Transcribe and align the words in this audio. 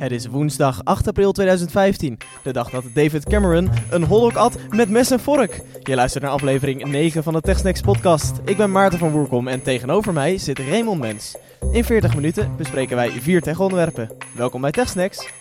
Het 0.00 0.12
is 0.12 0.26
woensdag 0.26 0.80
8 0.84 1.08
april 1.08 1.32
2015, 1.32 2.18
de 2.42 2.52
dag 2.52 2.70
dat 2.70 2.84
David 2.94 3.24
Cameron 3.24 3.70
een 3.90 4.02
hotdog 4.02 4.36
at 4.36 4.58
met 4.70 4.90
mes 4.90 5.10
en 5.10 5.20
vork. 5.20 5.60
Je 5.82 5.94
luistert 5.94 6.24
naar 6.24 6.32
aflevering 6.32 6.84
9 6.84 7.22
van 7.22 7.32
de 7.32 7.40
TechSnacks 7.40 7.80
podcast. 7.80 8.40
Ik 8.44 8.56
ben 8.56 8.70
Maarten 8.70 8.98
van 8.98 9.10
Woerkom 9.10 9.48
en 9.48 9.62
tegenover 9.62 10.12
mij 10.12 10.38
zit 10.38 10.58
Raymond 10.58 11.00
Mens. 11.00 11.36
In 11.72 11.84
40 11.84 12.14
minuten 12.14 12.56
bespreken 12.56 12.96
wij 12.96 13.10
vier 13.10 13.42
tech-onderwerpen. 13.42 14.10
Welkom 14.34 14.60
bij 14.60 14.70
TechSnacks. 14.70 15.32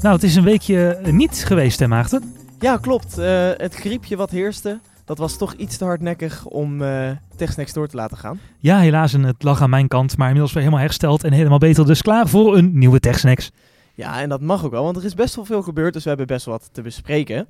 Nou, 0.00 0.14
het 0.14 0.22
is 0.22 0.36
een 0.36 0.44
weekje 0.44 1.00
niet 1.04 1.44
geweest, 1.44 1.78
hè 1.78 1.88
Maarten? 1.88 2.41
Ja, 2.62 2.76
klopt. 2.76 3.18
Uh, 3.18 3.50
het 3.56 3.74
griepje 3.74 4.16
wat 4.16 4.30
heerste, 4.30 4.80
dat 5.04 5.18
was 5.18 5.36
toch 5.36 5.54
iets 5.54 5.76
te 5.76 5.84
hardnekkig 5.84 6.44
om 6.44 6.82
uh, 6.82 7.10
TechSnacks 7.36 7.72
door 7.72 7.88
te 7.88 7.96
laten 7.96 8.16
gaan. 8.16 8.40
Ja, 8.58 8.78
helaas. 8.78 9.14
En 9.14 9.22
het 9.22 9.42
lag 9.42 9.60
aan 9.62 9.70
mijn 9.70 9.88
kant, 9.88 10.16
maar 10.16 10.26
inmiddels 10.26 10.52
weer 10.52 10.62
helemaal 10.62 10.84
hersteld 10.84 11.24
en 11.24 11.32
helemaal 11.32 11.58
beter. 11.58 11.86
Dus 11.86 12.02
klaar 12.02 12.28
voor 12.28 12.56
een 12.56 12.78
nieuwe 12.78 13.00
TechSnacks. 13.00 13.50
Ja, 13.94 14.20
en 14.20 14.28
dat 14.28 14.40
mag 14.40 14.64
ook 14.64 14.70
wel, 14.70 14.82
want 14.82 14.96
er 14.96 15.04
is 15.04 15.14
best 15.14 15.34
wel 15.36 15.44
veel 15.44 15.62
gebeurd, 15.62 15.92
dus 15.92 16.02
we 16.02 16.08
hebben 16.08 16.26
best 16.26 16.46
wel 16.46 16.54
wat 16.54 16.68
te 16.72 16.82
bespreken. 16.82 17.46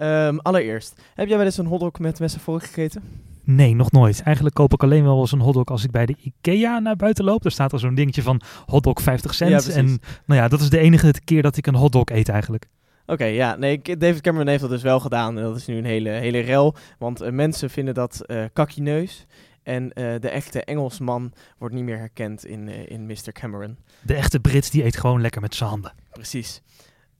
Um, 0.00 0.38
allereerst, 0.38 1.00
heb 1.14 1.28
jij 1.28 1.36
wel 1.36 1.46
eens 1.46 1.58
een 1.58 1.66
hotdog 1.66 1.98
met 1.98 2.20
messen 2.20 2.40
voor 2.40 2.60
gegeten? 2.60 3.02
Nee, 3.44 3.74
nog 3.74 3.90
nooit. 3.90 4.22
Eigenlijk 4.22 4.54
koop 4.54 4.72
ik 4.72 4.82
alleen 4.82 5.04
wel 5.04 5.20
eens 5.20 5.32
een 5.32 5.40
hotdog 5.40 5.64
als 5.64 5.84
ik 5.84 5.90
bij 5.90 6.06
de 6.06 6.16
IKEA 6.22 6.78
naar 6.78 6.96
buiten 6.96 7.24
loop. 7.24 7.42
Daar 7.42 7.52
staat 7.52 7.72
er 7.72 7.78
zo'n 7.78 7.94
dingetje 7.94 8.22
van 8.22 8.40
hotdog 8.66 9.02
50 9.02 9.34
cent. 9.34 9.66
Ja, 9.66 9.72
en 9.72 9.86
nou 10.26 10.40
ja, 10.40 10.48
dat 10.48 10.60
is 10.60 10.70
de 10.70 10.78
enige 10.78 11.12
keer 11.24 11.42
dat 11.42 11.56
ik 11.56 11.66
een 11.66 11.74
hotdog 11.74 12.04
eet 12.04 12.28
eigenlijk. 12.28 12.68
Oké, 13.10 13.24
ja, 13.24 13.56
nee, 13.56 13.80
David 13.82 14.20
Cameron 14.20 14.48
heeft 14.48 14.60
dat 14.60 14.70
dus 14.70 14.82
wel 14.82 15.00
gedaan. 15.00 15.36
En 15.38 15.42
dat 15.42 15.56
is 15.56 15.66
nu 15.66 15.76
een 15.76 15.84
hele, 15.84 16.10
hele 16.10 16.38
rel. 16.38 16.74
Want 16.98 17.22
uh, 17.22 17.30
mensen 17.30 17.70
vinden 17.70 17.94
dat 17.94 18.22
uh, 18.26 18.44
kakkineus. 18.52 19.26
En 19.62 19.84
uh, 19.84 19.90
de 20.20 20.28
echte 20.28 20.64
Engelsman 20.64 21.32
wordt 21.58 21.74
niet 21.74 21.84
meer 21.84 21.98
herkend 21.98 22.44
in, 22.44 22.68
in 22.68 23.06
Mr. 23.06 23.32
Cameron. 23.32 23.78
De 24.02 24.14
echte 24.14 24.40
Brit 24.40 24.72
die 24.72 24.84
eet 24.84 24.96
gewoon 24.96 25.20
lekker 25.20 25.40
met 25.40 25.54
zijn 25.54 25.70
handen. 25.70 25.92
Precies. 26.10 26.62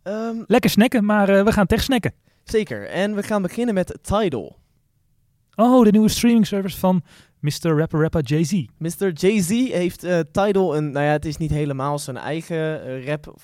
Um, 0.03 0.45
lekker 0.47 0.71
snacken, 0.71 1.05
maar 1.05 1.45
we 1.45 1.53
gaan 1.53 1.67
tech 1.67 1.83
snacken. 1.83 2.15
Zeker. 2.45 2.87
En 2.87 3.15
we 3.15 3.23
gaan 3.23 3.43
beginnen 3.43 3.75
met 3.75 3.99
Tidal. 4.03 4.59
Oh, 5.55 5.85
de 5.85 5.91
nieuwe 5.91 6.09
streaming 6.09 6.47
service 6.47 6.79
van 6.79 7.03
Mr. 7.41 7.79
Rapper 7.79 8.01
Rapper 8.01 8.23
Jay-Z. 8.23 8.65
Mr. 8.79 9.13
Jay-Z 9.13 9.49
heeft 9.51 10.07
Tidal 10.33 10.77
een, 10.77 10.91
nou 10.91 11.05
ja, 11.05 11.13
het 11.13 11.25
is 11.25 11.37
niet 11.37 11.51
helemaal 11.51 11.99
zijn 11.99 12.17
eigen 12.17 13.05
rap, 13.05 13.35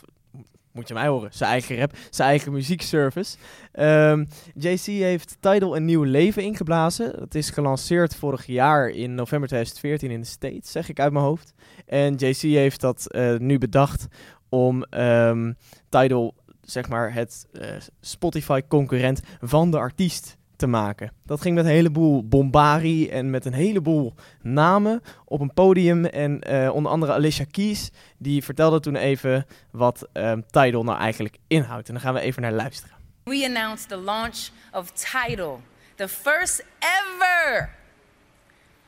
moet 0.77 0.89
je 0.89 0.95
mij 0.95 1.07
horen, 1.07 1.31
zijn 1.33 1.51
eigen 1.51 1.77
rap, 1.77 1.97
zijn 2.11 2.29
eigen 2.29 2.53
muziekservice. 2.53 3.37
Um, 3.73 4.29
JC 4.55 4.85
heeft 4.85 5.37
Tidal 5.41 5.77
een 5.77 5.85
nieuw 5.85 6.03
leven 6.03 6.43
ingeblazen. 6.43 7.13
Het 7.21 7.35
is 7.35 7.51
gelanceerd 7.51 8.17
vorig 8.17 8.47
jaar 8.47 8.89
in 8.89 9.15
november 9.15 9.49
2014 9.49 10.11
in 10.11 10.21
de 10.21 10.27
States, 10.27 10.71
zeg 10.71 10.89
ik 10.89 11.01
uit 11.01 11.13
mijn 11.13 11.25
hoofd. 11.25 11.55
En 11.87 12.15
JC 12.15 12.41
heeft 12.41 12.81
dat 12.81 13.07
uh, 13.09 13.37
nu 13.37 13.59
bedacht 13.59 14.07
om 14.49 14.85
um, 14.91 15.57
Tidal, 15.89 16.35
zeg 16.61 16.89
maar, 16.89 17.13
het 17.13 17.47
uh, 17.53 17.67
Spotify-concurrent 18.01 19.21
van 19.41 19.71
de 19.71 19.79
artiest 19.79 20.36
te 20.57 20.67
maken. 20.67 21.13
Dat 21.25 21.41
ging 21.41 21.55
met 21.55 21.65
een 21.65 21.71
heleboel 21.71 22.29
bombarie 22.29 23.11
en 23.11 23.31
met 23.31 23.45
een 23.45 23.53
heleboel 23.53 24.15
namen 24.43 25.03
op 25.25 25.41
een 25.41 25.53
podium. 25.55 26.05
En 26.05 26.41
uh, 26.51 26.75
onder 26.75 26.93
andere 26.93 27.13
Alicia 27.13 27.45
Keys, 27.51 27.91
die 28.19 28.45
vertelde 28.45 28.81
toen 28.81 28.97
even 28.97 29.47
wat 29.71 30.09
um, 30.13 30.45
Tidal 30.51 30.85
nou 30.85 30.99
eigenlijk 30.99 31.37
inhoudt. 31.47 31.89
En 31.89 31.95
dan 31.95 32.03
gaan 32.03 32.15
we 32.15 32.21
even 32.21 32.43
naar 32.43 32.53
luisteren. 32.53 32.97
We 33.25 33.45
announced 33.47 33.89
the 33.89 33.97
launch 33.97 34.49
of 34.73 34.91
Tidal, 34.91 35.61
the 35.95 36.09
first 36.09 36.65
ever 36.79 37.71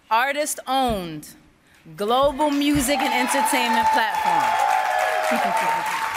artist-owned 0.07 1.37
global 1.97 2.51
music 2.51 2.99
and 2.99 3.13
entertainment 3.13 3.87
platform. 3.93 4.45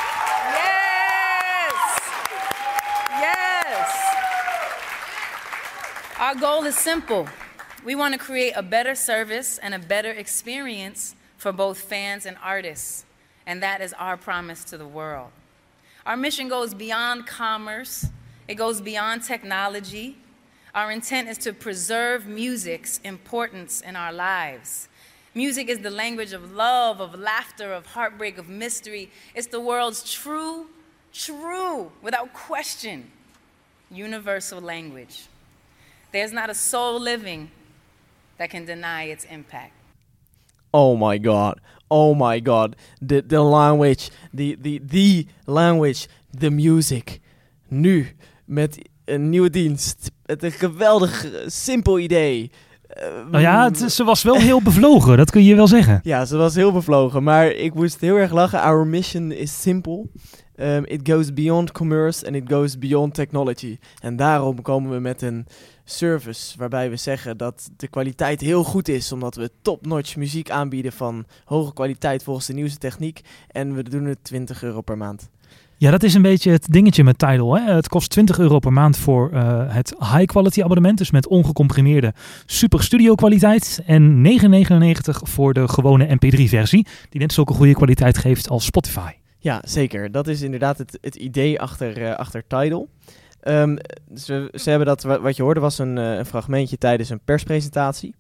Our 6.32 6.40
goal 6.40 6.64
is 6.64 6.78
simple. 6.78 7.28
We 7.84 7.94
want 7.94 8.14
to 8.14 8.18
create 8.18 8.54
a 8.56 8.64
better 8.64 8.96
service 8.96 9.58
and 9.58 9.74
a 9.74 9.80
better 9.80 10.12
experience 10.12 11.14
for 11.36 11.52
both 11.52 11.78
fans 11.78 12.26
and 12.26 12.38
artists. 12.42 13.04
And 13.46 13.62
that 13.62 13.82
is 13.82 13.92
our 14.00 14.16
promise 14.16 14.64
to 14.66 14.78
the 14.78 14.88
world. 14.88 15.32
Our 16.06 16.16
mission 16.16 16.48
goes 16.48 16.74
beyond 16.74 17.28
commerce, 17.28 18.06
it 18.48 18.56
goes 18.56 18.80
beyond 18.80 19.26
technology. 19.26 20.16
Our 20.74 20.90
intent 20.90 21.28
is 21.28 21.38
to 21.40 21.52
preserve 21.52 22.28
music's 22.28 23.00
importance 23.00 23.82
in 23.82 23.98
our 23.98 24.14
lives. 24.14 24.88
Music 25.36 25.68
is 25.68 25.80
the 25.80 25.92
language 25.92 26.32
of 26.32 26.54
love, 26.54 27.02
of 27.02 27.14
laughter, 27.14 27.74
of 27.74 27.88
heartbreak, 27.88 28.38
of 28.38 28.48
mystery. 28.48 29.12
It's 29.36 29.48
the 29.48 29.60
world's 29.60 30.10
true, 30.10 30.68
true, 31.12 31.92
without 32.02 32.32
question, 32.32 33.12
universal 33.90 34.62
language. 34.62 35.24
There's 36.12 36.32
not 36.32 36.50
a 36.50 36.54
soul 36.54 37.02
living 37.02 37.50
that 38.38 38.50
can 38.50 38.66
deny 38.66 39.04
its 39.12 39.26
impact. 39.26 39.72
Oh 40.72 40.98
my 40.98 41.18
god. 41.18 41.60
Oh 41.88 42.14
my 42.14 42.42
god. 42.42 42.76
The, 43.00 43.24
the 43.28 43.42
language, 43.42 44.10
the, 44.34 44.58
the, 44.62 44.82
the 44.88 45.26
language, 45.46 46.08
the 46.40 46.50
music. 46.50 47.20
Nu, 47.68 48.16
met 48.46 48.78
een 49.06 49.30
nieuwe 49.30 49.50
dienst. 49.50 50.12
Met 50.26 50.44
een 50.44 50.52
geweldig 50.52 51.26
simpel 51.46 52.00
idee. 52.00 52.52
Uh, 52.98 53.04
nou 53.32 53.44
ja, 53.44 53.64
het, 53.64 53.92
ze 53.92 54.04
was 54.04 54.24
wel 54.24 54.36
heel 54.36 54.62
bevlogen, 54.72 55.18
dat 55.18 55.32
kun 55.32 55.44
je 55.44 55.56
wel 55.56 55.68
zeggen. 55.68 56.00
Ja, 56.04 56.26
ze 56.26 56.38
was 56.38 56.56
heel 56.56 56.72
bevlogen, 56.72 57.24
maar 57.24 57.48
ik 57.48 57.74
moest 57.74 58.02
heel 58.02 58.16
erg 58.16 58.32
lachen. 58.32 58.62
Our 58.62 58.88
mission 58.88 59.32
is 59.32 59.62
simple. 59.62 60.06
Um, 60.62 60.86
it 60.86 61.10
goes 61.10 61.34
beyond 61.34 61.72
commerce 61.72 62.26
and 62.26 62.36
it 62.36 62.44
goes 62.52 62.78
beyond 62.78 63.14
technology. 63.14 63.78
En 64.00 64.16
daarom 64.16 64.62
komen 64.62 64.92
we 64.92 65.00
met 65.00 65.22
een 65.22 65.46
service 65.86 66.58
waarbij 66.58 66.90
we 66.90 66.96
zeggen 66.96 67.38
dat 67.38 67.70
de 67.78 67.88
kwaliteit 67.88 68.42
heel 68.42 68.64
goed 68.64 68.88
is, 68.88 69.12
omdat 69.12 69.36
we 69.36 69.52
top-notch 69.62 70.16
muziek 70.16 70.50
aanbieden 70.50 70.92
van 70.92 71.26
hoge 71.46 71.74
kwaliteit 71.74 72.24
volgens 72.24 72.46
de 72.46 72.54
nieuwste 72.54 72.78
techniek. 72.78 73.22
En 73.48 73.76
we 73.76 73.84
doen 73.84 74.06
het 74.06 74.24
20 74.24 74.64
euro 74.64 74.82
per 74.82 74.98
maand. 74.98 75.30
Ja, 75.78 75.92
dat 75.92 76.04
is 76.04 76.14
een 76.14 76.22
beetje 76.22 76.52
het 76.52 76.68
dingetje 76.70 77.04
met 77.04 77.18
Tidal. 77.18 77.56
Hè? 77.56 77.74
Het 77.74 77.88
kost 77.88 78.10
20 78.10 78.40
euro 78.40 78.60
per 78.60 78.74
maand 78.74 78.98
voor 78.98 79.30
uh, 79.34 79.74
het 79.74 79.96
high-quality 80.00 80.64
abonnement, 80.64 80.98
dus 80.98 81.12
met 81.12 81.28
ongecomprimeerde 81.28 82.14
super 82.46 82.84
studio 82.84 83.16
kwaliteit. 83.16 83.82
En 83.86 84.26
9,99 84.26 84.80
voor 85.24 85.54
de 85.54 85.68
gewone 85.68 86.08
MP3-versie, 86.08 86.88
die 87.10 87.22
net 87.22 87.34
zulke 87.34 87.54
goede 87.54 87.74
kwaliteit 87.74 88.18
geeft 88.18 88.50
als 88.50 88.66
Spotify. 88.66 89.21
Ja, 89.44 89.62
zeker. 89.66 90.12
Dat 90.12 90.28
is 90.28 90.42
inderdaad 90.42 90.78
het, 90.78 90.98
het 91.02 91.16
idee 91.16 91.62
achter, 91.62 92.02
uh, 92.02 92.16
achter 92.16 92.48
Tidal. 92.48 92.90
Um, 93.44 93.78
ze, 94.16 94.50
ze 94.54 94.70
hebben 94.70 94.88
dat, 94.88 95.04
wat 95.04 95.36
je 95.36 95.44
hoorde, 95.44 95.60
was 95.60 95.78
een, 95.78 95.98
uh, 95.98 96.18
een 96.18 96.26
fragmentje 96.26 96.78
tijdens 96.78 97.10
een 97.10 97.24
perspresentatie. 97.26 98.16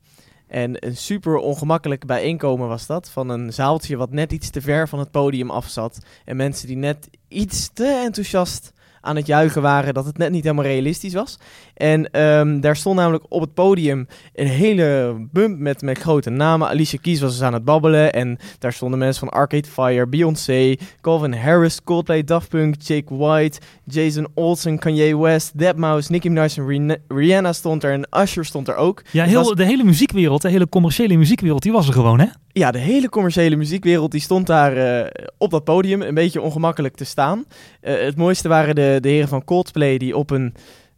En 0.48 0.86
een 0.86 0.98
super 0.98 1.38
ongemakkelijk 1.38 2.06
bijeenkomen 2.06 2.68
was 2.68 2.86
dat. 2.86 3.10
Van 3.10 3.30
een 3.30 3.54
zaaltje 3.54 3.98
wat 3.98 4.12
net 4.12 4.32
iets 4.32 4.50
te 4.50 4.62
ver 4.62 4.88
van 4.88 5.00
het 5.00 5.12
podium 5.12 5.50
af 5.50 5.68
zat. 5.68 6.06
En 6.26 6.36
mensen 6.36 6.68
die 6.68 6.78
net 6.78 7.10
iets 7.28 7.70
te 7.74 8.02
enthousiast 8.06 8.74
aan 9.02 9.16
het 9.16 9.26
juichen 9.26 9.62
waren 9.62 9.94
dat 9.94 10.06
het 10.06 10.18
net 10.18 10.32
niet 10.32 10.44
helemaal 10.44 10.66
realistisch 10.66 11.14
was. 11.14 11.40
En 11.82 12.22
um, 12.22 12.60
daar 12.60 12.76
stond 12.76 12.96
namelijk 12.96 13.24
op 13.30 13.42
het 13.42 13.54
podium 13.54 14.08
een 14.34 14.48
hele 14.48 15.16
bump 15.32 15.60
met, 15.60 15.82
met 15.82 15.98
grote 15.98 16.30
namen. 16.30 16.68
Alicia 16.68 17.00
Keys 17.02 17.22
was 17.22 17.32
dus 17.32 17.42
aan 17.42 17.54
het 17.54 17.66
babbelen. 17.66 18.14
En 18.14 18.38
daar 18.60 18.74
stonden 18.74 19.00
mensen 19.00 19.28
van 19.28 19.40
Arcade 19.40 19.68
Fire, 19.68 20.08
Beyoncé, 20.08 20.76
Calvin 21.02 21.34
Harris, 21.34 21.84
Coldplay, 21.84 22.24
Daft 22.24 22.50
Punk, 22.50 22.76
Jake 22.78 23.16
White, 23.16 23.60
Jason 23.86 24.28
Olsen, 24.34 24.80
Kanye 24.80 25.18
West, 25.18 25.52
Deadmau5, 25.58 26.08
Nicki 26.08 26.30
Minaj 26.30 26.58
en 26.58 26.98
Rihanna 27.08 27.54
stond 27.54 27.84
er. 27.84 27.92
En 27.92 28.22
Usher 28.22 28.46
stond 28.46 28.68
er 28.68 28.76
ook. 28.76 29.04
Ja, 29.12 29.26
heel, 29.26 29.56
de 29.56 29.66
hele 29.66 29.84
muziekwereld, 29.84 30.42
de 30.42 30.50
hele 30.50 30.70
commerciële 30.70 31.18
muziekwereld, 31.18 31.62
die 31.62 31.72
was 31.72 31.88
er 31.88 31.94
gewoon, 31.94 32.20
hè? 32.20 32.26
Ja, 32.48 32.72
de 32.72 32.80
hele 32.80 33.10
commerciële 33.10 33.56
muziekwereld 33.56 34.12
die 34.12 34.22
stond 34.22 34.48
daar 34.48 34.78
uh, 34.78 35.08
op 35.38 35.52
dat 35.52 35.64
podium 35.64 36.02
een 36.02 36.14
beetje 36.14 36.42
ongemakkelijk 36.42 36.96
te 36.96 37.06
staan. 37.06 37.46
Uh, 37.82 38.02
het 38.02 38.18
mooiste 38.18 38.48
waren 38.48 38.76
de, 38.76 38.98
de 39.02 39.10
heren 39.10 39.28
van 39.28 39.44
Coldplay 39.44 39.98
die 39.98 40.18
op 40.18 40.30
een, 40.30 40.54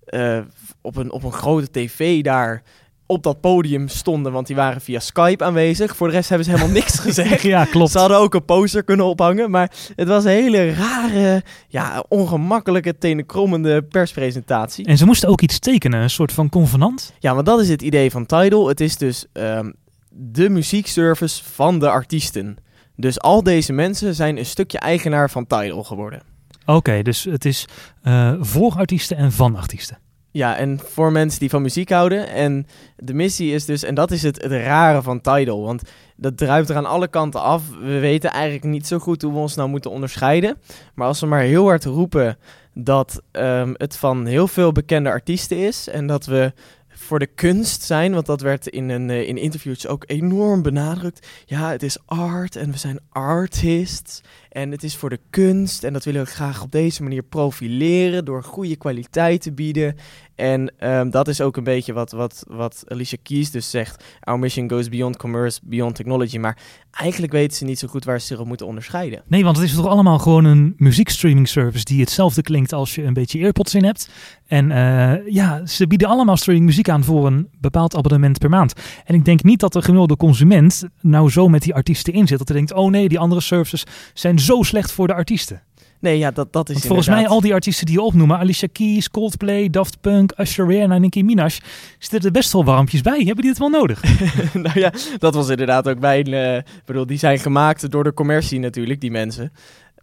uh, 0.09 0.39
op, 0.83 0.95
een, 0.95 1.11
op 1.11 1.23
een 1.23 1.31
grote 1.31 1.71
tv 1.71 2.23
daar 2.23 2.63
op 3.05 3.23
dat 3.23 3.41
podium 3.41 3.87
stonden, 3.87 4.31
want 4.31 4.47
die 4.47 4.55
waren 4.55 4.81
via 4.81 4.99
Skype 4.99 5.43
aanwezig. 5.43 5.95
Voor 5.95 6.07
de 6.07 6.13
rest 6.13 6.29
hebben 6.29 6.47
ze 6.47 6.53
helemaal 6.53 6.75
niks 6.81 6.99
gezegd. 6.99 7.41
ja, 7.41 7.65
klopt. 7.65 7.91
Ze 7.91 7.99
hadden 7.99 8.17
ook 8.17 8.33
een 8.33 8.45
poster 8.45 8.83
kunnen 8.83 9.05
ophangen, 9.05 9.51
maar 9.51 9.71
het 9.95 10.07
was 10.07 10.23
een 10.23 10.29
hele 10.29 10.73
rare, 10.73 11.43
ja, 11.67 12.03
ongemakkelijke, 12.07 12.97
tenenkrommende 12.97 13.83
perspresentatie. 13.83 14.85
En 14.85 14.97
ze 14.97 15.05
moesten 15.05 15.29
ook 15.29 15.41
iets 15.41 15.59
tekenen, 15.59 16.01
een 16.01 16.09
soort 16.09 16.31
van 16.31 16.49
convenant? 16.49 17.13
Ja, 17.19 17.33
want 17.33 17.45
dat 17.45 17.61
is 17.61 17.69
het 17.69 17.81
idee 17.81 18.11
van 18.11 18.25
Tidal. 18.25 18.67
Het 18.67 18.79
is 18.79 18.97
dus 18.97 19.25
um, 19.33 19.73
de 20.09 20.49
muziekservice 20.49 21.43
van 21.43 21.79
de 21.79 21.89
artiesten. 21.89 22.57
Dus 22.95 23.19
al 23.19 23.43
deze 23.43 23.73
mensen 23.73 24.15
zijn 24.15 24.37
een 24.37 24.45
stukje 24.45 24.79
eigenaar 24.79 25.29
van 25.29 25.47
Tidal 25.47 25.83
geworden. 25.83 26.21
Oké, 26.65 27.01
dus 27.01 27.23
het 27.23 27.45
is 27.45 27.65
uh, 28.03 28.33
voor 28.39 28.73
artiesten 28.75 29.17
en 29.17 29.31
van 29.31 29.55
artiesten. 29.55 29.97
Ja, 30.33 30.57
en 30.57 30.79
voor 30.83 31.11
mensen 31.11 31.39
die 31.39 31.49
van 31.49 31.61
muziek 31.61 31.89
houden. 31.89 32.27
En 32.27 32.67
de 32.97 33.13
missie 33.13 33.53
is 33.53 33.65
dus, 33.65 33.83
en 33.83 33.95
dat 33.95 34.11
is 34.11 34.23
het, 34.23 34.41
het 34.41 34.51
rare 34.51 35.01
van 35.01 35.21
Tidal, 35.21 35.61
want 35.61 35.81
dat 36.15 36.37
druipt 36.37 36.69
er 36.69 36.75
aan 36.75 36.85
alle 36.85 37.07
kanten 37.07 37.41
af. 37.41 37.63
We 37.81 37.99
weten 37.99 38.31
eigenlijk 38.31 38.63
niet 38.63 38.87
zo 38.87 38.99
goed 38.99 39.21
hoe 39.21 39.33
we 39.33 39.39
ons 39.39 39.55
nou 39.55 39.69
moeten 39.69 39.91
onderscheiden. 39.91 40.57
Maar 40.93 41.07
als 41.07 41.19
we 41.19 41.25
maar 41.25 41.41
heel 41.41 41.65
hard 41.65 41.85
roepen 41.85 42.37
dat 42.73 43.21
um, 43.31 43.73
het 43.77 43.97
van 43.97 44.25
heel 44.25 44.47
veel 44.47 44.71
bekende 44.71 45.09
artiesten 45.09 45.57
is 45.57 45.87
en 45.87 46.07
dat 46.07 46.25
we 46.25 46.53
voor 46.87 47.19
de 47.19 47.27
kunst 47.27 47.81
zijn, 47.81 48.13
want 48.13 48.25
dat 48.25 48.41
werd 48.41 48.67
in, 48.67 48.89
een, 48.89 49.09
uh, 49.09 49.27
in 49.27 49.37
interviews 49.37 49.87
ook 49.87 50.03
enorm 50.07 50.61
benadrukt. 50.61 51.27
Ja, 51.45 51.71
het 51.71 51.83
is 51.83 51.97
art 52.05 52.55
en 52.55 52.71
we 52.71 52.77
zijn 52.77 52.99
artists 53.09 54.21
en 54.53 54.71
het 54.71 54.83
is 54.83 54.95
voor 54.95 55.09
de 55.09 55.19
kunst 55.29 55.83
en 55.83 55.93
dat 55.93 56.03
willen 56.03 56.23
we 56.23 56.29
graag 56.29 56.61
op 56.61 56.71
deze 56.71 57.03
manier 57.03 57.23
profileren 57.23 58.25
door 58.25 58.43
goede 58.43 58.75
kwaliteit 58.75 59.41
te 59.41 59.51
bieden. 59.51 59.95
En 60.35 60.73
um, 60.79 61.09
dat 61.09 61.27
is 61.27 61.41
ook 61.41 61.57
een 61.57 61.63
beetje 61.63 61.93
wat, 61.93 62.11
wat, 62.11 62.43
wat 62.47 62.83
Alicia 62.87 63.17
Keys 63.23 63.51
dus 63.51 63.69
zegt. 63.69 64.03
Our 64.19 64.39
mission 64.39 64.69
goes 64.69 64.89
beyond 64.89 65.17
commerce, 65.17 65.59
beyond 65.63 65.95
technology. 65.95 66.37
Maar 66.37 66.57
eigenlijk 66.91 67.33
weten 67.33 67.57
ze 67.57 67.65
niet 67.65 67.79
zo 67.79 67.87
goed 67.87 68.05
waar 68.05 68.19
ze 68.19 68.25
zich 68.25 68.39
op 68.39 68.47
moeten 68.47 68.67
onderscheiden. 68.67 69.23
Nee, 69.27 69.43
want 69.43 69.57
het 69.57 69.65
is 69.65 69.75
toch 69.75 69.87
allemaal 69.87 70.19
gewoon 70.19 70.45
een 70.45 70.73
muziekstreaming 70.77 71.47
service 71.47 71.85
die 71.85 71.99
hetzelfde 71.99 72.41
klinkt 72.41 72.73
als 72.73 72.95
je 72.95 73.03
een 73.03 73.13
beetje 73.13 73.39
earpods 73.39 73.75
in 73.75 73.83
hebt. 73.83 74.09
En 74.47 74.69
uh, 74.69 75.33
ja, 75.33 75.65
ze 75.65 75.87
bieden 75.87 76.07
allemaal 76.07 76.37
streaming 76.37 76.65
muziek 76.65 76.89
aan 76.89 77.03
voor 77.03 77.27
een 77.27 77.49
bepaald 77.59 77.95
abonnement 77.95 78.39
per 78.39 78.49
maand. 78.49 78.73
En 79.05 79.15
ik 79.15 79.25
denk 79.25 79.43
niet 79.43 79.59
dat 79.59 79.73
de 79.73 79.81
gemiddelde 79.81 80.17
consument 80.17 80.83
nou 81.01 81.29
zo 81.29 81.47
met 81.47 81.61
die 81.61 81.73
artiesten 81.73 82.13
in 82.13 82.27
zit. 82.27 82.37
Dat 82.37 82.47
hij 82.47 82.57
denkt, 82.57 82.73
oh 82.73 82.91
nee, 82.91 83.09
die 83.09 83.19
andere 83.19 83.41
services 83.41 83.83
zijn 84.13 84.39
zo 84.43 84.63
slecht 84.63 84.91
voor 84.91 85.07
de 85.07 85.13
artiesten. 85.13 85.61
Nee, 86.03 86.17
ja, 86.17 86.31
dat, 86.31 86.53
dat 86.53 86.67
is 86.69 86.73
Want 86.73 86.85
volgens 86.85 87.07
mij 87.07 87.27
al 87.27 87.41
die 87.41 87.53
artiesten 87.53 87.85
die 87.85 87.95
je 87.95 88.01
opnoemen, 88.01 88.37
Alicia 88.37 88.67
Keys, 88.71 89.09
Coldplay, 89.09 89.69
Daft 89.69 90.01
Punk, 90.01 90.33
Usher 90.37 90.67
Rihanna, 90.67 90.97
Nicki 90.97 91.23
Minaj, 91.23 91.59
zitten 91.99 92.29
er 92.29 92.31
best 92.31 92.53
wel 92.53 92.65
warmpjes 92.65 93.01
bij. 93.01 93.17
Hebben 93.17 93.35
die 93.35 93.49
het 93.49 93.57
wel 93.57 93.69
nodig? 93.69 94.01
nou 94.53 94.79
ja, 94.79 94.91
dat 95.17 95.33
was 95.33 95.49
inderdaad 95.49 95.87
ook 95.87 95.99
bij. 95.99 96.25
Uh, 96.25 96.61
bedoel, 96.85 97.05
die 97.05 97.17
zijn 97.17 97.39
gemaakt 97.39 97.91
door 97.91 98.03
de 98.03 98.13
commercie 98.13 98.59
natuurlijk, 98.59 99.01
die 99.01 99.11
mensen. 99.11 99.51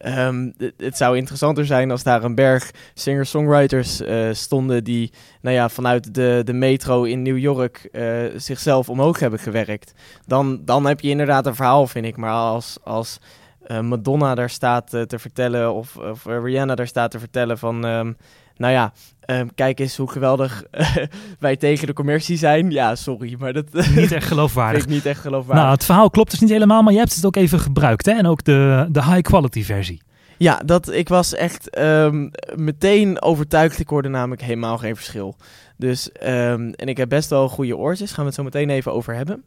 Um, 0.07 0.55
het, 0.77 0.97
zou 0.97 1.17
interessanter 1.17 1.67
zijn 1.67 1.91
als 1.91 2.03
daar 2.03 2.25
een 2.25 2.35
berg 2.35 2.71
singer-songwriters 2.95 4.01
uh, 4.01 4.29
stonden 4.33 4.85
die 4.85 5.13
nou 5.41 5.57
ja, 5.57 5.69
vanuit 5.69 6.15
de, 6.15 6.43
de 6.45 6.53
metro 6.53 7.03
in 7.03 7.23
New 7.23 7.39
York 7.39 7.89
uh, 7.93 8.05
zichzelf 8.37 8.89
omhoog 8.89 9.19
hebben 9.19 9.39
gewerkt. 9.39 9.93
Dan, 10.27 10.61
dan 10.65 10.87
heb 10.87 11.01
je 11.01 11.09
inderdaad 11.09 11.47
een 11.47 11.55
verhaal, 11.55 11.87
vind 11.87 12.07
ik. 12.07 12.17
Maar 12.17 12.33
als, 12.33 12.79
als 12.83 13.19
Madonna 13.83 14.35
daar 14.35 14.51
staat 14.51 14.95
uh, 14.95 15.03
te 15.03 15.19
vertellen 15.19 15.75
of, 15.75 15.97
of 15.97 16.25
Rihanna 16.25 16.75
daar 16.75 16.87
staat 16.87 17.11
te 17.11 17.19
vertellen 17.19 17.59
van... 17.59 17.85
Um, 17.85 18.17
nou 18.61 18.73
ja, 18.73 18.93
um, 19.27 19.55
kijk 19.55 19.81
eens 19.81 19.97
hoe 19.97 20.11
geweldig 20.11 20.65
wij 21.39 21.57
tegen 21.57 21.87
de 21.87 21.93
commercie 21.93 22.37
zijn. 22.37 22.71
Ja, 22.71 22.95
sorry, 22.95 23.37
maar 23.39 23.53
dat... 23.53 23.73
niet 23.95 24.13
echt 24.13 24.27
geloofwaardig. 24.27 24.87
niet 24.97 25.07
echt 25.07 25.21
geloofwaardig. 25.21 25.63
Nou, 25.63 25.75
het 25.75 25.85
verhaal 25.85 26.11
klopt 26.11 26.31
dus 26.31 26.41
niet 26.41 26.51
helemaal, 26.51 26.83
maar 26.83 26.93
je 26.93 26.99
hebt 26.99 27.15
het 27.15 27.27
ook 27.27 27.37
even 27.37 27.61
gebruikt, 27.61 28.07
hè? 28.07 28.13
En 28.13 28.27
ook 28.27 28.45
de, 28.45 28.89
de 28.91 29.05
high-quality 29.05 29.65
versie. 29.65 30.03
Ja, 30.39 30.61
dat, 30.65 30.93
ik 30.93 31.09
was 31.09 31.35
echt 31.35 31.79
um, 31.79 32.31
meteen 32.55 33.23
overtuigd. 33.23 33.79
Ik 33.79 33.89
hoorde 33.89 34.09
namelijk 34.09 34.43
helemaal 34.43 34.79
geen 34.79 34.97
verschil. 34.97 35.37
Dus, 35.77 36.11
um, 36.23 36.73
en 36.73 36.87
ik 36.87 36.97
heb 36.97 37.09
best 37.09 37.31
wel 37.31 37.49
goede 37.49 37.77
oortjes. 37.77 38.13
Gaan 38.13 38.21
we 38.21 38.27
het 38.27 38.35
zo 38.35 38.43
meteen 38.43 38.71
even 38.71 38.93
over 38.93 39.15
hebben. 39.15 39.43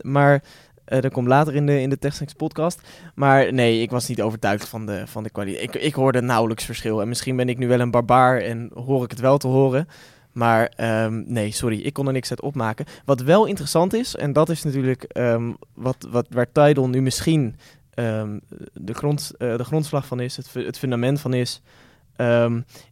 Maar 0.00 0.42
uh, 0.88 1.00
dat 1.00 1.12
komt 1.12 1.28
later 1.28 1.54
in 1.54 1.66
de, 1.66 1.80
in 1.80 1.90
de 1.90 1.98
TechSnacks 1.98 2.32
podcast. 2.32 2.80
Maar 3.14 3.52
nee, 3.52 3.82
ik 3.82 3.90
was 3.90 4.08
niet 4.08 4.22
overtuigd 4.22 4.68
van 4.68 4.86
de, 4.86 5.06
van 5.06 5.22
de 5.22 5.30
kwaliteit. 5.30 5.62
Ik, 5.62 5.82
ik 5.82 5.94
hoorde 5.94 6.22
nauwelijks 6.22 6.64
verschil. 6.64 7.00
En 7.00 7.08
misschien 7.08 7.36
ben 7.36 7.48
ik 7.48 7.58
nu 7.58 7.68
wel 7.68 7.80
een 7.80 7.90
barbaar 7.90 8.40
en 8.40 8.70
hoor 8.74 9.04
ik 9.04 9.10
het 9.10 9.20
wel 9.20 9.38
te 9.38 9.46
horen. 9.46 9.88
Maar 10.32 10.72
um, 11.04 11.24
nee, 11.26 11.50
sorry, 11.50 11.80
ik 11.80 11.92
kon 11.92 12.06
er 12.06 12.12
niks 12.12 12.30
uit 12.30 12.40
opmaken. 12.40 12.86
Wat 13.04 13.20
wel 13.20 13.46
interessant 13.46 13.92
is, 13.92 14.16
en 14.16 14.32
dat 14.32 14.48
is 14.48 14.62
natuurlijk 14.62 15.04
um, 15.12 15.56
wat, 15.74 16.06
wat, 16.10 16.26
waar 16.30 16.52
Tidal 16.52 16.88
nu 16.88 17.02
misschien 17.02 17.56
um, 17.94 18.40
de, 18.72 18.94
grond, 18.94 19.32
uh, 19.38 19.56
de 19.56 19.64
grondslag 19.64 20.06
van 20.06 20.20
is, 20.20 20.36
het, 20.36 20.52
het 20.52 20.78
fundament 20.78 21.20
van 21.20 21.34
is, 21.34 21.62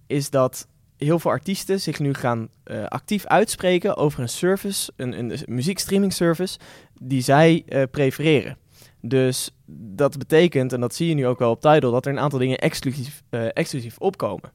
is 0.07 0.31
dat 0.31 0.67
heel 1.05 1.19
veel 1.19 1.31
artiesten 1.31 1.81
zich 1.81 1.99
nu 1.99 2.15
gaan 2.15 2.49
uh, 2.65 2.85
actief 2.85 3.27
uitspreken 3.27 3.97
over 3.97 4.21
een 4.21 4.29
service, 4.29 4.93
een, 4.97 5.19
een 5.19 5.39
muziekstreaming 5.47 6.13
service, 6.13 6.59
die 7.01 7.23
zij 7.23 7.63
uh, 7.69 7.83
prefereren. 7.91 8.57
Dus 9.01 9.51
dat 9.95 10.19
betekent, 10.19 10.73
en 10.73 10.81
dat 10.81 10.95
zie 10.95 11.09
je 11.09 11.15
nu 11.15 11.27
ook 11.27 11.39
wel 11.39 11.51
op 11.51 11.61
Tidal, 11.61 11.91
dat 11.91 12.07
er 12.07 12.13
een 12.13 12.19
aantal 12.19 12.39
dingen 12.39 12.59
exclusief, 12.59 13.23
uh, 13.31 13.49
exclusief 13.53 13.99
opkomen. 13.99 14.53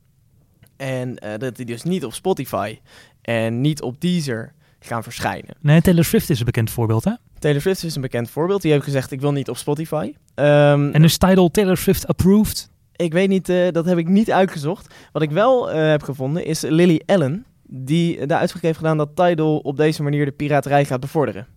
En 0.78 1.16
dat 1.38 1.56
die 1.56 1.66
dus 1.66 1.84
niet 1.84 2.06
op 2.06 2.14
Spotify 2.14 2.80
en 3.22 3.62
niet 3.62 3.82
op 3.82 4.02
Deezer 4.02 4.54
gaan 4.80 5.04
verschijnen. 5.04 5.56
Nee, 5.62 5.82
Taylor 5.82 6.04
Swift 6.04 6.30
is 6.30 6.40
een 6.40 6.46
bekend 6.46 6.70
voorbeeld, 6.70 7.04
hè? 7.04 7.12
Taylor 7.40 7.62
Swift 7.62 7.84
is 7.84 7.96
een 7.96 8.02
bekend 8.02 8.30
voorbeeld. 8.30 8.62
Die 8.62 8.72
heeft 8.72 8.84
gezegd, 8.84 9.12
ik 9.12 9.22
wil 9.22 9.32
niet 9.32 9.50
op 9.50 9.58
Spotify. 9.58 10.14
Um, 10.36 10.92
en 10.92 11.04
is 11.04 11.18
Tidal 11.18 11.52
Taylor 11.52 11.78
Swift 11.78 12.08
approved? 12.08 12.70
Ik 12.96 13.14
weet 13.14 13.30
niet, 13.30 13.50
uh, 13.50 13.72
dat 13.72 13.86
heb 13.86 13.98
ik 13.98 14.08
niet 14.08 14.32
uitgezocht. 14.32 14.94
Wat 15.12 15.22
ik 15.22 15.32
wel 15.32 15.70
uh, 15.70 15.76
heb 15.90 16.04
gevonden 16.04 16.46
is 16.46 16.62
Lily 16.62 17.02
Allen, 17.06 17.46
die 17.68 18.26
de 18.26 18.36
uitspraak 18.36 18.64
heeft 18.64 18.78
gedaan 18.78 18.98
dat 18.98 19.16
Tidal 19.16 19.58
op 19.58 19.78
deze 19.78 20.04
manier 20.04 20.26
de 20.26 20.32
piraterij 20.32 20.86
gaat 20.86 21.00
bevorderen. 21.00 21.48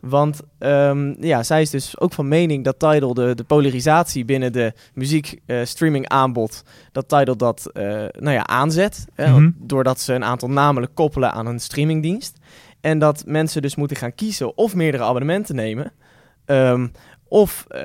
Want 0.00 0.40
um, 0.58 1.16
ja, 1.20 1.42
zij 1.42 1.60
is 1.60 1.70
dus 1.70 2.00
ook 2.00 2.12
van 2.12 2.28
mening 2.28 2.64
dat 2.64 2.78
Tidal 2.78 3.14
de, 3.14 3.34
de 3.34 3.44
polarisatie 3.44 4.24
binnen 4.24 4.52
de 4.52 4.72
muziekstreaming 4.94 6.12
uh, 6.12 6.18
aanbod, 6.18 6.62
dat 6.92 7.08
Tidal 7.08 7.36
dat 7.36 7.70
nou 8.18 8.30
ja, 8.30 8.46
aanzet. 8.46 9.04
Mm 9.16 9.24
-hmm. 9.24 9.56
doordat 9.58 10.00
ze 10.00 10.14
een 10.14 10.24
aantal 10.24 10.50
namelijk 10.50 10.94
koppelen 10.94 11.32
aan 11.32 11.46
een 11.46 11.60
streamingdienst. 11.60 12.38
En 12.80 12.98
dat 12.98 13.22
mensen 13.26 13.62
dus 13.62 13.76
moeten 13.76 13.96
gaan 13.96 14.14
kiezen 14.14 14.56
of 14.56 14.74
meerdere 14.74 15.02
abonnementen 15.02 15.54
nemen. 15.54 15.92
Um, 16.46 16.92
of 17.28 17.66
uh, 17.70 17.82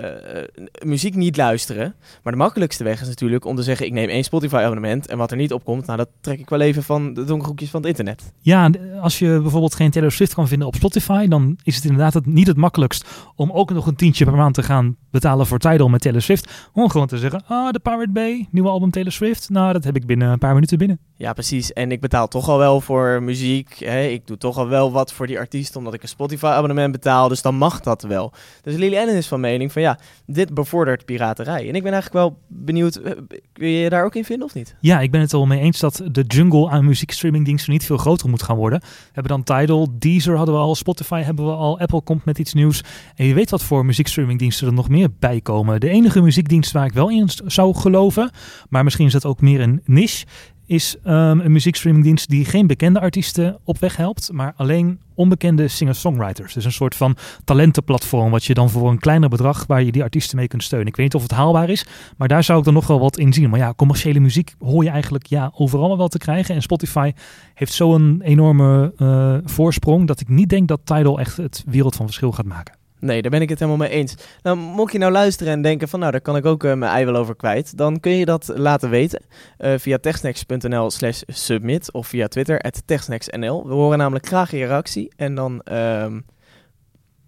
muziek 0.86 1.16
niet 1.16 1.38
luisteren. 1.38 1.96
Maar 2.24 2.34
de 2.34 2.40
makkelijkste 2.40 2.84
weg 2.84 3.02
is 3.02 3.08
natuurlijk 3.08 3.46
om 3.46 3.56
te 3.56 3.64
zeggen: 3.64 3.86
ik 3.86 3.92
neem 3.92 4.10
één 4.10 4.24
Spotify-abonnement. 4.24 5.08
En 5.08 5.18
wat 5.18 5.32
er 5.32 5.38
niet 5.38 5.54
op 5.54 5.64
komt, 5.64 5.86
nou, 5.86 5.98
dat 5.98 6.10
trek 6.22 6.40
ik 6.40 6.50
wel 6.50 6.60
even 6.60 6.84
van 6.84 7.14
de 7.14 7.24
donkerhoekjes 7.24 7.70
van 7.70 7.80
het 7.80 7.90
internet. 7.90 8.34
Ja, 8.40 8.70
als 9.02 9.20
je 9.20 9.40
bijvoorbeeld 9.42 9.76
geen 9.76 9.92
Taylor 9.92 10.12
Swift 10.12 10.34
kan 10.34 10.48
vinden 10.48 10.68
op 10.68 10.76
Spotify, 10.76 11.28
dan 11.28 11.58
is 11.64 11.76
het 11.76 11.84
inderdaad 11.84 12.14
het, 12.14 12.26
niet 12.26 12.48
het 12.48 12.58
makkelijkst 12.58 13.06
om 13.36 13.52
ook 13.52 13.72
nog 13.72 13.88
een 13.88 13.96
tientje 13.96 14.26
per 14.26 14.36
maand 14.36 14.54
te 14.54 14.64
gaan 14.64 14.96
betalen 15.12 15.48
voor 15.48 15.60
Tidal 15.60 15.90
met 15.90 16.02
Taylor 16.02 16.22
Swift. 16.22 16.70
Om 16.74 16.90
gewoon 16.90 17.08
te 17.08 17.18
zeggen: 17.18 17.44
ah, 17.48 17.72
de 17.72 17.80
Pirate 17.80 18.12
Bay, 18.12 18.48
nieuwe 18.52 18.70
album 18.70 18.92
Taylor 18.92 19.12
Swift. 19.12 19.50
Nou, 19.50 19.74
dat 19.74 19.84
heb 19.84 19.96
ik 19.96 20.06
binnen 20.06 20.30
een 20.30 20.40
paar 20.40 20.54
minuten 20.54 20.78
binnen. 20.78 21.00
Ja, 21.16 21.34
precies. 21.34 21.74
En 21.74 21.92
ik 21.92 22.02
betaal 22.02 22.28
toch 22.28 22.50
al 22.50 22.58
wel 22.58 22.82
voor 22.82 23.24
muziek. 23.24 23.76
Hè? 23.80 24.04
Ik 24.04 24.28
doe 24.28 24.38
toch 24.38 24.58
al 24.58 24.68
wel 24.68 24.92
wat 24.92 25.14
voor 25.14 25.28
die 25.28 25.40
artiest, 25.40 25.76
omdat 25.76 25.94
ik 25.94 26.02
een 26.02 26.08
Spotify-abonnement 26.08 26.92
betaal. 26.92 27.28
Dus 27.28 27.42
dan 27.42 27.56
mag 27.56 27.80
dat 27.80 28.02
wel. 28.02 28.34
Dus 28.62 28.76
Lily 28.76 28.98
Allen 28.98 29.16
is 29.16 29.28
van 29.32 29.40
mening 29.40 29.72
van 29.72 29.82
ja, 29.82 30.00
dit 30.26 30.54
bevordert 30.54 31.06
piraterij. 31.06 31.70
En 31.70 31.76
ik 31.76 31.84
ben 31.84 31.92
eigenlijk 31.92 32.14
wel 32.14 32.40
benieuwd, 32.48 32.96
eh, 32.96 33.12
kun 33.54 33.68
je 33.68 33.80
je 33.80 33.90
daar 33.90 34.06
ook 34.06 34.16
in 34.16 34.26
vinden 34.26 34.48
of 34.48 34.54
niet? 34.54 34.76
Ja, 34.80 35.00
ik 35.00 35.12
ben 35.12 35.22
het 35.22 35.32
wel 35.32 35.46
mee 35.46 35.60
eens 35.60 35.80
dat 35.80 36.02
de 36.12 36.24
jungle 36.28 36.70
aan 36.70 36.86
muziekstreamingdiensten 36.86 37.72
niet 37.72 37.86
veel 37.86 37.98
groter 37.98 38.30
moet 38.30 38.44
gaan 38.44 38.58
worden. 38.58 38.80
We 38.80 38.88
hebben 39.12 39.32
dan 39.32 39.58
Tidal, 39.58 39.88
Deezer 39.92 40.36
hadden 40.36 40.56
we 40.56 40.62
al, 40.62 40.76
Spotify 40.76 41.22
hebben 41.22 41.46
we 41.46 41.52
al, 41.52 41.80
Apple 41.80 42.02
komt 42.02 42.26
met 42.26 42.40
iets 42.40 42.54
nieuws. 42.54 42.84
En 43.16 43.26
je 43.26 43.34
weet 43.34 43.50
wat 43.50 43.64
voor 43.64 43.86
muziekstreamingdiensten 43.86 44.68
er 44.68 44.74
nog 44.74 44.90
meer 44.90 45.10
bij 45.20 45.42
komen. 45.42 45.80
De 45.80 45.90
enige 45.90 46.22
muziekdienst 46.22 46.72
waar 46.72 46.86
ik 46.86 46.94
wel 46.94 47.10
in 47.10 47.30
zou 47.46 47.76
geloven, 47.76 48.32
maar 48.70 48.84
misschien 48.84 49.06
is 49.06 49.12
dat 49.12 49.26
ook 49.26 49.42
meer 49.42 49.62
een 49.62 49.82
niche, 49.86 50.26
is 50.72 50.96
um, 51.06 51.40
een 51.40 51.52
muziekstreamingdienst 51.52 52.30
die 52.30 52.46
geen 52.46 52.68
bekende 52.68 53.00
artiesten 53.00 53.60
op 53.64 53.80
weg 53.80 53.96
helpt, 53.96 54.32
maar 54.32 54.54
alleen 54.56 55.00
onbekende 55.14 55.68
singer-songwriters. 55.68 56.54
Dus 56.54 56.66
een 56.66 56.72
soort 56.72 56.96
van 56.96 57.16
talentenplatform, 57.44 58.32
wat 58.32 58.44
je 58.44 58.54
dan 58.54 58.70
voor 58.70 58.90
een 58.90 59.00
kleiner 59.00 59.30
bedrag, 59.30 59.66
waar 59.68 59.84
je 59.84 59.92
die 59.92 60.04
artiesten 60.04 60.38
mee 60.38 60.48
kunt 60.48 60.64
steunen. 60.64 60.88
Ik 60.88 60.96
weet 60.96 61.06
niet 61.06 61.16
of 61.16 61.22
het 61.22 61.32
haalbaar 61.32 61.70
is, 61.70 61.86
maar 62.18 62.28
daar 62.28 62.44
zou 62.44 62.60
ik 62.60 62.66
er 62.66 62.74
nog 62.74 62.88
wel 62.88 63.00
wat 63.00 63.18
in 63.18 63.34
zien. 63.34 63.50
Maar 63.50 63.60
ja, 63.60 63.74
commerciële 63.76 64.20
muziek 64.20 64.54
hoor 64.60 64.84
je 64.84 64.90
eigenlijk 64.90 65.26
ja, 65.26 65.52
overal 65.56 65.98
wel 65.98 66.08
te 66.08 66.18
krijgen. 66.18 66.56
En 66.56 66.62
Spotify 66.62 67.12
heeft 67.54 67.74
zo'n 67.74 68.22
enorme 68.24 68.94
uh, 68.98 69.38
voorsprong, 69.46 70.08
dat 70.08 70.20
ik 70.20 70.30
niet 70.30 70.50
denk 70.50 70.68
dat 70.68 70.82
Tidal 70.84 71.20
echt 71.20 71.38
het 71.38 71.64
wereld 71.68 71.96
van 71.96 72.06
verschil 72.06 72.32
gaat 72.32 72.46
maken. 72.46 72.81
Nee, 73.02 73.22
daar 73.22 73.32
ben 73.32 73.42
ik 73.42 73.50
het 73.50 73.60
helemaal 73.60 73.88
mee 73.88 73.98
eens. 73.98 74.16
Nou, 74.42 74.58
mocht 74.58 74.92
je 74.92 74.98
nou 74.98 75.12
luisteren 75.12 75.54
en 75.54 75.62
denken 75.62 75.88
van 75.88 76.00
nou, 76.00 76.12
daar 76.12 76.22
kan 76.22 76.36
ik 76.36 76.46
ook 76.46 76.64
uh, 76.64 76.74
mijn 76.74 76.92
ei 76.92 77.06
wel 77.06 77.16
over 77.16 77.36
kwijt, 77.36 77.78
dan 77.78 78.00
kun 78.00 78.12
je 78.12 78.26
dat 78.26 78.52
laten 78.56 78.90
weten 78.90 79.22
uh, 79.60 79.74
via 79.78 79.98
techsnacks.nl 79.98 80.92
slash 80.92 81.22
submit 81.28 81.92
of 81.92 82.08
via 82.08 82.28
Twitter 82.28 82.60
at 82.60 82.82
techsnacksnl. 82.86 83.68
We 83.68 83.74
horen 83.74 83.98
namelijk 83.98 84.28
graag 84.28 84.52
je 84.52 84.66
reactie 84.66 85.12
en 85.16 85.36
dan... 85.36 85.62
Um, 85.72 86.26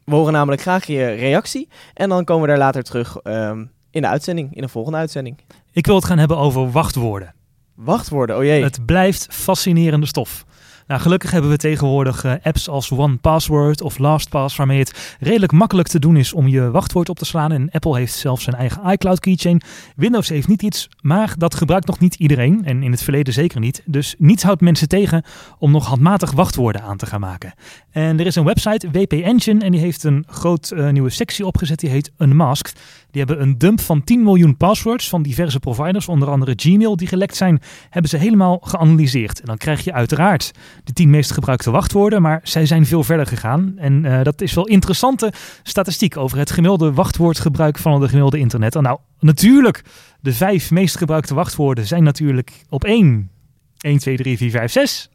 we 0.06 0.15
horen 0.15 0.34
namelijk 0.34 0.62
graag 0.62 0.86
je 0.86 1.06
reactie 1.06 1.70
en 1.94 2.10
dan 2.10 2.24
komen 2.24 2.44
we 2.44 2.50
daar 2.50 2.58
later 2.58 2.84
terug 2.84 3.18
um, 3.24 3.72
in 3.92 4.01
de 4.01 4.08
uitzending, 4.08 4.56
in 4.56 4.62
de 4.62 4.68
volgende 4.68 4.98
uitzending. 4.98 5.39
Ik 5.72 5.86
wil 5.86 5.96
het 5.96 6.06
gaan 6.06 6.18
hebben 6.18 6.38
over 6.38 6.72
wachtwoorden. 6.72 7.34
Wachtwoorden, 7.75 8.38
oh 8.38 8.44
jee. 8.44 8.63
Het 8.63 8.86
blijft 8.86 9.27
fascinerende 9.30 10.06
stof. 10.06 10.46
Nou, 10.88 11.02
gelukkig 11.02 11.32
hebben 11.32 11.50
we 11.50 11.58
tegenwoordig 11.58 12.24
eh, 12.24 12.34
apps 12.44 12.70
als 12.70 12.92
OnePassword 12.92 13.82
of 13.82 13.98
LastPass, 13.98 14.56
waarmee 14.56 14.80
het 14.80 15.16
redelijk 15.20 15.52
makkelijk 15.52 15.88
te 15.88 16.00
doen 16.00 16.18
is 16.18 16.34
om 16.34 16.48
je 16.48 16.72
wachtwoord 16.72 17.10
op 17.10 17.18
te 17.18 17.25
slaan. 17.25 17.52
En 17.52 17.72
Apple 17.72 17.98
heeft 17.98 18.13
zelfs 18.13 18.44
zijn 18.44 18.56
eigen 18.56 18.92
iCloud 18.92 19.20
keychain. 19.20 19.62
Windows 19.96 20.30
heeft 20.30 20.48
niet 20.48 20.62
iets, 20.62 20.90
maar 21.02 21.34
dat 21.38 21.56
gebruikt 21.56 21.88
nog 21.88 22.00
niet 22.00 22.16
iedereen. 22.16 22.66
En 22.66 22.84
in 22.84 22.92
het 22.92 23.04
verleden 23.04 23.34
zeker 23.34 23.60
niet. 23.60 23.82
Dus 23.86 24.16
niets 24.18 24.44
houdt 24.44 24.62
mensen 24.62 24.88
tegen 24.88 25.24
om 25.60 25.72
nog 25.72 25.86
handmatig 25.86 26.32
wachtwoorden 26.32 26.82
aan 26.82 26.98
te 26.98 27.06
gaan 27.06 27.20
maken. 27.20 27.54
En 27.92 28.20
er 28.20 28.25
is 28.25 28.36
een 28.36 28.44
website, 28.44 28.92
WP 28.92 29.13
Engine, 29.13 29.63
en 29.63 29.72
die 29.72 29.82
heeft 29.82 30.04
een 30.04 30.25
groot 30.28 30.72
uh, 30.75 30.90
nieuwe 30.90 31.10
sectie 31.10 31.46
opgezet. 31.46 31.80
Die 31.80 31.90
heet 31.90 32.12
Unmasked. 32.18 32.80
Die 33.13 33.24
hebben 33.24 33.41
een 33.41 33.58
dump 33.58 33.82
van 33.82 34.03
10 34.03 34.24
miljoen 34.24 34.58
passwords 34.58 35.10
van 35.10 35.22
diverse 35.22 35.60
providers, 35.60 36.08
onder 36.08 36.29
andere 36.29 36.53
Gmail, 36.55 36.96
die 36.96 37.08
gelekt 37.08 37.36
zijn, 37.36 37.62
hebben 37.89 38.10
ze 38.10 38.17
helemaal 38.17 38.60
geanalyseerd. 38.63 39.39
En 39.39 39.46
dan 39.46 39.58
krijg 39.58 39.84
je 39.84 39.93
uiteraard 39.93 40.51
de 40.84 40.93
10 40.93 41.10
meest 41.10 41.32
gebruikte 41.32 41.72
wachtwoorden, 41.72 42.22
maar 42.22 42.39
zij 42.43 42.65
zijn 42.65 42.86
veel 42.86 43.03
verder 43.03 43.27
gegaan. 43.27 43.74
En 43.77 44.05
uh, 44.05 44.24
dat 44.24 44.41
is 44.41 44.53
wel 44.53 44.67
interessante 44.67 45.34
statistiek 45.63 46.17
over 46.17 46.38
het 46.38 46.51
gemiddelde 46.51 46.93
wachtwoordgebruik 46.93 47.77
van 47.77 47.93
het 47.93 48.03
gemiddelde 48.03 48.39
internet. 48.39 48.74
Nou, 48.74 49.00
natuurlijk, 49.20 49.84
de 50.20 50.34
vijf 50.34 50.72
meest 50.72 50.98
gebruikte 50.98 51.34
wachtwoorden 51.34 51.88
zijn 51.88 52.03
natuurlijk 52.03 52.63
op 52.70 52.84
1, 52.84 53.32
1, 53.77 53.98
2, 53.98 54.17
3, 54.17 54.38
4, 54.38 54.50
5, 54.50 54.72
6. 54.72 55.10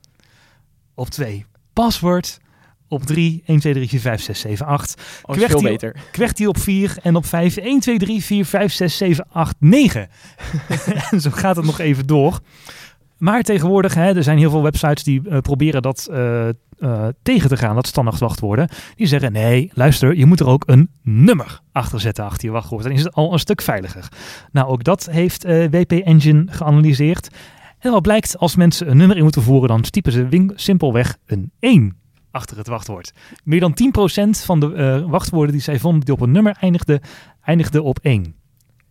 Op 0.95 1.09
2, 1.09 1.45
paswoord. 1.73 2.39
Op 2.89 3.03
3, 3.03 3.43
1, 3.47 3.61
2, 3.61 3.73
3, 3.73 3.89
4, 3.89 4.01
5, 4.01 4.23
6, 4.23 4.41
7, 4.41 4.67
8. 4.67 5.03
Oh, 5.23 5.37
veel 5.37 5.63
beter. 5.63 5.97
Op 6.47 6.59
4 6.59 6.97
en 7.03 7.17
op 7.17 7.27
5, 7.27 7.57
1, 7.57 7.81
2, 7.81 7.99
3, 7.99 8.25
4, 8.25 8.45
5, 8.45 8.73
6, 8.73 8.97
7, 8.97 9.27
8, 9.33 9.57
9. 9.59 10.09
en 11.11 11.21
zo 11.21 11.31
gaat 11.31 11.57
het 11.57 11.65
nog 11.65 11.79
even 11.79 12.07
door. 12.07 12.41
Maar 13.19 13.43
tegenwoordig, 13.43 13.95
hè, 13.95 14.17
er 14.17 14.23
zijn 14.23 14.39
heel 14.39 14.51
veel 14.51 14.63
websites 14.63 15.05
die 15.05 15.23
uh, 15.25 15.39
proberen 15.39 15.83
dat 15.83 16.09
uh, 16.11 16.49
uh, 16.79 17.07
tegen 17.23 17.49
te 17.49 17.57
gaan, 17.57 17.75
dat 17.75 17.87
standaard 17.87 18.19
wachtwoorden. 18.19 18.69
Die 18.95 19.07
zeggen, 19.07 19.33
nee, 19.33 19.71
luister, 19.75 20.17
je 20.17 20.27
moet 20.27 20.41
er 20.41 20.47
ook 20.47 20.63
een 20.67 20.91
nummer 21.03 21.61
achter 21.73 22.01
zetten 22.01 22.25
achter 22.25 22.47
je 22.47 22.53
wachtwoord. 22.53 22.83
Dan 22.83 22.93
is 22.93 23.05
het 23.05 23.15
al 23.15 23.33
een 23.33 23.39
stuk 23.39 23.63
veiliger. 23.63 24.09
Nou, 24.53 24.69
ook 24.69 24.85
dat 24.85 25.09
heeft 25.11 25.45
WP 25.45 25.93
Engine 25.93 26.47
geanalyseerd. 26.51 27.29
En 27.79 27.93
wat 27.93 28.03
blijkt, 28.03 28.39
als 28.39 28.57
mensen 28.57 28.91
een 28.91 28.97
nummer 28.97 29.17
in 29.17 29.23
moeten 29.23 29.43
voeren, 29.43 29.69
dan 29.69 29.81
typen 29.81 30.13
ze 30.13 30.53
simpelweg 30.55 31.17
een 31.27 31.53
1 31.59 31.97
achter 32.39 32.57
het 32.57 32.67
wachtwoord. 32.67 33.13
Meer 33.45 33.61
dan 33.61 33.77
10% 34.37 34.45
van 34.45 34.61
de 34.61 34.67
uh, 34.67 35.11
wachtwoorden 35.11 35.53
die 35.53 35.63
zij 35.63 35.79
vonden 35.79 36.05
die 36.05 36.15
op 36.15 36.21
een 36.21 36.31
nummer 36.31 36.57
eindigden, 36.61 37.01
eindigden 37.43 37.85
op 37.85 37.99
1. 38.03 38.35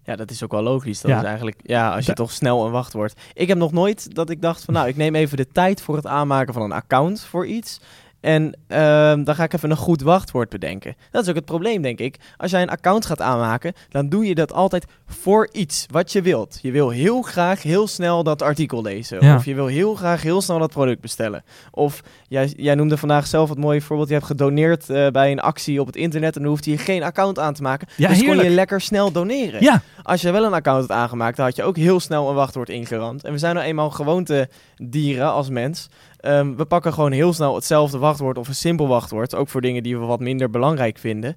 Ja, 0.03 0.15
dat 0.15 0.31
is 0.31 0.43
ook 0.43 0.51
wel 0.51 0.61
logisch. 0.61 1.01
Dat 1.01 1.11
ja. 1.11 1.17
is 1.17 1.23
eigenlijk, 1.23 1.59
ja, 1.63 1.95
als 1.95 2.05
je 2.05 2.13
toch 2.13 2.31
snel 2.31 2.65
een 2.65 2.71
wachtwoord. 2.71 3.19
Ik 3.33 3.47
heb 3.47 3.57
nog 3.57 3.71
nooit 3.71 4.15
dat 4.15 4.29
ik 4.29 4.41
dacht 4.41 4.63
van, 4.63 4.73
nou, 4.73 4.87
ik 4.87 4.95
neem 4.95 5.15
even 5.15 5.37
de 5.37 5.47
tijd 5.47 5.81
voor 5.81 5.95
het 5.95 6.07
aanmaken 6.07 6.53
van 6.53 6.61
een 6.61 6.71
account 6.71 7.21
voor 7.21 7.47
iets. 7.47 7.79
En 8.19 8.43
uh, 8.67 8.77
dan 9.25 9.35
ga 9.35 9.43
ik 9.43 9.53
even 9.53 9.71
een 9.71 9.77
goed 9.77 10.01
wachtwoord 10.01 10.49
bedenken. 10.49 10.95
Dat 11.11 11.23
is 11.23 11.29
ook 11.29 11.35
het 11.35 11.45
probleem, 11.45 11.81
denk 11.81 11.99
ik. 11.99 12.15
Als 12.37 12.51
jij 12.51 12.61
een 12.61 12.69
account 12.69 13.05
gaat 13.05 13.21
aanmaken, 13.21 13.73
dan 13.89 14.09
doe 14.09 14.25
je 14.25 14.35
dat 14.35 14.53
altijd 14.53 14.85
voor 15.05 15.49
iets 15.51 15.85
wat 15.91 16.11
je 16.11 16.21
wilt. 16.21 16.59
Je 16.61 16.71
wil 16.71 16.89
heel 16.89 17.21
graag 17.21 17.63
heel 17.63 17.87
snel 17.87 18.23
dat 18.23 18.41
artikel 18.41 18.81
lezen. 18.81 19.25
Ja. 19.25 19.35
Of 19.35 19.45
je 19.45 19.55
wil 19.55 19.67
heel 19.67 19.95
graag 19.95 20.21
heel 20.21 20.41
snel 20.41 20.59
dat 20.59 20.71
product 20.71 21.01
bestellen. 21.01 21.43
Of 21.71 22.01
jij, 22.27 22.53
jij 22.57 22.75
noemde 22.75 22.97
vandaag 22.97 23.27
zelf 23.27 23.49
het 23.49 23.57
mooie 23.57 23.81
voorbeeld. 23.81 24.07
Je 24.07 24.13
hebt 24.13 24.25
gedoneerd 24.25 24.89
uh, 24.89 25.07
bij 25.07 25.31
een 25.31 25.39
actie 25.39 25.79
op 25.79 25.87
het 25.87 25.95
internet 25.95 26.35
en 26.35 26.41
dan 26.41 26.49
hoefde 26.51 26.71
je 26.71 26.77
geen 26.77 27.03
account 27.03 27.39
aan 27.39 27.53
te 27.53 27.61
maken. 27.61 27.87
Ja, 27.95 28.07
dus 28.07 28.17
heerlijk. 28.17 28.39
kon 28.39 28.49
je 28.49 28.55
lekker 28.55 28.81
snel 28.81 29.11
doneren. 29.11 29.63
Ja. 29.63 29.81
Als 30.03 30.21
je 30.21 30.31
wel 30.31 30.43
een 30.43 30.53
account 30.53 30.87
had 30.87 30.97
aangemaakt, 30.97 31.37
dan 31.37 31.45
had 31.45 31.55
je 31.55 31.63
ook 31.63 31.77
heel 31.77 31.99
snel 31.99 32.29
een 32.29 32.35
wachtwoord 32.35 32.69
ingerand. 32.69 33.23
En 33.23 33.31
we 33.31 33.37
zijn 33.37 33.55
nou 33.55 33.67
eenmaal 33.67 33.89
gewoonte 33.89 34.49
dieren 34.75 35.31
als 35.31 35.49
mens. 35.49 35.89
Um, 36.21 36.57
we 36.57 36.65
pakken 36.65 36.93
gewoon 36.93 37.11
heel 37.11 37.33
snel 37.33 37.55
hetzelfde 37.55 37.97
wachtwoord 37.97 38.37
of 38.37 38.47
een 38.47 38.55
simpel 38.55 38.87
wachtwoord. 38.87 39.35
Ook 39.35 39.49
voor 39.49 39.61
dingen 39.61 39.83
die 39.83 39.97
we 39.97 40.05
wat 40.05 40.19
minder 40.19 40.49
belangrijk 40.49 40.97
vinden. 40.97 41.35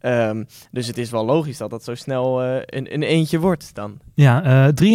Um, 0.00 0.46
dus 0.70 0.86
het 0.86 0.98
is 0.98 1.10
wel 1.10 1.24
logisch 1.24 1.56
dat 1.56 1.70
dat 1.70 1.84
zo 1.84 1.94
snel 1.94 2.44
uh, 2.44 2.56
een, 2.66 2.94
een, 2.94 3.02
eentje 3.02 3.38
wordt 3.38 3.74
dan. 3.74 3.98
Ja, 4.14 4.66
uh, 4.66 4.94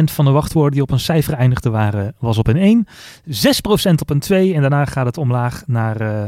23% 0.00 0.04
van 0.04 0.24
de 0.24 0.30
wachtwoorden 0.30 0.72
die 0.72 0.82
op 0.82 0.90
een 0.90 1.00
cijfer 1.00 1.34
eindigden 1.34 1.72
waren, 1.72 2.14
was 2.18 2.38
op 2.38 2.46
een 2.46 2.56
1. 2.56 2.86
6% 3.26 3.94
op 4.00 4.10
een 4.10 4.18
2 4.18 4.54
en 4.54 4.60
daarna 4.60 4.84
gaat 4.84 5.06
het 5.06 5.18
omlaag 5.18 5.62
naar 5.66 6.00
uh, 6.00 6.24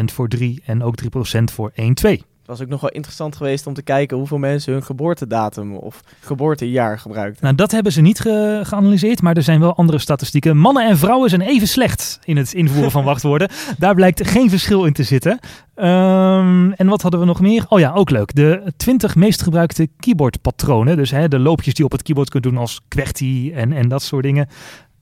3% 0.00 0.04
voor 0.04 0.28
3 0.28 0.62
en 0.64 0.82
ook 0.82 0.94
3% 1.02 1.08
voor 1.44 1.70
1, 1.74 1.94
2. 1.94 2.24
Was 2.48 2.62
ook 2.62 2.68
nog 2.68 2.80
wel 2.80 2.90
interessant 2.90 3.36
geweest 3.36 3.66
om 3.66 3.74
te 3.74 3.82
kijken 3.82 4.16
hoeveel 4.16 4.38
mensen 4.38 4.72
hun 4.72 4.82
geboortedatum 4.82 5.76
of 5.76 6.00
geboortejaar 6.20 6.98
gebruikten. 6.98 7.44
Nou, 7.44 7.56
dat 7.56 7.70
hebben 7.70 7.92
ze 7.92 8.00
niet 8.00 8.20
ge 8.20 8.60
geanalyseerd, 8.62 9.22
maar 9.22 9.36
er 9.36 9.42
zijn 9.42 9.60
wel 9.60 9.76
andere 9.76 9.98
statistieken. 9.98 10.56
Mannen 10.56 10.88
en 10.88 10.98
vrouwen 10.98 11.30
zijn 11.30 11.40
even 11.40 11.68
slecht 11.68 12.18
in 12.24 12.36
het 12.36 12.52
invoeren 12.52 12.90
van 12.90 13.04
wachtwoorden. 13.04 13.48
Daar 13.78 13.94
blijkt 13.94 14.28
geen 14.28 14.50
verschil 14.50 14.84
in 14.84 14.92
te 14.92 15.02
zitten. 15.02 15.38
Um, 15.76 16.72
en 16.72 16.86
wat 16.86 17.02
hadden 17.02 17.20
we 17.20 17.26
nog 17.26 17.40
meer? 17.40 17.66
Oh 17.68 17.78
ja, 17.78 17.92
ook 17.92 18.10
leuk. 18.10 18.34
De 18.34 18.72
20 18.76 19.14
meest 19.14 19.42
gebruikte 19.42 19.88
keyboardpatronen. 19.98 20.96
Dus 20.96 21.10
hè, 21.10 21.28
de 21.28 21.38
loopjes 21.38 21.74
die 21.74 21.76
je 21.76 21.84
op 21.84 21.92
het 21.92 22.02
keyboard 22.02 22.30
kunt 22.30 22.42
doen 22.42 22.56
als 22.56 22.80
QWERTY 22.88 23.52
en, 23.54 23.72
en 23.72 23.88
dat 23.88 24.02
soort 24.02 24.22
dingen. 24.22 24.48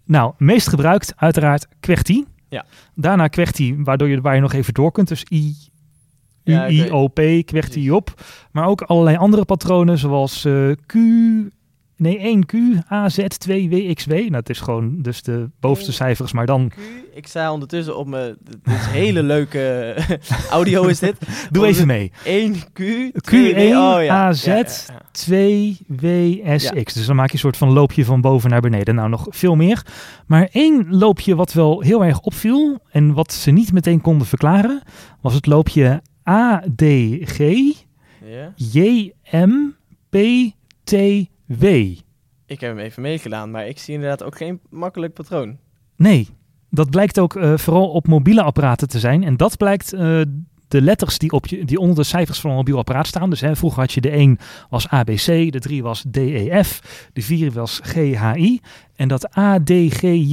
Nou, 0.04 0.32
meest 0.38 0.68
gebruikt 0.68 1.12
uiteraard 1.16 1.66
QWERTY. 1.80 2.24
Ja. 2.48 2.64
Daarna 2.94 3.28
QWERTY, 3.28 3.74
waardoor 3.78 4.08
je, 4.08 4.20
waar 4.20 4.34
je 4.34 4.40
nog 4.40 4.52
even 4.52 4.74
door 4.74 4.92
kunt. 4.92 5.08
Dus 5.08 5.24
I, 5.32 5.54
Ja, 6.52 6.70
UIOP, 6.70 7.20
QWERTY 7.44 7.90
op. 7.90 8.22
Maar 8.52 8.66
ook 8.66 8.82
allerlei 8.82 9.16
andere 9.16 9.44
patronen 9.44 9.98
zoals 9.98 10.44
uh, 10.44 10.72
Q... 10.86 10.94
Nee, 11.98 12.42
1Q, 12.42 12.56
AZ, 12.88 13.26
2, 13.26 13.68
WXW. 13.68 14.10
Nou, 14.10 14.34
het 14.34 14.50
is 14.50 14.60
gewoon 14.60 15.02
dus 15.02 15.22
de 15.22 15.50
bovenste 15.60 15.92
cijfers, 15.92 16.32
maar 16.32 16.46
dan... 16.46 16.68
Q, 16.68 16.74
ik 17.14 17.26
sta 17.26 17.52
ondertussen 17.52 17.96
op 17.96 18.06
mijn... 18.06 18.36
Dit 18.40 18.58
is 18.64 18.86
hele 18.86 19.22
leuke 19.22 19.94
audio 20.50 20.86
is 20.86 20.98
dit. 20.98 21.16
Doe 21.50 21.66
even 21.66 21.86
mee. 21.86 22.12
1Q, 22.24 22.82
Q1, 23.30 23.56
oh, 23.56 23.96
ja. 24.02 24.26
AZ, 24.26 24.44
Ja, 24.44 24.54
ja, 24.54 24.64
ja. 24.86 25.00
2, 25.10 25.78
WSX. 25.86 26.94
Dus 26.94 27.06
dan 27.06 27.16
maak 27.16 27.26
je 27.26 27.32
een 27.32 27.38
soort 27.38 27.56
van 27.56 27.72
loopje 27.72 28.04
van 28.04 28.20
boven 28.20 28.50
naar 28.50 28.60
beneden. 28.60 28.94
Nou, 28.94 29.08
nog 29.08 29.26
veel 29.28 29.54
meer. 29.54 29.86
Maar 30.26 30.48
één 30.52 30.86
loopje 30.88 31.34
wat 31.34 31.52
wel 31.52 31.80
heel 31.80 32.04
erg 32.04 32.20
opviel... 32.20 32.78
en 32.90 33.12
wat 33.12 33.32
ze 33.32 33.50
niet 33.50 33.72
meteen 33.72 34.00
konden 34.00 34.26
verklaren... 34.26 34.82
was 35.20 35.34
het 35.34 35.46
loopje 35.46 36.02
ADG, 36.28 37.38
Ja. 38.24 38.52
JMPTW. 38.56 39.74
Ik 42.46 42.60
heb 42.60 42.60
hem 42.60 42.78
even 42.78 43.02
meegedaan, 43.02 43.50
maar 43.50 43.66
ik 43.66 43.78
zie 43.78 43.94
inderdaad 43.94 44.22
ook 44.22 44.36
geen 44.36 44.60
makkelijk 44.70 45.12
patroon. 45.12 45.58
Nee, 45.96 46.28
dat 46.70 46.90
blijkt 46.90 47.18
ook 47.18 47.34
uh, 47.34 47.56
vooral 47.56 47.88
op 47.88 48.06
mobiele 48.06 48.42
apparaten 48.42 48.88
te 48.88 48.98
zijn. 48.98 49.24
En 49.24 49.36
dat 49.36 49.56
blijkt 49.56 49.92
uh, 49.94 50.00
de 50.68 50.82
letters 50.82 51.18
die, 51.18 51.30
op 51.30 51.46
je, 51.46 51.64
die 51.64 51.78
onder 51.78 51.96
de 51.96 52.02
cijfers 52.04 52.40
van 52.40 52.50
een 52.50 52.56
mobiel 52.56 52.78
apparaat 52.78 53.06
staan. 53.06 53.30
Dus 53.30 53.40
hè, 53.40 53.56
vroeger 53.56 53.80
had 53.80 53.92
je 53.92 54.00
de 54.00 54.10
1 54.10 54.38
was 54.68 54.88
ABC, 54.88 55.52
de 55.52 55.60
3 55.60 55.82
was 55.82 56.02
DEF, 56.02 57.08
de 57.12 57.22
4 57.22 57.52
was 57.52 57.80
GHI. 57.82 58.60
En 58.96 59.08
dat 59.08 59.30
ADGJMPTW 59.30 60.24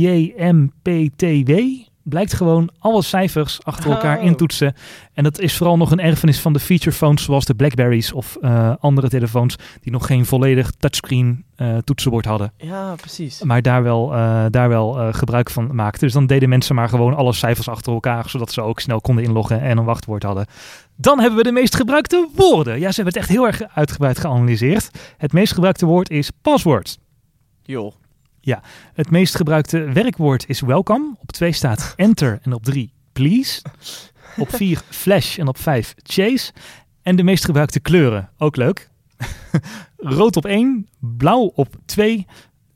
blijkt 2.03 2.33
gewoon 2.33 2.69
alle 2.79 3.01
cijfers 3.01 3.63
achter 3.63 3.91
elkaar 3.91 4.17
Oh. 4.17 4.23
intoetsen. 4.23 4.73
En 5.13 5.23
dat 5.23 5.39
is 5.39 5.57
vooral 5.57 5.77
nog 5.77 5.91
een 5.91 5.99
erfenis 5.99 6.39
van 6.39 6.53
de 6.53 6.59
feature 6.59 6.95
phones 6.95 7.23
zoals 7.23 7.45
de 7.45 7.55
Blackberries 7.55 8.11
of 8.13 8.37
uh, 8.41 8.73
andere 8.79 9.09
telefoons 9.09 9.55
die 9.81 9.91
nog 9.91 10.05
geen 10.05 10.25
volledig 10.25 10.71
touchscreen 10.79 11.45
uh, 11.57 11.77
toetsenbord 11.77 12.25
hadden. 12.25 12.53
Ja, 12.57 12.95
precies. 12.95 13.43
Maar 13.43 13.61
daar 13.61 13.83
wel, 13.83 14.13
uh, 14.13 14.45
daar 14.49 14.69
wel 14.69 15.13
gebruik 15.13 15.49
van 15.49 15.75
maakten. 15.75 16.01
Dus 16.01 16.13
dan 16.13 16.25
deden 16.25 16.49
mensen 16.49 16.75
maar 16.75 16.89
gewoon 16.89 17.15
alle 17.15 17.33
cijfers 17.33 17.69
achter 17.69 17.93
elkaar, 17.93 18.29
zodat 18.29 18.51
ze 18.51 18.61
ook 18.61 18.79
snel 18.79 19.01
konden 19.01 19.23
inloggen 19.23 19.61
en 19.61 19.77
een 19.77 19.83
wachtwoord 19.85 20.23
hadden. 20.23 20.45
Dan 20.95 21.19
hebben 21.19 21.37
we 21.37 21.43
de 21.43 21.51
meest 21.51 21.75
gebruikte 21.75 22.27
woorden. 22.35 22.79
Ja, 22.79 22.89
ze 22.91 23.01
hebben 23.01 23.13
het 23.13 23.15
echt 23.23 23.29
heel 23.29 23.45
erg 23.45 23.61
uitgebreid 23.75 24.19
geanalyseerd. 24.19 24.89
Het 25.17 25.33
meest 25.33 25.53
gebruikte 25.53 25.85
woord 25.85 26.09
is 26.09 26.31
password. 26.41 26.97
Joh. 27.63 27.93
Het 28.93 29.11
meest 29.11 29.35
gebruikte 29.35 29.79
werkwoord 29.79 30.49
is 30.49 30.61
welcome. 30.61 31.15
Op 31.19 31.31
2 31.31 31.51
staat 31.51 31.93
enter 31.95 32.39
en 32.41 32.53
op 32.53 32.63
3 32.63 32.93
please. 33.13 33.61
Op 34.37 34.49
4 34.49 34.81
flash 34.89 35.37
en 35.37 35.47
op 35.47 35.57
5 35.57 35.93
chase. 36.03 36.51
En 37.01 37.15
de 37.15 37.23
meest 37.23 37.45
gebruikte 37.45 37.79
kleuren, 37.79 38.29
ook 38.37 38.55
leuk. 38.55 38.89
Rood 39.97 40.35
op 40.35 40.45
1, 40.45 40.87
blauw 40.99 41.51
op 41.55 41.75
2, 41.85 42.25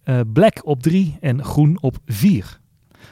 uh, 0.06 0.20
black 0.34 0.66
op 0.66 0.84
3 0.84 1.18
en 1.22 1.44
groen 1.44 1.78
op 1.82 1.98
4. 2.06 2.60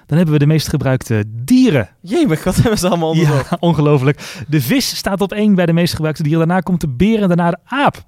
Dan 0.06 0.18
hebben 0.18 0.36
we 0.36 0.40
de 0.40 0.46
meest 0.46 0.68
gebruikte 0.68 1.24
dieren. 1.28 1.90
Jee, 2.02 2.28
maar 2.28 2.38
god 2.38 2.56
hebben 2.56 2.78
ze 2.78 2.88
allemaal 2.88 3.10
onder 3.10 3.28
Ja, 3.28 3.58
ongelooflijk. 3.60 4.44
De 4.48 4.62
vis 4.62 4.96
staat 4.96 5.22
op 5.22 5.32
1 5.32 5.56
bij 5.56 5.66
de 5.66 5.74
meest 5.74 5.94
gebruikte 5.94 6.24
dieren. 6.24 6.48
Daarna 6.48 6.62
komt 6.62 6.82
de 6.82 6.90
beer 6.90 7.22
en 7.22 7.28
daarna 7.28 7.52
de 7.52 7.60
aap. 7.66 8.04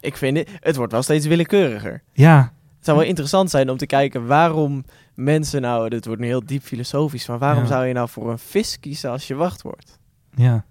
Ik 0.00 0.16
vind 0.16 0.36
het, 0.36 0.48
het 0.60 0.76
wordt 0.76 0.92
wel 0.92 1.02
steeds 1.02 1.26
willekeuriger. 1.26 2.02
Ja, 2.12 2.52
zou 2.84 2.98
wel 2.98 3.06
interessant 3.06 3.50
zijn 3.50 3.70
om 3.70 3.76
te 3.76 3.86
kijken 3.86 4.26
waarom 4.26 4.84
mensen 5.14 5.60
nou, 5.60 5.88
dit 5.88 6.06
wordt 6.06 6.20
nu 6.20 6.26
heel 6.26 6.44
diep 6.46 6.62
filosofisch, 6.62 7.26
maar 7.28 7.38
waarom 7.38 7.62
Ja. 7.62 7.68
zou 7.68 7.86
je 7.86 7.92
nou 7.92 8.08
voor 8.08 8.30
een 8.30 8.38
vis 8.38 8.80
kiezen 8.80 9.10
als 9.10 9.26
je 9.26 9.34
wachtwoord? 9.34 9.98
ja. 10.34 10.64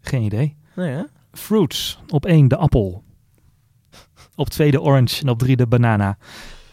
Geen 0.00 0.22
idee. 0.22 0.56
Nee, 0.76 0.90
hè? 0.90 1.02
Fruits. 1.32 1.98
Op 2.08 2.26
1 2.26 2.48
de 2.48 2.56
appel. 2.56 3.02
Op 4.36 4.48
2 4.48 4.70
de 4.70 4.80
orange 4.82 5.22
en 5.22 5.28
op 5.28 5.38
3 5.38 5.56
de 5.56 5.66
banana. 5.66 6.16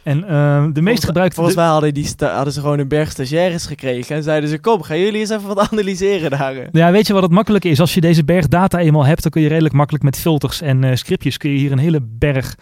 En 0.04 0.24
ehm, 0.28 0.72
de 0.72 0.82
meest 0.82 1.06
gebruikte... 1.06 1.36
Volgens 1.36 1.56
mij 1.56 1.66
hadden, 1.66 1.94
die 1.94 2.08
hadden 2.18 2.54
ze 2.54 2.60
gewoon 2.60 2.80
een 2.80 2.88
berg 2.88 3.12
stagiaires 3.12 3.66
gekregen. 3.66 4.16
En 4.16 4.24
zeiden 4.24 4.50
ze, 4.50 4.60
kom, 4.60 4.82
gaan 4.82 5.00
jullie 5.00 5.20
eens 5.20 5.30
even 5.30 5.48
wat 5.48 5.72
analyseren 5.72 6.30
daar. 6.30 6.56
eh." 6.56 6.68
Ja, 6.72 6.92
weet 6.92 7.08
je 7.08 7.14
wat 7.14 7.22
het 7.24 7.32
makkelijk 7.32 7.64
is? 7.66 7.80
Als 7.80 7.94
je 7.94 8.02
deze 8.02 8.24
berg 8.24 8.48
data 8.48 8.80
eenmaal 8.80 9.06
hebt, 9.06 9.22
dan 9.22 9.32
kun 9.32 9.42
je 9.42 9.48
redelijk 9.48 9.74
makkelijk 9.74 10.04
met 10.04 10.18
filters 10.20 10.62
en 10.62 10.84
eh, 10.84 10.96
scriptjes 10.96 11.38
kun 11.38 11.52
je 11.52 11.58
hier 11.58 11.72
een 11.72 11.78
hele 11.78 12.02
berg 12.02 12.56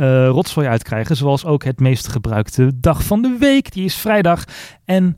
eh 0.00 0.28
rotzooi 0.28 0.66
uitkrijgen. 0.66 1.16
Zoals 1.16 1.44
ook 1.44 1.64
het 1.64 1.80
meest 1.80 2.08
gebruikte 2.08 2.72
dag 2.74 3.04
van 3.04 3.22
de 3.22 3.36
week. 3.38 3.72
Die 3.72 3.84
is 3.84 3.94
vrijdag. 3.94 4.44
En 4.84 5.16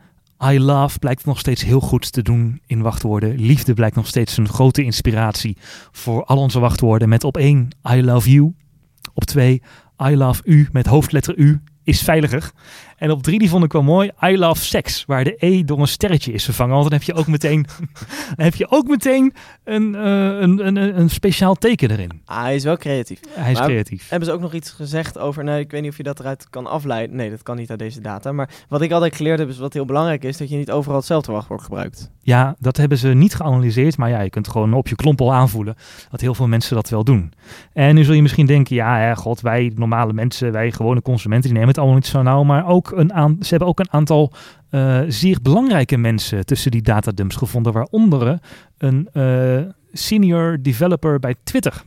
I 0.51 0.61
love 0.61 0.99
blijkt 0.99 1.25
nog 1.25 1.39
steeds 1.39 1.65
heel 1.65 1.81
goed 1.81 2.13
te 2.13 2.23
doen 2.23 2.61
in 2.67 2.83
wachtwoorden. 2.83 3.41
Liefde 3.41 3.75
blijkt 3.75 3.97
nog 3.97 4.07
steeds 4.07 4.37
een 4.37 4.49
grote 4.49 4.83
inspiratie 4.83 5.57
voor 5.93 6.25
al 6.25 6.39
onze 6.39 6.61
wachtwoorden. 6.61 7.09
Met 7.09 7.25
op 7.25 7.37
één 7.37 7.69
I 7.93 8.03
love 8.03 8.31
you. 8.31 8.55
Op 9.15 9.25
twee 9.25 9.63
I 10.07 10.17
love 10.17 10.43
u 10.45 10.69
met 10.73 10.87
hoofdletter 10.87 11.37
U 11.37 11.63
is 11.85 12.03
veiliger. 12.03 12.51
En 13.03 13.11
op 13.11 13.23
drie, 13.23 13.39
die 13.39 13.49
vond 13.49 13.65
ik 13.65 13.73
wel 13.73 13.83
mooi, 13.83 14.11
I 14.25 14.39
love 14.39 14.65
sex, 14.65 15.05
waar 15.07 15.25
de 15.25 15.35
E 15.39 15.65
door 15.65 15.81
een 15.81 15.89
sterretje 15.89 16.33
is 16.33 16.45
vervangen. 16.45 16.75
Want 16.75 16.91
dan 16.91 16.99
heb 16.99 17.03
je 17.03 17.15
ook 17.15 17.27
meteen, 17.27 17.67
dan 18.37 18.45
heb 18.45 18.55
je 18.55 18.71
ook 18.71 18.87
meteen 18.87 19.35
een, 19.65 19.95
eh, 19.95 20.03
een, 20.41 20.67
een, 20.67 20.77
een 21.01 21.11
speciaal 21.11 21.55
teken 21.55 21.91
erin. 21.91 22.23
Ah, 22.25 22.43
hij 22.43 22.55
is 22.55 22.65
wel 22.65 22.77
creatief. 22.77 23.21
Hij 23.29 23.53
is 23.53 23.59
Maar- 23.59 23.69
creatief. 23.69 24.09
Hebben 24.09 24.29
ze 24.29 24.35
ook 24.35 24.41
nog 24.41 24.53
iets 24.55 24.71
gezegd 24.71 25.19
over, 25.19 25.45
nou, 25.45 25.59
ik 25.59 25.71
weet 25.71 25.83
niet 25.83 25.91
of 25.91 25.97
je 25.97 26.03
dat 26.03 26.21
eruit 26.21 26.47
kan 26.51 26.67
afleiden. 26.67 27.17
Nee, 27.17 27.31
dat 27.31 27.43
kan 27.43 27.57
niet 27.57 27.71
uit 27.71 27.79
deze 27.79 28.01
data. 28.01 28.33
Maar 28.33 28.49
wat 28.69 28.83
ik 28.83 28.93
altijd 28.93 29.17
geleerd 29.17 29.39
heb, 29.39 29.49
is 29.49 29.59
wat 29.59 29.73
heel 29.73 29.85
belangrijk 29.85 30.25
is, 30.25 30.37
dat 30.37 30.49
je 30.49 30.57
niet 30.57 30.71
overal 30.71 30.97
hetzelfde 30.97 31.33
wachtwoord 31.33 31.63
gebruikt. 31.63 32.11
Ja, 32.21 32.57
dat 32.59 32.77
hebben 32.77 32.99
ze 32.99 33.09
niet 33.09 33.35
geanalyseerd, 33.35 33.97
maar 33.97 34.11
ja, 34.11 34.21
je 34.21 34.31
kunt 34.31 34.49
gewoon 34.49 34.75
op 34.75 34.89
je 34.89 34.95
klompel 34.95 35.33
aanvoelen 35.33 35.75
dat 36.11 36.21
heel 36.21 36.35
veel 36.35 36.49
mensen 36.49 36.75
dat 36.75 36.89
wel 36.89 37.05
doen. 37.05 37.33
En 37.73 37.95
nu 37.95 38.05
zul 38.05 38.15
je 38.15 38.23
misschien 38.23 38.47
denken, 38.47 38.77
ja, 38.77 38.99
hè, 38.99 39.17
god, 39.17 39.41
wij 39.41 39.73
normale 39.75 40.13
mensen, 40.13 40.53
wij 40.53 40.73
gewone 40.73 41.03
consumenten, 41.03 41.45
die 41.49 41.53
nemen 41.53 41.69
het 41.69 41.79
allemaal 41.79 41.97
niet 41.97 42.07
zo 42.07 42.23
nauw. 42.23 42.43
Maar 42.43 42.67
ook 42.67 42.92
een 42.93 43.13
aan, 43.13 43.37
ze 43.41 43.49
hebben 43.49 43.69
ook 43.69 43.81
een 43.81 43.93
aantal 43.93 44.33
eh, 44.71 45.01
zeer 45.09 45.39
belangrijke 45.43 45.97
mensen 45.97 46.47
tussen 46.47 46.71
die 46.71 46.83
datadumps 46.83 47.37
gevonden, 47.37 47.73
waaronder 47.73 48.41
een 48.79 49.09
eh, 49.13 49.61
senior 49.93 50.59
developer 50.63 51.19
bij 51.19 51.35
Twitter. 51.45 51.83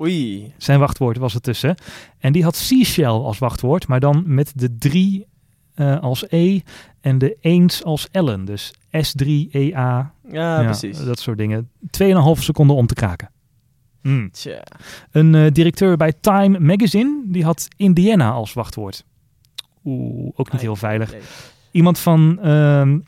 Oei. 0.00 0.52
Zijn 0.56 0.78
wachtwoord 0.78 1.18
was 1.18 1.34
er 1.34 1.40
tussen. 1.40 1.74
En 2.18 2.32
die 2.32 2.42
had 2.42 2.56
Seashell 2.56 3.06
als 3.06 3.38
wachtwoord, 3.38 3.88
maar 3.88 4.00
dan 4.00 4.22
met 4.26 4.52
de 4.54 4.76
3 4.78 5.26
eh, 5.74 6.00
als 6.00 6.24
E 6.28 6.60
en 7.00 7.18
de 7.18 7.36
eens 7.40 7.84
als 7.84 8.08
Ellen. 8.10 8.44
Dus 8.44 8.74
S3EA, 8.90 10.12
Ja, 10.30 10.62
precies. 10.62 11.04
dat 11.04 11.18
soort 11.18 11.38
dingen. 11.38 11.70
2,5 11.90 12.42
seconden 12.42 12.76
om 12.76 12.86
te 12.86 12.94
kraken. 12.94 13.30
Hmm. 14.02 14.30
Een 15.10 15.52
directeur 15.52 15.96
bij 15.96 16.12
Time 16.20 16.60
Magazine, 16.60 17.22
die 17.26 17.44
had 17.44 17.68
Indiana 17.76 18.30
als 18.30 18.52
wachtwoord. 18.52 19.04
Oeh, 19.86 20.30
ook 20.34 20.52
niet 20.52 20.60
heel 20.60 20.76
veilig. 20.76 21.10
nee. 21.12 21.20
Iemand 21.70 21.98
van 21.98 22.38
ehm, 22.40 22.98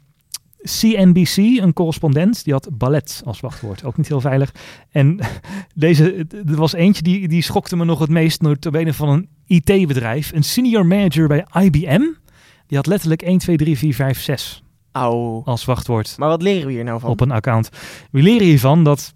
CNBC, 0.62 1.36
een 1.36 1.72
correspondent, 1.72 2.44
die 2.44 2.52
had 2.52 2.68
ballet 2.72 3.22
als 3.24 3.40
wachtwoord. 3.40 3.84
Ook 3.84 3.96
niet 3.96 4.08
heel 4.08 4.20
veilig. 4.20 4.52
En 4.90 5.18
deze, 5.74 6.26
er 6.46 6.56
was 6.56 6.72
eentje 6.72 7.02
die, 7.02 7.28
die 7.28 7.42
schokte 7.42 7.76
me 7.76 7.84
nog 7.84 7.98
het 7.98 8.10
meest 8.10 8.40
notabene 8.40 8.92
van 8.94 9.08
een 9.08 9.28
IT-bedrijf. 9.46 10.32
Een 10.32 10.42
senior 10.44 10.86
manager 10.86 11.28
bij 11.28 11.46
IBM. 11.62 12.02
Die 12.66 12.76
had 12.76 12.86
letterlijk 12.86 13.22
1, 13.22 13.38
2, 13.38 13.56
3, 13.56 13.78
4, 13.78 13.94
5, 13.94 14.20
6 14.20 14.62
Auw. 14.92 15.42
als 15.44 15.64
wachtwoord 15.64 16.14
Maar 16.18 16.28
wat 16.28 16.42
leren 16.42 16.66
we 16.66 16.72
hier 16.72 16.84
nou 16.84 17.00
van? 17.00 17.10
op 17.10 17.20
een 17.20 17.30
account. 17.30 17.68
We 18.10 18.22
leren 18.22 18.46
hiervan 18.46 18.84
dat 18.84 19.14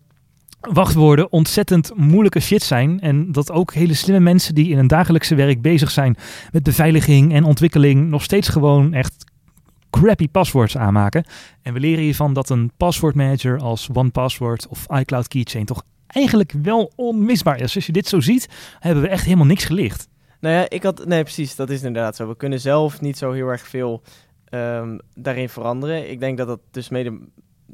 wachtwoorden 0.71 1.33
ontzettend 1.33 1.92
moeilijke 1.97 2.40
shit 2.40 2.62
zijn. 2.62 3.00
En 3.00 3.33
dat 3.33 3.50
ook 3.50 3.75
hele 3.75 3.95
slimme 3.95 4.21
mensen 4.21 4.54
die 4.54 4.71
in 4.71 4.76
hun 4.76 4.87
dagelijkse 4.87 5.35
werk 5.35 5.62
bezig 5.62 5.90
zijn 5.90 6.16
met 6.52 6.62
beveiliging 6.62 7.33
en 7.33 7.45
ontwikkeling 7.45 8.09
nog 8.09 8.23
steeds 8.23 8.49
gewoon 8.49 8.95
echt 8.95 9.25
crappy 9.90 10.28
passwords 10.28 10.76
aanmaken. 10.76 11.25
En 11.62 11.73
we 11.73 11.81
leren 11.81 12.02
hiervan 12.04 12.33
dat 12.33 12.49
een 12.49 12.73
passwordmanager 12.76 13.59
als 13.59 13.88
OnePassword 13.92 14.66
of 14.69 14.87
iCloud 14.90 15.28
Keychain 15.28 15.64
toch 15.64 15.83
eigenlijk 16.07 16.52
wel 16.62 16.92
onmisbaar 16.97 17.61
is. 17.61 17.75
Als 17.75 17.87
je 17.87 17.92
dit 17.92 18.09
zo 18.09 18.21
ziet, 18.21 18.49
hebben 18.78 19.02
we 19.02 19.09
echt 19.09 19.25
helemaal 19.25 19.47
niks 19.47 19.64
geleerd. 19.64 20.09
Nou 20.40 20.54
ja, 20.54 20.69
ik 20.69 20.83
had... 20.83 21.04
Nee, 21.07 21.23
precies. 21.23 21.57
Dat 21.57 21.71
is 21.71 21.83
inderdaad 21.83 22.16
zo. 22.16 22.28
We 22.28 22.37
kunnen 22.37 22.61
zelf 22.61 23.00
niet 23.00 23.19
zo 23.19 23.33
heel 23.33 23.49
erg 23.49 23.69
veel 23.69 24.02
ehm, 24.45 24.99
daarin 25.14 25.49
veranderen. 25.49 26.11
Ik 26.11 26.21
denk 26.21 26.38
dat 26.38 26.47
dat 26.47 26.61
dus 26.71 26.88
mede... 26.88 27.21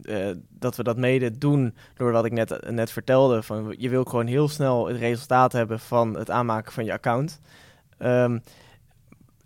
eh, 0.02 0.30
dat 0.50 0.76
we 0.76 0.82
dat 0.82 0.96
mede 0.96 1.38
doen 1.38 1.74
door 1.94 2.12
wat 2.12 2.24
ik 2.24 2.32
net, 2.32 2.70
net 2.70 2.90
vertelde. 2.90 3.42
Van, 3.42 3.74
je 3.78 3.88
wil 3.88 4.04
gewoon 4.04 4.26
heel 4.26 4.48
snel 4.48 4.86
het 4.86 4.96
resultaat 4.96 5.52
hebben 5.52 5.80
van 5.80 6.16
het 6.16 6.30
aanmaken 6.30 6.72
van 6.72 6.84
je 6.84 6.92
account. 6.92 7.40
Ehm, 7.98 8.38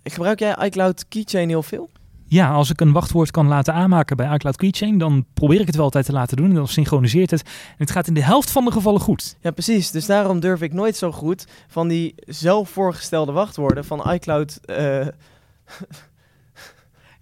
gebruik 0.03 0.39
jij 0.39 0.57
iCloud 0.61 1.09
Keychain 1.09 1.49
heel 1.49 1.63
veel? 1.63 1.91
Ja, 2.27 2.53
als 2.53 2.71
ik 2.71 2.81
een 2.81 2.93
wachtwoord 2.93 3.31
kan 3.31 3.47
laten 3.49 3.75
aanmaken 3.75 4.17
bij 4.17 4.35
iCloud 4.35 4.57
Keychain, 4.57 4.99
dan 4.99 5.27
probeer 5.35 5.61
ik 5.61 5.67
het 5.67 5.75
wel 5.75 5.85
altijd 5.85 6.05
te 6.05 6.13
laten 6.13 6.37
doen. 6.37 6.49
En 6.49 6.55
dan 6.55 6.69
synchroniseert 6.69 7.31
het. 7.31 7.43
En 7.43 7.75
het 7.77 7.91
gaat 7.91 8.07
in 8.07 8.15
de 8.15 8.23
helft 8.23 8.51
van 8.51 8.65
de 8.65 8.71
gevallen 8.71 9.01
goed. 9.01 9.37
Ja, 9.41 9.51
precies. 9.51 9.91
Dus 9.91 10.07
daarom 10.07 10.41
durf 10.41 10.63
ik 10.63 10.73
nooit 10.73 10.97
zo 10.97 11.13
goed 11.13 11.47
van 11.69 11.89
die 11.89 12.15
zelf 12.27 12.69
voorgestelde 12.71 13.33
wachtwoorden 13.33 13.85
van 13.85 14.11
iCloud. 14.11 14.61
eh, 14.65 15.07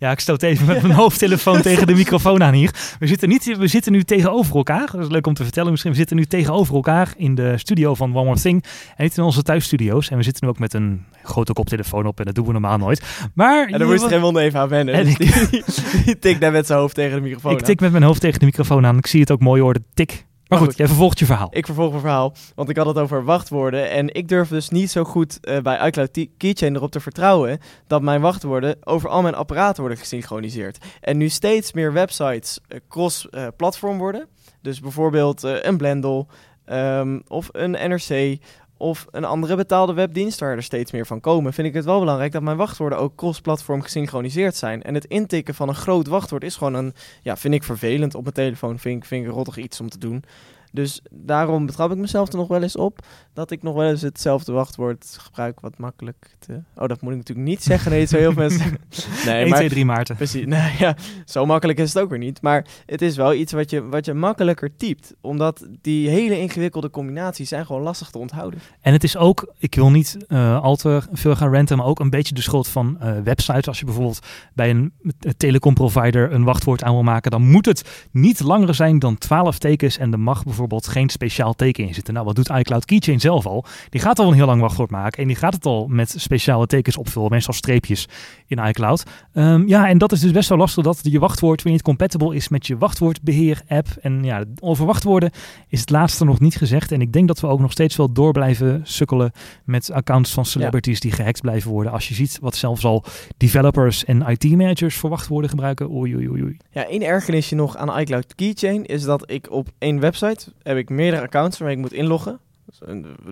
Ja, 0.00 0.10
ik 0.10 0.20
stoot 0.20 0.42
even 0.42 0.66
met 0.66 0.82
mijn 0.82 0.94
hoofdtelefoon 0.94 1.62
tegen 1.68 1.86
de 1.86 1.94
microfoon 1.94 2.42
aan 2.42 2.54
hier. 2.54 2.74
We 2.98 3.06
zitten, 3.06 3.28
niet, 3.28 3.56
we 3.56 3.66
zitten 3.66 3.92
nu 3.92 4.02
tegenover 4.02 4.56
elkaar. 4.56 4.88
Dat 4.92 5.00
is 5.00 5.08
leuk 5.08 5.26
om 5.26 5.34
te 5.34 5.42
vertellen 5.42 5.70
misschien. 5.70 5.90
We 5.90 5.96
zitten 5.96 6.16
nu 6.16 6.24
tegenover 6.24 6.74
elkaar 6.74 7.12
in 7.16 7.34
de 7.34 7.58
studio 7.58 7.94
van 7.94 8.14
One 8.16 8.24
More 8.24 8.40
Thing. 8.40 8.64
En 8.96 9.04
niet 9.04 9.16
in 9.16 9.22
onze 9.22 9.42
thuisstudio's. 9.42 10.08
En 10.10 10.16
we 10.16 10.22
zitten 10.22 10.44
nu 10.44 10.50
ook 10.50 10.58
met 10.58 10.74
een 10.74 11.04
grote 11.22 11.52
koptelefoon 11.52 12.06
op. 12.06 12.18
En 12.18 12.24
dat 12.24 12.34
doen 12.34 12.46
we 12.46 12.52
normaal 12.52 12.78
nooit. 12.78 13.02
Maar 13.34 13.66
en 13.68 13.78
dan 13.78 13.88
moest 13.88 14.04
Raymond 14.06 14.36
even 14.36 14.60
aan 14.60 14.68
wennen. 14.68 14.94
En 14.94 15.04
Dus 15.04 15.16
ik- 15.18 15.50
die, 15.50 15.62
die 16.04 16.18
tikt 16.18 16.40
daar 16.40 16.52
met 16.52 16.66
zijn 16.66 16.78
hoofd 16.78 16.94
tegen 16.94 17.16
de 17.16 17.22
microfoon 17.22 17.52
ik 17.52 17.58
aan. 17.60 17.64
tik 17.66 17.80
met 17.80 17.90
mijn 17.90 18.02
hoofd 18.04 18.20
tegen 18.20 18.38
de 18.38 18.44
microfoon 18.46 18.86
aan. 18.86 18.98
Ik 18.98 19.06
zie 19.06 19.20
het 19.20 19.30
ook 19.30 19.40
mooi 19.40 19.62
worden. 19.62 19.84
Tik. 19.94 20.24
Maar 20.50 20.58
goed, 20.58 20.68
goed. 20.68 20.76
jij 20.76 20.86
vervolgt 20.86 21.18
je 21.18 21.26
verhaal. 21.26 21.48
Ik 21.50 21.66
vervolg 21.66 21.90
mijn 21.90 22.00
verhaal, 22.02 22.34
want 22.54 22.68
ik 22.68 22.76
had 22.76 22.86
het 22.86 22.98
over 22.98 23.24
wachtwoorden. 23.24 23.90
En 23.90 24.14
ik 24.14 24.28
durf 24.28 24.48
dus 24.48 24.68
niet 24.68 24.90
zo 24.90 25.04
goed 25.04 25.40
eh, 25.40 25.58
bij 25.58 25.86
iCloud 25.86 26.26
Keychain 26.36 26.76
erop 26.76 26.90
te 26.90 27.00
vertrouwen 27.00 27.60
dat 27.86 28.02
mijn 28.02 28.20
wachtwoorden 28.20 28.76
over 28.80 29.08
al 29.08 29.22
mijn 29.22 29.34
apparaten 29.34 29.80
worden 29.80 29.98
gesynchroniseerd. 29.98 30.78
En 31.00 31.16
nu 31.16 31.28
steeds 31.28 31.72
meer 31.72 31.92
websites 31.92 32.60
eh, 32.68 32.78
cross-platform 32.88 33.98
worden. 33.98 34.28
Dus 34.62 34.80
bijvoorbeeld 34.80 35.44
eh, 35.44 35.62
een 35.62 35.76
Blendel 35.76 36.28
ehm, 36.64 37.20
of 37.26 37.48
een 37.52 37.70
NRC 37.70 38.38
of 38.80 39.06
een 39.10 39.24
andere 39.24 39.56
betaalde 39.56 39.92
webdienst 39.92 40.40
waar 40.40 40.56
er 40.56 40.62
steeds 40.62 40.92
meer 40.92 41.06
van 41.06 41.20
komen, 41.20 41.52
vind 41.52 41.66
ik 41.66 41.74
het 41.74 41.84
wel 41.84 41.98
belangrijk 41.98 42.32
dat 42.32 42.42
mijn 42.42 42.56
wachtwoorden 42.56 42.98
ook 42.98 43.14
cross-platform 43.14 43.82
gesynchroniseerd 43.82 44.56
zijn. 44.56 44.82
En 44.82 44.94
het 44.94 45.04
intikken 45.04 45.54
van 45.54 45.68
een 45.68 45.74
groot 45.74 46.06
wachtwoord 46.06 46.44
is 46.44 46.56
gewoon 46.56 46.74
een, 46.74 46.94
ja, 47.22 47.36
vind 47.36 47.54
ik 47.54 47.62
vervelend 47.62 48.14
op 48.14 48.22
mijn 48.22 48.34
telefoon, 48.34 48.78
vind 48.78 48.96
ik, 48.96 49.04
vind 49.04 49.26
ik 49.26 49.56
iets 49.56 49.80
om 49.80 49.88
te 49.88 49.98
doen. 49.98 50.24
Dus 50.72 51.00
daarom 51.10 51.66
betrap 51.66 51.90
ik 51.90 51.96
mezelf 51.96 52.32
er 52.32 52.38
nog 52.38 52.48
wel 52.48 52.62
eens 52.62 52.76
op 52.76 52.98
dat 53.32 53.50
ik 53.50 53.62
nog 53.62 53.74
wel 53.74 53.88
eens 53.88 54.02
hetzelfde 54.02 54.52
wachtwoord 54.52 55.16
gebruik 55.20 55.60
wat 55.60 55.78
makkelijk 55.78 56.36
te... 56.38 56.52
Oh, 56.52 56.88
dat 56.88 57.00
moet 57.00 57.12
ik 57.12 57.18
natuurlijk 57.18 57.48
niet 57.48 57.62
zeggen. 57.62 57.90
Nee, 57.90 58.04
zo 58.04 58.16
heel 58.16 58.32
veel 58.32 58.42
mensen... 58.42 58.66
Nee, 59.26 59.40
1, 59.40 59.48
maar... 59.48 59.58
2, 59.58 59.68
3 59.68 59.84
Maarten. 59.84 60.16
Precies, 60.16 60.46
nou 60.46 60.72
ja, 60.78 60.96
zo 61.24 61.46
makkelijk 61.46 61.78
is 61.78 61.92
het 61.94 62.02
ook 62.02 62.10
weer 62.10 62.18
niet. 62.18 62.42
Maar 62.42 62.66
het 62.86 63.02
is 63.02 63.16
wel 63.16 63.34
iets 63.34 63.52
wat 63.52 63.70
je, 63.70 63.88
wat 63.88 64.04
je 64.04 64.14
makkelijker 64.14 64.76
typt. 64.76 65.14
Omdat 65.20 65.66
die 65.80 66.08
hele 66.08 66.40
ingewikkelde 66.40 66.90
combinaties 66.90 67.48
zijn 67.48 67.66
gewoon 67.66 67.82
lastig 67.82 68.10
te 68.10 68.18
onthouden. 68.18 68.60
En 68.80 68.92
het 68.92 69.04
is 69.04 69.16
ook, 69.16 69.52
ik 69.58 69.74
wil 69.74 69.90
niet 69.90 70.16
eh, 70.28 70.62
al 70.62 70.76
te 70.76 71.02
veel 71.12 71.36
gaan 71.36 71.52
ranten, 71.52 71.76
maar 71.76 71.86
ook 71.86 72.00
een 72.00 72.10
beetje 72.10 72.34
de 72.34 72.42
schuld 72.42 72.68
van 72.68 73.00
eh, 73.00 73.12
websites. 73.24 73.66
Als 73.66 73.78
je 73.78 73.84
bijvoorbeeld 73.84 74.26
bij 74.54 74.70
een 74.70 74.92
eh, 75.20 75.32
telecomprovider 75.36 76.32
een 76.32 76.44
wachtwoord 76.44 76.82
aan 76.82 76.92
wil 76.92 77.02
maken, 77.02 77.30
dan 77.30 77.42
moet 77.42 77.66
het 77.66 78.08
niet 78.10 78.40
langer 78.40 78.74
zijn 78.74 78.98
dan 78.98 79.18
12 79.18 79.58
tekens 79.58 79.98
en 79.98 80.12
er 80.12 80.20
mag 80.20 80.34
bijvoorbeeld 80.34 80.59
geen 80.68 81.08
speciaal 81.08 81.54
teken 81.54 81.86
in 81.86 81.94
zitten. 81.94 82.14
Nou, 82.14 82.26
wat 82.26 82.36
doet 82.36 82.48
iCloud 82.48 82.84
Keychain 82.84 83.20
zelf 83.20 83.46
al? 83.46 83.64
Die 83.88 84.00
gaat 84.00 84.18
al 84.18 84.28
een 84.28 84.34
heel 84.34 84.46
lang 84.46 84.60
wachtwoord 84.60 84.90
maken 84.90 85.22
en 85.22 85.26
die 85.26 85.36
gaat 85.36 85.54
het 85.54 85.66
al 85.66 85.86
met 85.86 86.14
speciale 86.16 86.66
tekens 86.66 86.96
opvullen, 86.96 87.30
meestal 87.30 87.54
streepjes 87.54 88.08
in 88.46 88.58
iCloud. 88.58 89.02
Ehm, 89.32 89.68
ja, 89.68 89.88
en 89.88 89.98
dat 89.98 90.12
is 90.12 90.20
dus 90.20 90.30
best 90.30 90.48
wel 90.48 90.58
lastig 90.58 90.84
dat 90.84 91.00
je 91.02 91.18
wachtwoord 91.18 91.62
weer 91.62 91.72
niet 91.72 91.82
compatible 91.82 92.34
is 92.34 92.48
met 92.48 92.66
je 92.66 92.78
wachtwoordbeheer-app. 92.78 93.88
En 94.00 94.24
ja, 94.24 94.44
over 94.60 94.86
wachtwoorden 94.86 95.30
is 95.68 95.80
het 95.80 95.90
laatste 95.90 96.24
nog 96.24 96.40
niet 96.40 96.56
gezegd. 96.56 96.92
En 96.92 97.00
ik 97.00 97.12
denk 97.12 97.28
dat 97.28 97.40
we 97.40 97.46
ook 97.46 97.60
nog 97.60 97.72
steeds 97.72 97.96
wel 97.96 98.12
door 98.12 98.32
blijven 98.32 98.80
sukkelen 98.84 99.32
met 99.64 99.90
accounts 99.90 100.32
van 100.32 100.44
celebrities 100.44 101.00
die 101.00 101.12
gehackt 101.12 101.40
blijven 101.40 101.70
worden. 101.70 101.92
Als 101.92 102.08
je 102.08 102.14
ziet 102.14 102.38
wat 102.40 102.56
zelfs 102.56 102.84
al 102.84 103.04
developers 103.36 104.04
en 104.04 104.22
IT-managers 104.28 104.96
voor 104.96 105.10
wachtwoorden 105.10 105.50
gebruiken. 105.50 105.90
Oei, 105.90 106.16
oei, 106.16 106.28
oei. 106.28 106.56
Ja, 106.70 106.86
één 106.86 107.02
ergernisje 107.02 107.54
nog 107.54 107.76
aan 107.76 107.98
iCloud 107.98 108.34
Keychain 108.34 108.86
is 108.86 109.02
dat 109.02 109.30
ik 109.30 109.50
op 109.50 109.68
één 109.78 110.00
website 110.00 110.49
heb 110.62 110.76
ik 110.76 110.88
meerdere 110.88 111.22
accounts 111.22 111.58
waarmee 111.58 111.76
ik 111.76 111.82
moet 111.82 111.92
inloggen. 111.92 112.38
Dus 112.66 112.78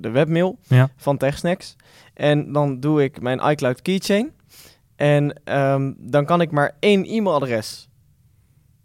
de 0.02 0.10
webmail 0.10 0.58
Ja. 0.68 0.88
van 0.96 1.16
TechSnacks. 1.16 1.76
En 2.14 2.52
dan 2.52 2.80
doe 2.80 3.02
ik 3.02 3.20
mijn 3.20 3.40
iCloud 3.50 3.82
Keychain. 3.82 4.30
En 4.96 5.40
ehm, 5.44 5.92
dan 5.98 6.24
kan 6.24 6.40
ik 6.40 6.50
maar 6.50 6.72
één 6.80 7.04
e-mailadres. 7.04 7.88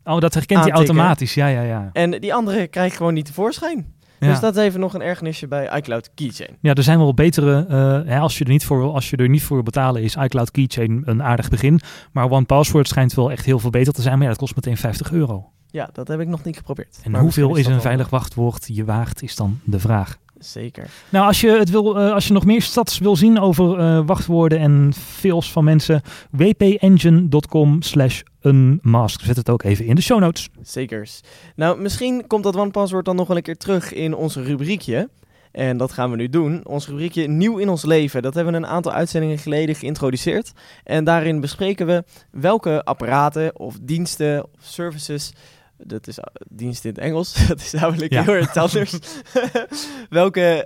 Oh, 0.04 0.20
dat 0.20 0.34
herkent 0.34 0.64
hij 0.64 0.72
automatisch. 0.72 1.34
Ja, 1.34 1.48
ja, 1.48 1.62
ja. 1.62 1.90
En 1.94 2.12
die 2.12 2.34
andere 2.34 2.68
krijg 2.68 2.92
ik 2.92 2.98
gewoon 2.98 3.14
niet 3.14 3.26
tevoorschijn. 3.26 3.94
Ja. 4.20 4.30
Dus 4.30 4.40
dat 4.40 4.56
is 4.58 4.64
even 4.64 4.80
nog 4.80 4.94
een 4.94 5.02
ergernisje 5.02 5.48
bij 5.48 5.78
iCloud 5.78 6.10
Keychain. 6.14 6.58
Ja, 6.62 6.74
er 6.74 6.84
zijn 6.84 6.98
wel 6.98 7.14
betere. 7.14 7.66
eh, 7.70 8.10
hè, 8.14 8.20
als, 8.20 8.38
je 8.38 8.44
er 8.44 8.50
niet 8.50 8.66
voor, 8.66 8.78
wil- 8.80 8.94
als 8.94 9.10
je 9.10 9.18
er 9.18 9.30
niet 9.30 9.44
voor 9.44 9.56
wil 9.56 9.64
betalen, 9.66 10.02
is 10.02 10.16
iCloud 10.16 10.52
Keychain 10.52 11.02
een 11.06 11.24
aardig 11.24 11.50
begin. 11.50 11.80
Maar 12.12 12.30
OnePassword 12.30 12.88
schijnt 12.88 13.14
wel 13.14 13.32
echt 13.32 13.46
heel 13.46 13.60
veel 13.60 13.70
beter 13.70 13.94
te 13.94 14.02
zijn. 14.02 14.14
Maar 14.14 14.24
ja, 14.24 14.30
dat 14.30 14.38
kost 14.38 14.56
meteen 14.56 14.78
50 14.78 15.12
euro. 15.12 15.50
Ja, 15.74 15.90
dat 15.94 16.08
heb 16.08 16.20
ik 16.20 16.28
nog 16.28 16.44
niet 16.44 16.58
geprobeerd. 16.58 17.00
En 17.04 17.12
Maar 17.12 17.22
hoeveel 17.22 17.56
is 17.56 17.66
een 17.66 17.72
wel- 17.72 17.82
veilig 17.82 18.10
wachtwoord 18.10 18.66
je 18.74 18.86
waagt, 18.86 19.22
is 19.22 19.36
dan 19.36 19.60
de 19.64 19.80
vraag. 19.80 20.18
Zeker. 20.40 20.90
Nou, 21.10 21.28
als 21.28 21.42
je, 21.42 21.50
het 21.50 21.70
wil, 21.70 22.00
eh, 22.00 22.14
als 22.14 22.28
je 22.28 22.34
nog 22.34 22.46
meer 22.46 22.62
stats 22.62 23.00
wil 23.00 23.16
zien 23.16 23.40
over 23.40 23.80
eh, 23.80 24.02
wachtwoorden 24.06 24.60
en 24.60 24.94
fails 24.98 25.52
van 25.52 25.64
mensen, 25.64 26.02
wpengine.com 26.32 27.82
slash 27.82 28.22
unmask. 28.42 29.22
Zet 29.22 29.36
het 29.36 29.50
ook 29.50 29.64
even 29.64 29.86
in 29.86 29.96
de 29.96 30.02
show 30.02 30.20
notes. 30.20 30.50
Zekers. 30.62 31.22
Nou, 31.56 31.82
misschien 31.82 32.28
komt 32.28 32.44
dat 32.44 32.56
OnePassword 32.56 33.06
dan 33.06 33.16
nog 33.16 33.28
wel 33.28 33.38
een 33.38 33.44
keer 33.44 33.58
terug 33.58 33.94
in 33.94 34.16
onze 34.16 34.44
rubriekje. 34.44 35.10
En 35.52 35.78
dat 35.78 35.92
gaan 35.92 36.10
we 36.12 36.16
nu 36.16 36.30
doen. 36.30 36.66
Ons 36.66 36.88
rubriekje 36.88 37.28
Nieuw 37.28 37.58
in 37.58 37.70
ons 37.70 37.86
leven. 37.86 38.22
Dat 38.22 38.34
hebben 38.34 38.54
we 38.54 38.60
een 38.60 38.68
aantal 38.68 38.92
uitzendingen 38.92 39.38
geleden 39.38 39.76
geïntroduceerd. 39.76 40.52
En 40.84 41.04
daarin 41.04 41.40
bespreken 41.42 41.86
we 41.86 42.04
welke 42.32 42.84
apparaten 42.84 43.60
of 43.60 43.78
diensten 43.82 44.44
of 44.44 44.50
services. 44.60 45.34
Dat 45.78 46.08
is 46.08 46.18
uh, 46.18 46.24
dienst 46.50 46.84
in 46.86 46.90
het 46.90 47.00
Engels. 47.00 47.34
Dat 47.48 47.60
is 47.60 47.72
namelijk 47.72 48.12
Ja. 48.14 48.24
heel 48.24 48.34
erg 48.34 48.56
anders. 48.56 48.98
welke 50.10 50.66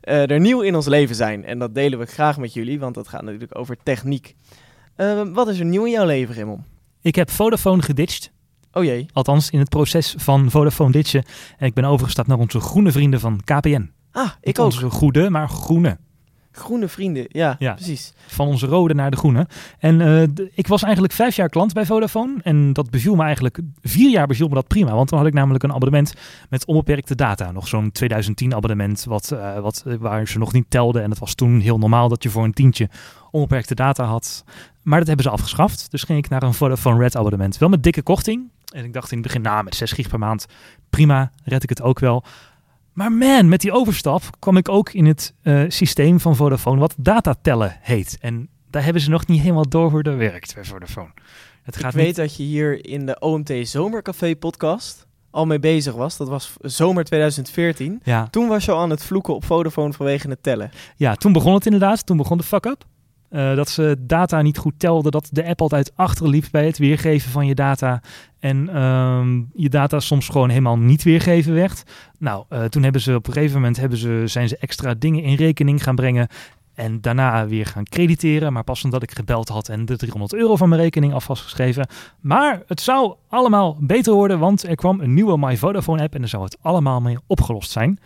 eh, 0.00 0.30
er 0.30 0.40
nieuw 0.40 0.60
in 0.60 0.74
ons 0.74 0.86
leven 0.86 1.14
zijn. 1.14 1.44
En 1.44 1.58
dat 1.58 1.74
delen 1.74 1.98
we 1.98 2.06
graag 2.06 2.38
met 2.38 2.52
jullie, 2.52 2.78
want 2.78 2.94
dat 2.94 3.08
gaat 3.08 3.22
natuurlijk 3.22 3.58
over 3.58 3.76
techniek. 3.82 4.34
Eh, 4.96 5.22
wat 5.32 5.48
is 5.48 5.58
er 5.58 5.64
nieuw 5.64 5.84
in 5.84 5.90
jouw 5.90 6.06
leven, 6.06 6.34
Raymond? 6.34 6.64
Ik 7.02 7.14
heb 7.14 7.30
Vodafone 7.30 7.82
geditcht. 7.82 8.32
Oh 8.72 8.84
jee. 8.84 9.06
Althans, 9.12 9.50
in 9.50 9.58
het 9.58 9.68
proces 9.68 10.14
van 10.18 10.50
Vodafone 10.50 10.92
ditchen. 10.92 11.24
En 11.58 11.66
ik 11.66 11.74
ben 11.74 11.84
overgestapt 11.84 12.28
naar 12.28 12.38
onze 12.38 12.60
groene 12.60 12.92
vrienden 12.92 13.20
van 13.20 13.40
KPN. 13.44 13.90
Ah, 14.12 14.30
ik 14.40 14.58
ook. 14.58 14.64
onze 14.64 14.90
goede, 14.90 15.30
maar 15.30 15.48
groene. 15.48 15.98
Groene 16.56 16.88
vrienden, 16.88 17.24
ja, 17.28 17.56
Ja. 17.58 17.72
precies. 17.74 18.12
Van 18.26 18.46
onze 18.46 18.66
rode 18.66 18.94
naar 18.94 19.10
de 19.10 19.16
groene. 19.16 19.46
En 19.78 20.00
eh, 20.00 20.44
ik 20.54 20.66
was 20.66 20.82
eigenlijk 20.82 21.12
vijf 21.14 21.36
jaar 21.36 21.48
klant 21.48 21.72
bij 21.72 21.86
Vodafone. 21.86 22.34
En 22.42 22.72
dat 22.72 22.90
beviel 22.90 23.14
me 23.14 23.22
eigenlijk, 23.22 23.58
vier 23.82 24.10
jaar 24.10 24.26
beviel 24.26 24.48
me 24.48 24.54
dat 24.54 24.66
prima. 24.68 24.94
Want 24.94 25.08
toen 25.08 25.18
had 25.18 25.26
ik 25.26 25.32
namelijk 25.34 25.64
een 25.64 25.72
abonnement 25.72 26.14
met 26.48 26.66
onbeperkte 26.66 27.14
data. 27.14 27.50
Nog 27.52 27.68
zo'n 27.68 27.92
2010 27.92 28.54
abonnement, 28.54 29.04
wat, 29.04 29.30
eh, 29.30 29.58
wat, 29.58 29.82
eh, 29.86 29.94
waar 29.98 30.28
ze 30.28 30.38
nog 30.38 30.52
niet 30.52 30.64
telden. 30.68 31.02
En 31.02 31.10
het 31.10 31.18
was 31.18 31.34
toen 31.34 31.60
heel 31.60 31.78
normaal 31.78 32.08
dat 32.08 32.22
je 32.22 32.30
voor 32.30 32.44
een 32.44 32.52
tientje 32.52 32.88
onbeperkte 33.30 33.74
data 33.74 34.04
had. 34.04 34.44
Maar 34.82 34.98
dat 34.98 35.06
hebben 35.06 35.24
ze 35.24 35.30
afgeschaft. 35.30 35.90
Dus 35.90 36.02
ging 36.02 36.18
ik 36.18 36.28
naar 36.28 36.42
een 36.42 36.54
Vodafone 36.54 36.98
Red 36.98 37.16
abonnement. 37.16 37.58
Wel 37.58 37.68
met 37.68 37.82
dikke 37.82 38.02
korting. 38.02 38.50
En 38.66 38.84
ik 38.84 38.92
dacht 38.92 39.10
in 39.10 39.18
het 39.18 39.26
begin, 39.26 39.42
nou, 39.42 39.64
met 39.64 39.74
6 39.74 39.92
gig 39.92 40.08
per 40.08 40.18
maand, 40.18 40.46
prima, 40.90 41.30
red 41.44 41.62
ik 41.62 41.68
het 41.68 41.82
ook 41.82 41.98
wel. 41.98 42.24
Maar 42.96 43.12
man, 43.12 43.48
met 43.48 43.60
die 43.60 43.72
overstap 43.72 44.22
kwam 44.38 44.56
ik 44.56 44.68
ook 44.68 44.92
in 44.92 45.04
het 45.06 45.34
eh, 45.42 45.62
systeem 45.68 46.20
van 46.20 46.36
Vodafone 46.36 46.80
wat 46.80 46.94
datatellen 46.98 47.76
heet. 47.80 48.16
En 48.20 48.48
daar 48.70 48.84
hebben 48.84 49.02
ze 49.02 49.10
nog 49.10 49.26
niet 49.26 49.40
helemaal 49.40 49.68
door 49.68 49.90
hoe 49.90 50.02
dat 50.02 50.16
werkt 50.16 50.54
bij 50.54 50.64
Vodafone. 50.64 51.10
Het 51.62 51.74
Ik 51.74 51.80
gaat 51.80 51.94
weet 51.94 52.06
niet... 52.06 52.16
dat 52.16 52.36
je 52.36 52.42
hier 52.42 52.86
in 52.86 53.06
de 53.06 53.18
OMT 53.20 53.52
Zomercafé 53.62 54.36
podcast 54.36 55.06
al 55.30 55.46
mee 55.46 55.58
bezig 55.58 55.94
was. 55.94 56.16
Dat 56.16 56.28
was 56.28 56.52
zomer 56.60 57.04
2014. 57.04 58.00
Ja, 58.02 58.26
Toen 58.30 58.48
was 58.48 58.64
je 58.64 58.72
al 58.72 58.80
aan 58.80 58.90
het 58.90 59.02
vloeken 59.04 59.34
op 59.34 59.44
Vodafone 59.44 59.92
vanwege 59.92 60.28
het 60.28 60.42
tellen. 60.42 60.70
ja, 60.96 61.14
toen 61.14 61.32
begon 61.32 61.54
het 61.54 61.64
inderdaad. 61.64 62.06
Toen 62.06 62.16
begon 62.16 62.38
de 62.38 62.44
fuck-up. 62.44 62.84
Eh, 63.28 63.54
dat 63.54 63.68
ze 63.68 63.96
data 63.98 64.42
niet 64.42 64.58
goed 64.58 64.74
telden. 64.76 65.12
Dat 65.12 65.28
de 65.32 65.46
app 65.46 65.60
altijd 65.60 65.92
achterliep 65.94 66.44
bij 66.50 66.66
het 66.66 66.78
weergeven 66.78 67.30
van 67.30 67.46
je 67.46 67.54
data. 67.54 68.00
En 68.38 68.68
ehm, 68.68 69.42
je 69.54 69.68
data 69.68 70.00
soms 70.00 70.28
gewoon 70.28 70.48
helemaal 70.48 70.78
niet 70.78 71.02
weergeven 71.02 71.54
werd. 71.54 71.82
Nou, 72.18 72.44
eh, 72.48 72.64
toen 72.64 72.82
hebben 72.82 73.00
ze 73.00 73.14
op 73.14 73.26
een 73.26 73.32
gegeven 73.32 73.54
moment 73.54 73.76
hebben 73.76 73.98
ze, 73.98 74.22
zijn 74.24 74.48
ze 74.48 74.56
extra 74.56 74.94
dingen 74.94 75.22
in 75.22 75.34
rekening 75.34 75.82
gaan 75.82 75.94
brengen. 75.94 76.28
En 76.74 77.00
daarna 77.00 77.46
weer 77.46 77.66
gaan 77.66 77.84
crediteren. 77.84 78.52
Maar 78.52 78.64
pas 78.64 78.84
omdat 78.84 79.02
ik 79.02 79.10
gebeld 79.12 79.48
had 79.48 79.68
en 79.68 79.84
de 79.84 79.96
300 79.96 80.34
euro 80.34 80.56
van 80.56 80.68
mijn 80.68 80.80
rekening 80.80 81.12
af 81.12 81.26
was 81.26 81.40
geschreven. 81.40 81.86
Maar 82.20 82.62
het 82.66 82.80
zou 82.80 83.14
allemaal 83.28 83.76
beter 83.80 84.12
worden, 84.12 84.38
want 84.38 84.68
er 84.68 84.74
kwam 84.74 85.00
een 85.00 85.14
nieuwe 85.14 85.38
My 85.38 85.56
Vodafone 85.56 86.02
app 86.02 86.14
en 86.14 86.22
er 86.22 86.28
zou 86.28 86.42
het 86.42 86.56
allemaal 86.60 87.00
mee 87.00 87.18
opgelost 87.26 87.70
zijn. 87.70 87.98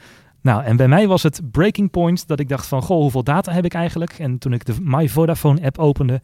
Nou, 0.42 0.64
en 0.64 0.76
bij 0.76 0.88
mij 0.88 1.09
was 1.09 1.22
het 1.22 1.40
breaking 1.50 1.90
point 1.90 2.26
dat 2.26 2.40
ik 2.40 2.48
dacht 2.48 2.66
van, 2.66 2.83
goh, 2.83 3.00
hoeveel 3.00 3.24
data 3.24 3.53
heb 3.53 3.64
ik 3.64 3.74
eigenlijk? 3.74 4.18
En 4.18 4.38
toen 4.38 4.53
ik 4.53 4.64
de 4.64 4.74
My 4.81 5.09
Vodafone 5.09 5.62
app 5.62 5.79
opende 5.79 6.20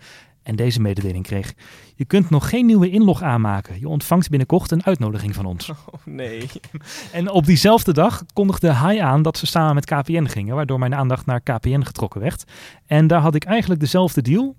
en 0.46 0.56
deze 0.56 0.80
mededeling 0.80 1.24
kreeg. 1.24 1.54
Je 1.94 2.04
kunt 2.04 2.30
nog 2.30 2.48
geen 2.48 2.66
nieuwe 2.66 2.90
inlog 2.90 3.22
aanmaken. 3.22 3.80
Je 3.80 3.88
ontvangt 3.88 4.28
binnenkort 4.28 4.70
een 4.70 4.84
uitnodiging 4.84 5.34
van 5.34 5.46
ons. 5.46 5.70
Oh 5.86 6.00
nee. 6.04 6.46
En 7.12 7.30
op 7.30 7.46
diezelfde 7.46 7.92
dag 7.92 8.24
kondigde 8.32 8.70
Hai 8.70 8.98
aan 8.98 9.22
dat 9.22 9.38
ze 9.38 9.46
samen 9.46 9.74
met 9.74 9.84
KPN 9.84 10.24
gingen, 10.24 10.54
waardoor 10.54 10.78
mijn 10.78 10.94
aandacht 10.94 11.26
naar 11.26 11.40
KPN 11.40 11.82
getrokken 11.82 12.20
werd. 12.20 12.44
En 12.86 13.06
daar 13.06 13.20
had 13.20 13.34
ik 13.34 13.44
eigenlijk 13.44 13.80
dezelfde 13.80 14.22
deal 14.22 14.56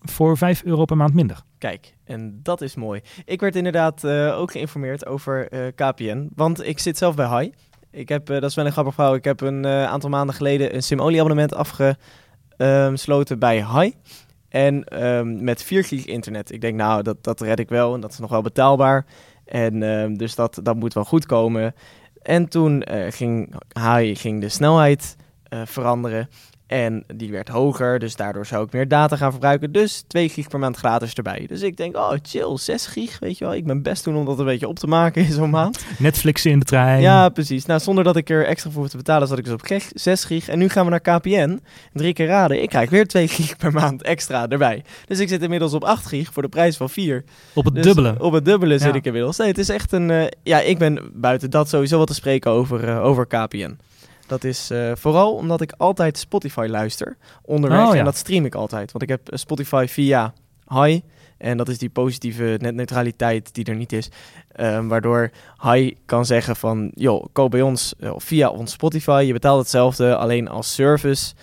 voor 0.00 0.36
5 0.36 0.62
euro 0.64 0.84
per 0.84 0.96
maand 0.96 1.14
minder. 1.14 1.42
Kijk, 1.58 1.94
en 2.04 2.40
dat 2.42 2.60
is 2.60 2.74
mooi. 2.74 3.00
Ik 3.24 3.40
werd 3.40 3.56
inderdaad 3.56 4.04
eh, 4.04 4.38
ook 4.38 4.50
geïnformeerd 4.50 5.06
over 5.06 5.48
eh, 5.48 5.66
KPN. 5.74 6.30
Want 6.34 6.66
ik 6.66 6.78
zit 6.78 6.98
zelf 6.98 7.14
bij 7.14 7.26
Hai. 7.26 7.52
Ik 7.90 8.08
heb, 8.08 8.30
eh, 8.30 8.40
dat 8.40 8.50
is 8.50 8.54
wel 8.54 8.66
een 8.66 8.72
grappig 8.72 8.94
verhaal, 8.94 9.14
ik 9.14 9.24
heb 9.24 9.40
een 9.40 9.64
eh, 9.64 9.84
aantal 9.84 10.10
maanden 10.10 10.34
geleden 10.34 10.74
een 10.74 10.82
Simolie 10.82 11.18
abonnement 11.18 11.54
afgesloten 11.54 13.38
bij 13.38 13.60
Hai. 13.60 13.94
En 14.48 14.84
ehm, 14.84 15.44
met 15.44 15.62
4 15.62 15.84
gig 15.84 16.04
internet. 16.04 16.52
Ik 16.52 16.60
denk, 16.60 16.76
nou, 16.76 17.02
dat, 17.02 17.24
dat 17.24 17.40
red 17.40 17.58
ik 17.58 17.68
wel 17.68 17.94
en 17.94 18.00
dat 18.00 18.12
is 18.12 18.18
nog 18.18 18.30
wel 18.30 18.42
betaalbaar. 18.42 19.06
En 19.44 19.82
ehm, 19.82 20.14
dus 20.14 20.34
dat, 20.34 20.60
dat 20.62 20.76
moet 20.76 20.94
wel 20.94 21.04
goed 21.04 21.26
komen. 21.26 21.74
En 22.22 22.48
toen 22.48 22.82
eh, 22.82 23.12
ging 23.12 23.54
Hai 23.72 24.16
ging 24.16 24.40
de 24.40 24.48
snelheid 24.48 25.16
veranderen. 25.64 26.28
En 26.70 27.04
die 27.14 27.30
werd 27.30 27.48
hoger, 27.48 27.98
dus 27.98 28.16
daardoor 28.16 28.46
zou 28.46 28.64
ik 28.64 28.72
meer 28.72 28.88
data 28.88 29.16
gaan 29.16 29.30
verbruiken. 29.30 29.72
Dus 29.72 30.04
2 30.06 30.28
gig 30.28 30.48
per 30.48 30.58
maand 30.58 30.76
gratis 30.76 31.12
erbij. 31.14 31.44
Dus 31.48 31.62
ik 31.62 31.76
denk, 31.76 31.96
oh 31.96 32.12
chill, 32.22 32.56
6 32.58 32.86
gig, 32.86 33.18
weet 33.18 33.38
je 33.38 33.44
wel. 33.44 33.54
Ik 33.54 33.64
ben 33.66 33.82
best 33.82 34.04
doen 34.04 34.16
om 34.16 34.24
dat 34.24 34.38
een 34.38 34.44
beetje 34.44 34.68
op 34.68 34.78
te 34.78 34.86
maken 34.86 35.24
in 35.24 35.32
zo'n 35.32 35.50
maand. 35.50 35.84
Netflixen 35.98 36.50
in 36.50 36.58
de 36.58 36.64
trein. 36.64 37.00
Ja, 37.00 37.28
precies. 37.28 37.66
Nou, 37.66 37.80
zonder 37.80 38.04
dat 38.04 38.16
ik 38.16 38.30
er 38.30 38.46
extra 38.46 38.70
voor 38.70 38.80
hoef 38.80 38.90
te 38.90 38.96
betalen, 38.96 39.28
zat 39.28 39.38
ik 39.38 39.44
dus 39.44 39.52
op 39.52 39.62
gig- 39.62 39.90
6 39.94 40.24
gig. 40.24 40.48
En 40.48 40.58
nu 40.58 40.68
gaan 40.68 40.84
we 40.84 40.90
naar 40.90 41.00
KPN. 41.18 41.60
Drie 41.92 42.12
keer 42.12 42.26
raden, 42.26 42.62
ik 42.62 42.68
krijg 42.68 42.90
weer 42.90 43.06
2 43.06 43.28
gig 43.38 43.56
per 43.56 43.72
maand 43.72 44.02
extra 44.02 44.48
erbij. 44.48 44.84
Dus 45.06 45.18
ik 45.18 45.28
zit 45.28 45.42
inmiddels 45.42 45.72
op 45.72 45.84
8 45.84 46.06
gig 46.06 46.32
voor 46.32 46.42
de 46.42 46.48
prijs 46.48 46.76
van 46.76 46.90
4. 46.90 47.24
op 47.54 47.64
het 47.64 47.74
Dus 47.74 47.84
dubbele. 47.84 48.14
Op 48.18 48.32
het 48.32 48.44
dubbele 48.44 48.78
zit 48.78 48.88
Ja. 48.88 48.94
ik 48.94 49.04
inmiddels. 49.04 49.36
Nee, 49.36 49.48
het 49.48 49.58
is 49.58 49.68
echt 49.68 49.92
een... 49.92 50.10
eh, 50.10 50.26
ja, 50.42 50.60
ik 50.60 50.78
ben 50.78 51.10
buiten 51.14 51.50
dat 51.50 51.68
sowieso 51.68 51.98
wat 51.98 52.06
te 52.06 52.14
spreken 52.14 52.50
over, 52.50 52.88
eh, 52.88 53.04
over 53.04 53.26
KPN. 53.26 53.78
Dat 54.30 54.44
is 54.44 54.70
eh, 54.70 54.92
vooral 54.94 55.34
omdat 55.34 55.60
ik 55.60 55.72
altijd 55.76 56.18
Spotify 56.18 56.66
luister 56.68 57.16
onderweg. 57.42 57.86
Oh, 57.86 57.92
ja. 57.92 57.98
En 57.98 58.04
dat 58.04 58.16
stream 58.16 58.44
ik 58.44 58.54
altijd. 58.54 58.92
Want 58.92 59.02
ik 59.02 59.08
heb 59.08 59.28
eh, 59.28 59.38
Spotify 59.38 59.86
via 59.88 60.32
Hi. 60.68 61.00
En 61.38 61.56
dat 61.56 61.68
is 61.68 61.78
die 61.78 61.90
positieve 61.90 62.56
netneutraliteit 62.60 63.54
die 63.54 63.64
er 63.64 63.74
niet 63.74 63.92
is. 63.92 64.10
Ehm, 64.52 64.86
waardoor 64.86 65.30
Hi 65.62 65.96
kan 66.06 66.26
zeggen 66.26 66.56
van... 66.56 66.90
joh, 66.94 67.24
koop 67.32 67.50
bij 67.50 67.62
ons 67.62 67.94
eh, 67.98 68.12
via 68.16 68.48
ons 68.48 68.72
Spotify. 68.72 69.24
Je 69.26 69.32
betaalt 69.32 69.60
hetzelfde. 69.60 70.16
Alleen 70.16 70.48
als 70.48 70.74
service 70.74 71.34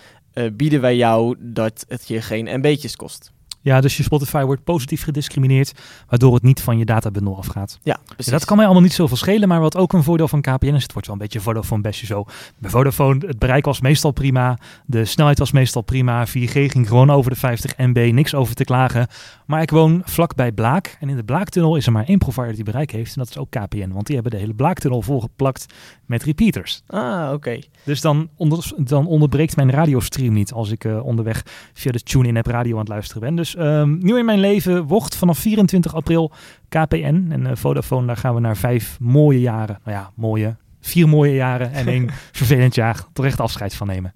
bieden 0.52 0.80
wij 0.80 0.96
jou 0.96 1.36
dat 1.38 1.84
het 1.88 2.08
je 2.08 2.20
geen 2.20 2.58
MB'tjes 2.58 2.96
kost. 2.96 3.32
Ja, 3.68 3.80
dus 3.80 3.96
je 3.96 4.02
Spotify 4.02 4.42
wordt 4.42 4.64
positief 4.64 5.02
gediscrimineerd, 5.02 5.72
waardoor 6.08 6.34
het 6.34 6.42
niet 6.42 6.60
van 6.60 6.78
je 6.78 6.84
databundel 6.84 7.36
afgaat. 7.36 7.78
Ja, 7.82 7.96
precies. 8.06 8.26
Ja, 8.26 8.32
dat 8.32 8.44
kan 8.44 8.56
mij 8.56 8.64
allemaal 8.64 8.84
niet 8.84 8.92
zoveel 8.92 9.16
schelen, 9.16 9.48
maar 9.48 9.60
wat 9.60 9.76
ook 9.76 9.92
een 9.92 10.02
voordeel 10.02 10.28
van 10.28 10.40
KPN 10.40 10.74
is, 10.74 10.82
het 10.82 10.92
wordt 10.92 11.06
wel 11.06 11.16
een 11.16 11.22
beetje 11.22 11.40
Vodafone 11.40 11.82
bestje 11.82 12.06
zo. 12.06 12.24
Bij 12.58 12.70
Vodafone, 12.70 13.26
het 13.26 13.38
bereik 13.38 13.64
was 13.64 13.80
meestal 13.80 14.10
prima, 14.10 14.58
de 14.86 15.04
snelheid 15.04 15.38
was 15.38 15.52
meestal 15.52 15.82
prima, 15.82 16.26
4G 16.26 16.52
ging 16.52 16.88
gewoon 16.88 17.10
over 17.10 17.30
de 17.30 17.36
50 17.36 17.76
MB, 17.76 18.10
niks 18.12 18.34
over 18.34 18.54
te 18.54 18.64
klagen. 18.64 19.06
Maar 19.48 19.62
ik 19.62 19.70
woon 19.70 20.02
vlakbij 20.04 20.52
Blaak 20.52 20.96
en 21.00 21.08
in 21.08 21.16
de 21.16 21.24
Blaaktunnel 21.24 21.76
is 21.76 21.86
er 21.86 21.92
maar 21.92 22.04
één 22.04 22.18
provider 22.18 22.54
die 22.54 22.64
bereik 22.64 22.90
heeft 22.90 23.16
en 23.16 23.18
dat 23.18 23.28
is 23.28 23.38
ook 23.38 23.50
KPN, 23.50 23.90
want 23.92 24.06
die 24.06 24.14
hebben 24.14 24.32
de 24.32 24.38
hele 24.38 24.54
Blaaktunnel 24.54 25.02
volgeplakt 25.02 25.66
met 26.06 26.22
repeaters. 26.22 26.82
Ah, 26.86 27.30
oké. 27.32 27.58
Dus 27.84 28.00
dan, 28.00 28.28
onder, 28.36 28.72
dan 28.76 29.06
onderbreekt 29.06 29.56
mijn 29.56 29.70
radiostream 29.70 30.32
niet 30.32 30.52
als 30.52 30.70
ik 30.70 30.84
eh, 30.84 31.04
onderweg 31.04 31.42
via 31.72 31.92
de 31.92 32.00
TuneIn 32.00 32.36
app 32.36 32.46
radio 32.46 32.72
aan 32.72 32.78
het 32.78 32.88
luisteren 32.88 33.22
ben. 33.22 33.34
Dus 33.34 33.56
ehm, 33.56 33.98
nieuw 33.98 34.16
in 34.16 34.24
mijn 34.24 34.40
leven 34.40 34.84
wordt 34.84 35.16
vanaf 35.16 35.38
24 35.38 35.94
april 35.94 36.32
KPN 36.68 37.26
en 37.30 37.46
eh, 37.46 37.56
Vodafone. 37.56 38.06
Daar 38.06 38.16
gaan 38.16 38.34
we 38.34 38.40
naar 38.40 38.56
vijf 38.56 38.96
mooie 39.00 39.40
jaren. 39.40 39.78
Nou 39.84 39.96
ja, 39.96 40.10
mooie. 40.14 40.56
Vier 40.80 41.08
mooie 41.08 41.34
jaren 41.34 41.72
en 41.72 41.86
één 41.86 42.10
vervelend 42.32 42.74
jaar. 42.74 43.04
Terecht 43.12 43.40
afscheid 43.40 43.74
van 43.74 43.86
nemen. 43.86 44.14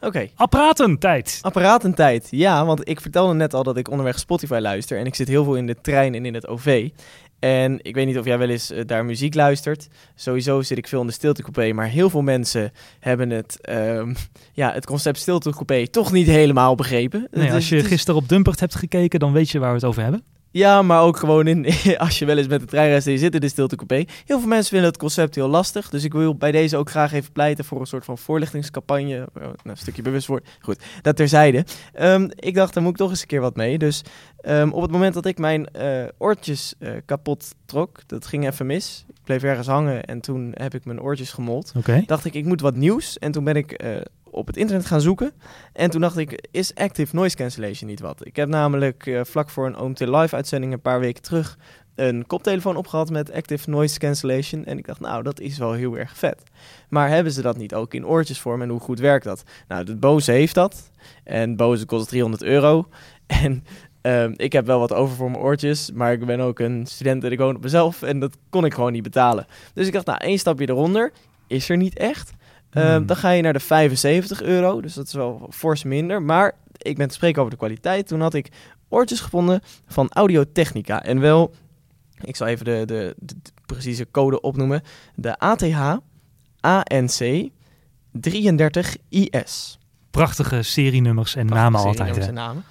Oké. 0.00 0.28
Apparaatentijd. 0.34 1.38
Apparaatentijd. 1.42 2.28
Ja, 2.30 2.64
want 2.64 2.88
ik 2.88 3.00
vertelde 3.00 3.34
net 3.34 3.54
al 3.54 3.62
dat 3.62 3.76
ik 3.76 3.90
onderweg 3.90 4.18
Spotify 4.18 4.58
luister. 4.60 4.98
En 4.98 5.06
ik 5.06 5.14
zit 5.14 5.28
heel 5.28 5.44
veel 5.44 5.56
in 5.56 5.66
de 5.66 5.76
trein 5.80 6.14
en 6.14 6.26
in 6.26 6.34
het 6.34 6.46
OV. 6.46 6.88
En 7.38 7.78
ik 7.82 7.94
weet 7.94 8.06
niet 8.06 8.18
of 8.18 8.24
jij 8.24 8.38
wel 8.38 8.48
eens 8.48 8.70
eh, 8.70 8.86
daar 8.86 9.04
muziek 9.04 9.34
luistert. 9.34 9.88
Sowieso 10.14 10.62
zit 10.62 10.78
ik 10.78 10.88
veel 10.88 11.00
in 11.00 11.06
de 11.06 11.12
stiltecoupé. 11.12 11.72
Maar 11.72 11.86
heel 11.86 12.10
veel 12.10 12.22
mensen 12.22 12.72
hebben 12.98 13.30
het, 13.30 13.60
ehm, 13.60 14.14
ja, 14.52 14.72
het 14.72 14.86
concept 14.86 15.18
stiltecoupé 15.18 15.86
toch 15.86 16.12
niet 16.12 16.26
helemaal 16.26 16.74
begrepen. 16.74 17.28
Nee, 17.30 17.44
Het 17.44 17.54
als 17.54 17.68
je 17.68 17.84
gisteren 17.84 18.20
op 18.20 18.28
Dumpert 18.28 18.60
hebt 18.60 18.74
gekeken, 18.74 19.20
dan 19.20 19.32
weet 19.32 19.50
je 19.50 19.58
waar 19.58 19.68
we 19.68 19.74
het 19.74 19.84
over 19.84 20.02
hebben. 20.02 20.24
Ja, 20.52 20.82
maar 20.82 21.02
ook 21.02 21.16
gewoon 21.16 21.46
in, 21.46 21.66
als 21.98 22.18
je 22.18 22.24
wel 22.24 22.38
eens 22.38 22.46
met 22.46 22.60
de 22.60 22.66
trein 22.66 22.88
reist 22.88 23.06
en 23.06 23.12
je 23.12 23.18
zit 23.18 23.34
in 23.34 23.40
de 23.40 23.48
stiltecoupé. 23.48 24.04
Heel 24.24 24.38
veel 24.38 24.48
mensen 24.48 24.70
vinden 24.70 24.88
het 24.88 24.98
concept 24.98 25.34
heel 25.34 25.48
lastig. 25.48 25.90
Dus 25.90 26.04
ik 26.04 26.12
wil 26.12 26.36
bij 26.36 26.52
deze 26.52 26.76
ook 26.76 26.90
graag 26.90 27.12
even 27.12 27.32
pleiten 27.32 27.64
voor 27.64 27.80
een 27.80 27.86
soort 27.86 28.04
van 28.04 28.18
voorlichtingscampagne. 28.18 29.28
Oh, 29.34 29.42
nou, 29.42 29.54
een 29.62 29.76
stukje 29.76 30.02
bewustwording. 30.02 30.50
Goed, 30.60 30.82
dat 31.02 31.16
terzijde. 31.16 31.64
Um, 32.00 32.30
ik 32.34 32.54
dacht, 32.54 32.74
daar 32.74 32.82
moet 32.82 32.92
ik 32.92 32.98
toch 32.98 33.10
eens 33.10 33.20
een 33.20 33.26
keer 33.26 33.40
wat 33.40 33.56
mee. 33.56 33.78
Dus 33.78 34.02
um, 34.44 34.72
op 34.72 34.82
het 34.82 34.90
moment 34.90 35.14
dat 35.14 35.26
ik 35.26 35.38
mijn 35.38 35.68
uh, 35.76 36.04
oortjes 36.18 36.74
uh, 36.78 36.90
kapot 37.04 37.54
trok, 37.66 38.00
dat 38.06 38.26
ging 38.26 38.46
even 38.46 38.66
mis. 38.66 39.04
Ik 39.08 39.20
bleef 39.24 39.42
ergens 39.42 39.66
hangen 39.66 40.04
en 40.04 40.20
toen 40.20 40.50
heb 40.54 40.74
ik 40.74 40.84
mijn 40.84 41.00
oortjes 41.00 41.32
gemold. 41.32 41.72
Okay. 41.76 42.02
Dacht 42.06 42.24
ik, 42.24 42.34
ik 42.34 42.44
moet 42.44 42.60
wat 42.60 42.76
nieuws. 42.76 43.18
En 43.18 43.32
toen 43.32 43.44
ben 43.44 43.56
ik... 43.56 43.82
Uh, 43.84 43.96
op 44.30 44.46
het 44.46 44.56
internet 44.56 44.86
gaan 44.86 45.00
zoeken. 45.00 45.32
En 45.72 45.90
toen 45.90 46.00
dacht 46.00 46.16
ik, 46.16 46.48
is 46.50 46.74
active 46.74 47.14
noise 47.14 47.36
cancellation 47.36 47.90
niet 47.90 48.00
wat? 48.00 48.26
Ik 48.26 48.36
heb 48.36 48.48
namelijk 48.48 49.06
uh, 49.06 49.20
vlak 49.24 49.50
voor 49.50 49.66
een 49.66 49.78
OMT 49.78 50.00
live 50.00 50.36
uitzending 50.36 50.72
een 50.72 50.80
paar 50.80 51.00
weken 51.00 51.22
terug 51.22 51.58
een 52.00 52.26
koptelefoon 52.26 52.76
opgehad 52.76 53.10
met 53.10 53.32
active 53.32 53.70
noise 53.70 53.98
cancellation. 53.98 54.64
En 54.64 54.78
ik 54.78 54.86
dacht, 54.86 55.00
nou, 55.00 55.22
dat 55.22 55.40
is 55.40 55.58
wel 55.58 55.72
heel 55.72 55.98
erg 55.98 56.16
vet. 56.16 56.42
Maar 56.88 57.08
hebben 57.08 57.32
ze 57.32 57.42
dat 57.42 57.56
niet 57.56 57.74
ook 57.74 57.94
in 57.94 58.06
oortjesvorm 58.06 58.62
en 58.62 58.68
hoe 58.68 58.80
goed 58.80 58.98
werkt 58.98 59.24
dat? 59.24 59.42
Nou, 59.68 59.84
de 59.84 59.96
Bose 59.96 60.32
heeft 60.32 60.54
dat. 60.54 60.90
En 61.24 61.56
Bose 61.56 61.86
kost 61.86 62.08
300 62.08 62.42
euro. 62.42 62.86
En 63.26 63.64
um, 64.02 64.34
ik 64.36 64.52
heb 64.52 64.66
wel 64.66 64.78
wat 64.78 64.92
over 64.92 65.16
voor 65.16 65.30
mijn 65.30 65.42
oortjes, 65.42 65.92
maar 65.92 66.12
ik 66.12 66.26
ben 66.26 66.40
ook 66.40 66.58
een 66.58 66.86
student 66.86 67.24
en 67.24 67.32
ik 67.32 67.38
woon 67.38 67.56
op 67.56 67.62
mezelf. 67.62 68.02
En 68.02 68.18
dat 68.18 68.36
kon 68.48 68.64
ik 68.64 68.74
gewoon 68.74 68.92
niet 68.92 69.02
betalen. 69.02 69.46
Dus 69.74 69.86
ik 69.86 69.92
dacht, 69.92 70.06
nou, 70.06 70.18
één 70.18 70.38
stapje 70.38 70.68
eronder 70.68 71.12
is 71.46 71.68
er 71.68 71.76
niet 71.76 71.98
echt. 71.98 72.32
Uh, 72.72 72.98
Dan 73.06 73.16
ga 73.16 73.30
je 73.30 73.42
naar 73.42 73.52
de 73.52 73.60
75 73.60 74.42
euro, 74.42 74.80
dus 74.80 74.94
dat 74.94 75.06
is 75.06 75.12
wel 75.12 75.46
fors 75.50 75.84
minder. 75.84 76.22
Maar 76.22 76.54
ik 76.76 76.96
ben 76.96 77.08
te 77.08 77.14
spreken 77.14 77.38
over 77.38 77.52
de 77.52 77.58
kwaliteit. 77.58 78.06
Toen 78.06 78.20
had 78.20 78.34
ik 78.34 78.48
oortjes 78.88 79.20
gevonden 79.20 79.60
van 79.86 80.08
Audio 80.08 80.44
Technica. 80.52 81.02
En 81.02 81.20
wel, 81.20 81.54
ik 82.20 82.36
zal 82.36 82.46
even 82.46 82.64
de, 82.64 82.82
de, 82.86 83.14
de, 83.18 83.34
de 83.42 83.50
precieze 83.66 84.06
code 84.10 84.40
opnoemen. 84.40 84.82
De 85.14 85.38
ATH 85.38 85.96
ANC 86.60 87.50
33IS. 88.28 89.78
Prachtige 90.10 90.62
serienummers 90.62 91.34
en 91.34 91.46
Prachtige 91.46 91.70
namen 91.70 91.80
altijd. 91.80 92.26
En 92.26 92.34
namen. 92.34 92.64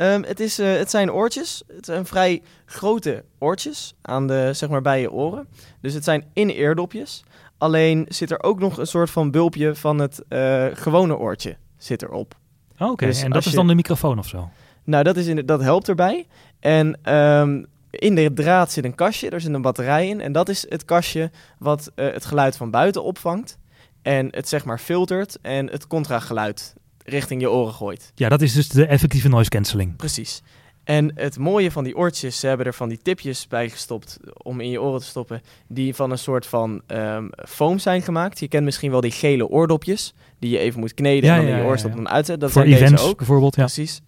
Um, 0.00 0.24
het, 0.24 0.40
is, 0.40 0.60
uh, 0.60 0.76
het 0.76 0.90
zijn 0.90 1.12
oortjes. 1.12 1.62
Het 1.66 1.84
zijn 1.84 2.06
vrij 2.06 2.42
grote 2.64 3.24
oortjes 3.38 3.94
aan 4.02 4.26
de, 4.26 4.50
zeg 4.52 4.68
maar, 4.68 4.82
bij 4.82 5.00
je 5.00 5.12
oren. 5.12 5.48
Dus 5.80 5.94
het 5.94 6.04
zijn 6.04 6.24
in-eerdopjes. 6.32 7.24
Alleen 7.58 8.06
zit 8.08 8.30
er 8.30 8.42
ook 8.42 8.58
nog 8.58 8.78
een 8.78 8.86
soort 8.86 9.10
van 9.10 9.30
bulpje 9.30 9.74
van 9.74 9.98
het 9.98 10.22
uh, 10.28 10.66
gewone 10.72 11.16
oortje 11.16 11.56
zit 11.76 12.02
erop. 12.02 12.34
Oké, 12.72 12.90
okay, 12.90 13.08
dus 13.08 13.22
en 13.22 13.30
dat 13.30 13.46
is 13.46 13.52
dan 13.52 13.66
de 13.66 13.74
microfoon 13.74 14.18
of 14.18 14.26
zo? 14.26 14.50
Nou, 14.84 15.04
dat, 15.04 15.16
is 15.16 15.26
in, 15.26 15.46
dat 15.46 15.60
helpt 15.62 15.88
erbij. 15.88 16.26
En 16.60 17.14
um, 17.14 17.66
in 17.90 18.14
de 18.14 18.32
draad 18.32 18.72
zit 18.72 18.84
een 18.84 18.94
kastje, 18.94 19.30
er 19.30 19.40
zit 19.40 19.54
een 19.54 19.62
batterij 19.62 20.08
in. 20.08 20.20
En 20.20 20.32
dat 20.32 20.48
is 20.48 20.66
het 20.68 20.84
kastje 20.84 21.30
wat 21.58 21.92
uh, 21.94 22.12
het 22.12 22.24
geluid 22.24 22.56
van 22.56 22.70
buiten 22.70 23.04
opvangt. 23.04 23.58
En 24.02 24.28
het 24.30 24.48
zeg 24.48 24.64
maar 24.64 24.78
filtert 24.78 25.38
en 25.42 25.70
het 25.70 25.86
contrageluid 25.86 26.74
richting 27.04 27.40
je 27.40 27.50
oren 27.50 27.74
gooit. 27.74 28.12
Ja, 28.14 28.28
dat 28.28 28.42
is 28.42 28.52
dus 28.52 28.68
de 28.68 28.86
effectieve 28.86 29.28
noise 29.28 29.50
cancelling. 29.50 29.96
Precies. 29.96 30.42
En 30.86 31.10
het 31.14 31.38
mooie 31.38 31.70
van 31.70 31.84
die 31.84 31.96
oortjes, 31.96 32.40
ze 32.40 32.46
hebben 32.46 32.66
er 32.66 32.74
van 32.74 32.88
die 32.88 32.98
tipjes 33.02 33.48
bij 33.48 33.68
gestopt 33.68 34.18
om 34.42 34.60
in 34.60 34.70
je 34.70 34.80
oren 34.80 35.00
te 35.00 35.06
stoppen, 35.06 35.42
die 35.66 35.94
van 35.94 36.10
een 36.10 36.18
soort 36.18 36.46
van 36.46 36.82
um, 36.86 37.30
foam 37.48 37.78
zijn 37.78 38.02
gemaakt. 38.02 38.38
Je 38.38 38.48
kent 38.48 38.64
misschien 38.64 38.90
wel 38.90 39.00
die 39.00 39.10
gele 39.10 39.48
oordopjes, 39.48 40.14
die 40.38 40.50
je 40.50 40.58
even 40.58 40.80
moet 40.80 40.94
kneden 40.94 41.30
ja, 41.30 41.36
en 41.36 41.40
dan 41.40 41.50
ja, 41.50 41.56
in 41.56 41.62
je 41.62 41.68
oor 41.68 41.78
stoppen 41.78 42.00
en 42.00 42.08
uitzetten. 42.08 42.38
Dat 42.38 42.52
Voor 42.52 42.62
zijn 42.62 42.74
events 42.74 43.00
deze 43.00 43.10
ook. 43.10 43.16
bijvoorbeeld, 43.16 43.56
ja. 43.56 43.62
Precies. 43.62 44.00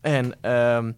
En 0.00 0.24
um, 0.24 0.96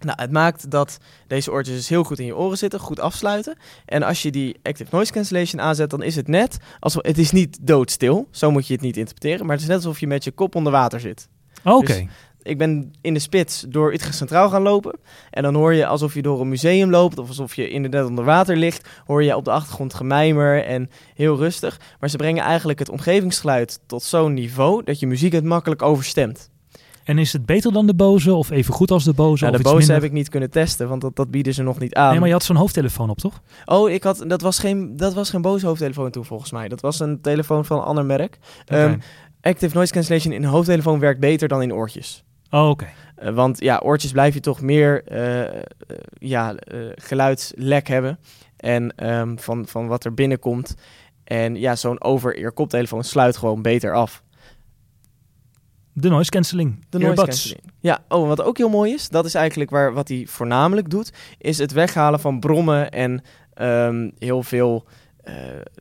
nou, 0.00 0.20
het 0.20 0.30
maakt 0.30 0.70
dat 0.70 0.98
deze 1.26 1.50
oortjes 1.50 1.76
dus 1.76 1.88
heel 1.88 2.04
goed 2.04 2.18
in 2.18 2.26
je 2.26 2.36
oren 2.36 2.58
zitten, 2.58 2.80
goed 2.80 3.00
afsluiten. 3.00 3.56
En 3.84 4.02
als 4.02 4.22
je 4.22 4.30
die 4.30 4.56
active 4.62 4.94
noise 4.94 5.12
cancellation 5.12 5.60
aanzet, 5.60 5.90
dan 5.90 6.02
is 6.02 6.16
het 6.16 6.28
net 6.28 6.56
alsof 6.80 7.02
het 7.02 7.18
is 7.18 7.30
niet 7.30 7.58
doodstil. 7.60 8.28
Zo 8.30 8.50
moet 8.50 8.66
je 8.66 8.72
het 8.72 8.82
niet 8.82 8.96
interpreteren, 8.96 9.46
maar 9.46 9.54
het 9.54 9.64
is 9.64 9.70
net 9.70 9.76
alsof 9.76 10.00
je 10.00 10.06
met 10.06 10.24
je 10.24 10.30
kop 10.30 10.54
onder 10.54 10.72
water 10.72 11.00
zit. 11.00 11.28
Oké. 11.64 11.76
Okay. 11.76 11.98
Dus 11.98 12.08
ik 12.44 12.58
ben 12.58 12.92
in 13.00 13.14
de 13.14 13.20
spits 13.20 13.64
door 13.68 13.92
Utrecht 13.92 14.14
Centraal 14.14 14.48
gaan 14.48 14.62
lopen. 14.62 14.98
En 15.30 15.42
dan 15.42 15.54
hoor 15.54 15.74
je 15.74 15.86
alsof 15.86 16.14
je 16.14 16.22
door 16.22 16.40
een 16.40 16.48
museum 16.48 16.90
loopt 16.90 17.18
of 17.18 17.28
alsof 17.28 17.54
je 17.54 17.68
inderdaad 17.68 18.08
onder 18.08 18.24
water 18.24 18.56
ligt. 18.56 18.88
Hoor 19.06 19.22
je 19.22 19.36
op 19.36 19.44
de 19.44 19.50
achtergrond 19.50 19.94
gemijmer 19.94 20.64
en 20.64 20.90
heel 21.14 21.36
rustig. 21.36 21.80
Maar 22.00 22.10
ze 22.10 22.16
brengen 22.16 22.44
eigenlijk 22.44 22.78
het 22.78 22.88
omgevingsgeluid 22.88 23.80
tot 23.86 24.02
zo'n 24.02 24.34
niveau 24.34 24.84
dat 24.84 25.00
je 25.00 25.06
muziek 25.06 25.32
het 25.32 25.44
makkelijk 25.44 25.82
overstemt. 25.82 26.50
En 27.04 27.18
is 27.18 27.32
het 27.32 27.46
beter 27.46 27.72
dan 27.72 27.86
de 27.86 27.94
Boze 27.94 28.34
of 28.34 28.50
even 28.50 28.74
goed 28.74 28.90
als 28.90 29.04
de 29.04 29.12
Boze? 29.12 29.44
Ja, 29.44 29.50
de 29.50 29.62
Boze 29.62 29.92
heb 29.92 30.02
ik 30.02 30.12
niet 30.12 30.28
kunnen 30.28 30.50
testen, 30.50 30.88
want 30.88 31.00
dat, 31.00 31.16
dat 31.16 31.30
bieden 31.30 31.54
ze 31.54 31.62
nog 31.62 31.78
niet 31.78 31.94
aan. 31.94 32.10
Nee, 32.10 32.18
maar 32.18 32.28
je 32.28 32.34
had 32.34 32.42
zo'n 32.42 32.56
hoofdtelefoon 32.56 33.10
op, 33.10 33.18
toch? 33.18 33.40
Oh, 33.64 33.90
ik 33.90 34.02
had, 34.02 34.24
dat, 34.26 34.40
was 34.40 34.58
geen, 34.58 34.96
dat 34.96 35.14
was 35.14 35.30
geen 35.30 35.42
Boze 35.42 35.66
hoofdtelefoon 35.66 36.10
toen 36.10 36.24
volgens 36.24 36.50
mij. 36.50 36.68
Dat 36.68 36.80
was 36.80 37.00
een 37.00 37.20
telefoon 37.20 37.64
van 37.64 37.78
een 37.78 37.84
ander 37.84 38.04
merk. 38.04 38.38
Okay. 38.64 38.84
Um, 38.84 39.00
active 39.40 39.74
Noise 39.74 39.92
Cancellation 39.92 40.32
in 40.32 40.42
een 40.42 40.48
hoofdtelefoon 40.48 40.98
werkt 40.98 41.20
beter 41.20 41.48
dan 41.48 41.62
in 41.62 41.74
oortjes. 41.74 42.24
Oh, 42.54 42.68
oké. 42.68 42.84
Okay. 42.84 43.28
Uh, 43.28 43.34
want 43.34 43.60
ja, 43.60 43.78
oortjes 43.78 44.12
blijf 44.12 44.34
je 44.34 44.40
toch 44.40 44.60
meer 44.60 45.12
uh, 45.12 45.40
uh, 45.40 45.58
ja, 46.18 46.54
geluidslek 46.94 47.88
hebben. 47.88 48.18
En 48.56 49.10
um, 49.10 49.38
van, 49.38 49.66
van 49.66 49.86
wat 49.86 50.04
er 50.04 50.14
binnenkomt. 50.14 50.74
En 51.24 51.56
ja, 51.56 51.76
zo'n 51.76 52.02
over-ear 52.02 52.52
koptelefoon 52.52 53.04
sluit 53.04 53.36
gewoon 53.36 53.62
beter 53.62 53.94
af. 53.94 54.22
De 55.92 56.08
noise 56.08 56.30
cancelling. 56.30 56.84
De 56.88 56.98
noise 56.98 57.24
cancelling. 57.24 57.62
Ja, 57.80 58.04
oh, 58.08 58.28
wat 58.28 58.42
ook 58.42 58.56
heel 58.56 58.68
mooi 58.68 58.92
is, 58.92 59.08
dat 59.08 59.24
is 59.24 59.34
eigenlijk 59.34 59.70
waar, 59.70 59.92
wat 59.92 60.08
hij 60.08 60.26
voornamelijk 60.28 60.90
doet, 60.90 61.12
is 61.38 61.58
het 61.58 61.72
weghalen 61.72 62.20
van 62.20 62.40
brommen 62.40 62.90
en 62.90 63.22
um, 63.60 64.12
heel 64.18 64.42
veel 64.42 64.84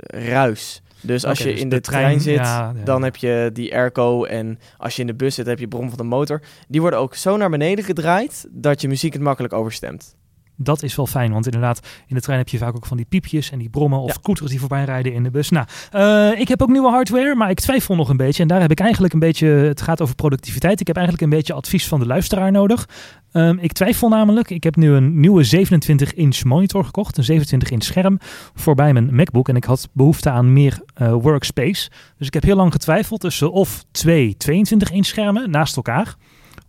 ruis. 0.08 0.82
Dus 1.04 1.26
als 1.26 1.40
okay, 1.40 1.52
je 1.52 1.54
dus 1.54 1.64
in 1.64 1.70
de, 1.70 1.76
de 1.76 1.82
trein, 1.82 2.04
trein, 2.04 2.22
zit, 2.22 2.36
ja, 2.36 2.74
ja. 2.76 2.84
dan 2.84 3.04
heb 3.04 3.16
je 3.16 3.50
die 3.54 3.76
airco. 3.76 4.24
En 4.24 4.60
als 4.78 4.96
je 4.96 5.02
in 5.02 5.08
de 5.08 5.14
bus 5.14 5.36
zit, 5.36 5.46
heb 5.46 5.60
je 5.60 5.68
brom 5.68 5.90
van 5.90 5.98
de 5.98 6.04
motor. 6.04 6.42
Die 6.68 6.82
worden 6.82 7.00
ook 7.00 7.16
zo 7.16 7.38
naar 7.38 7.50
beneden 7.50 7.86
gedraaid 7.86 8.48
dat 8.52 8.82
je 8.82 8.88
muziek 8.88 9.14
het 9.14 9.22
makkelijk 9.22 9.54
overstemt. 9.54 10.16
Dat 10.56 10.84
is 10.84 10.96
wel 10.96 11.08
fijn, 11.08 11.32
want 11.32 11.46
inderdaad, 11.46 11.88
in 12.08 12.16
de 12.16 12.22
trein 12.22 12.38
heb 12.38 12.50
je 12.50 12.58
vaak 12.58 12.76
ook 12.76 12.86
van 12.86 12.98
die 12.98 13.06
piepjes 13.06 13.52
en 13.52 13.60
die 13.60 13.70
brommen 13.70 14.00
of 14.00 14.08
ja. 14.08 14.14
scooters 14.14 14.50
die 14.50 14.60
voorbij 14.60 14.84
rijden 14.84 15.14
in 15.14 15.24
de 15.24 15.32
bus. 15.32 15.50
Nou, 15.50 15.66
uh, 15.96 16.40
ik 16.40 16.48
heb 16.48 16.62
ook 16.62 16.70
nieuwe 16.70 16.90
hardware, 16.90 17.36
maar 17.36 17.50
ik 17.50 17.60
twijfel 17.60 17.96
nog 17.96 18.10
een 18.10 18.18
beetje. 18.18 18.42
En 18.42 18.48
daar 18.48 18.62
heb 18.62 18.72
ik 18.72 18.80
eigenlijk 18.80 19.14
een 19.14 19.20
beetje, 19.20 19.48
het 19.48 19.82
gaat 19.82 20.02
over 20.02 20.16
productiviteit. 20.16 20.80
Ik 20.80 20.88
heb 20.88 20.96
eigenlijk 20.96 21.26
een 21.26 21.38
beetje 21.38 21.54
advies 21.54 21.88
van 21.88 22.00
de 22.00 22.06
luisteraar 22.06 22.52
nodig. 22.52 22.88
Um, 23.34 23.60
ik 23.60 23.72
twijfel 23.72 24.10
namelijk, 24.10 24.50
ik 24.50 24.64
heb 24.64 24.76
nu 24.76 24.92
een 24.92 25.20
nieuwe 25.20 25.46
27-inch 25.46 26.44
monitor 26.44 26.86
gekocht, 26.86 27.18
een 27.18 27.42
27-inch 27.42 27.84
scherm, 27.84 28.20
voorbij 28.54 28.94
mijn 28.94 29.16
MacBook. 29.16 29.50
En 29.50 29.56
ik 29.56 29.64
had 29.64 29.90
behoefte 29.94 30.30
aan 30.30 30.54
meer 30.54 30.82
uh, 31.02 31.14
workspace. 31.14 31.90
Dus 32.18 32.28
ik 32.28 32.34
heb 32.34 32.44
heel 32.44 32.56
lang 32.56 32.72
getwijfeld 32.72 33.20
tussen 33.20 33.52
of 33.52 33.84
twee 33.92 34.38
22-inch 34.52 35.06
schermen 35.06 35.50
naast 35.50 35.76
elkaar 35.76 36.16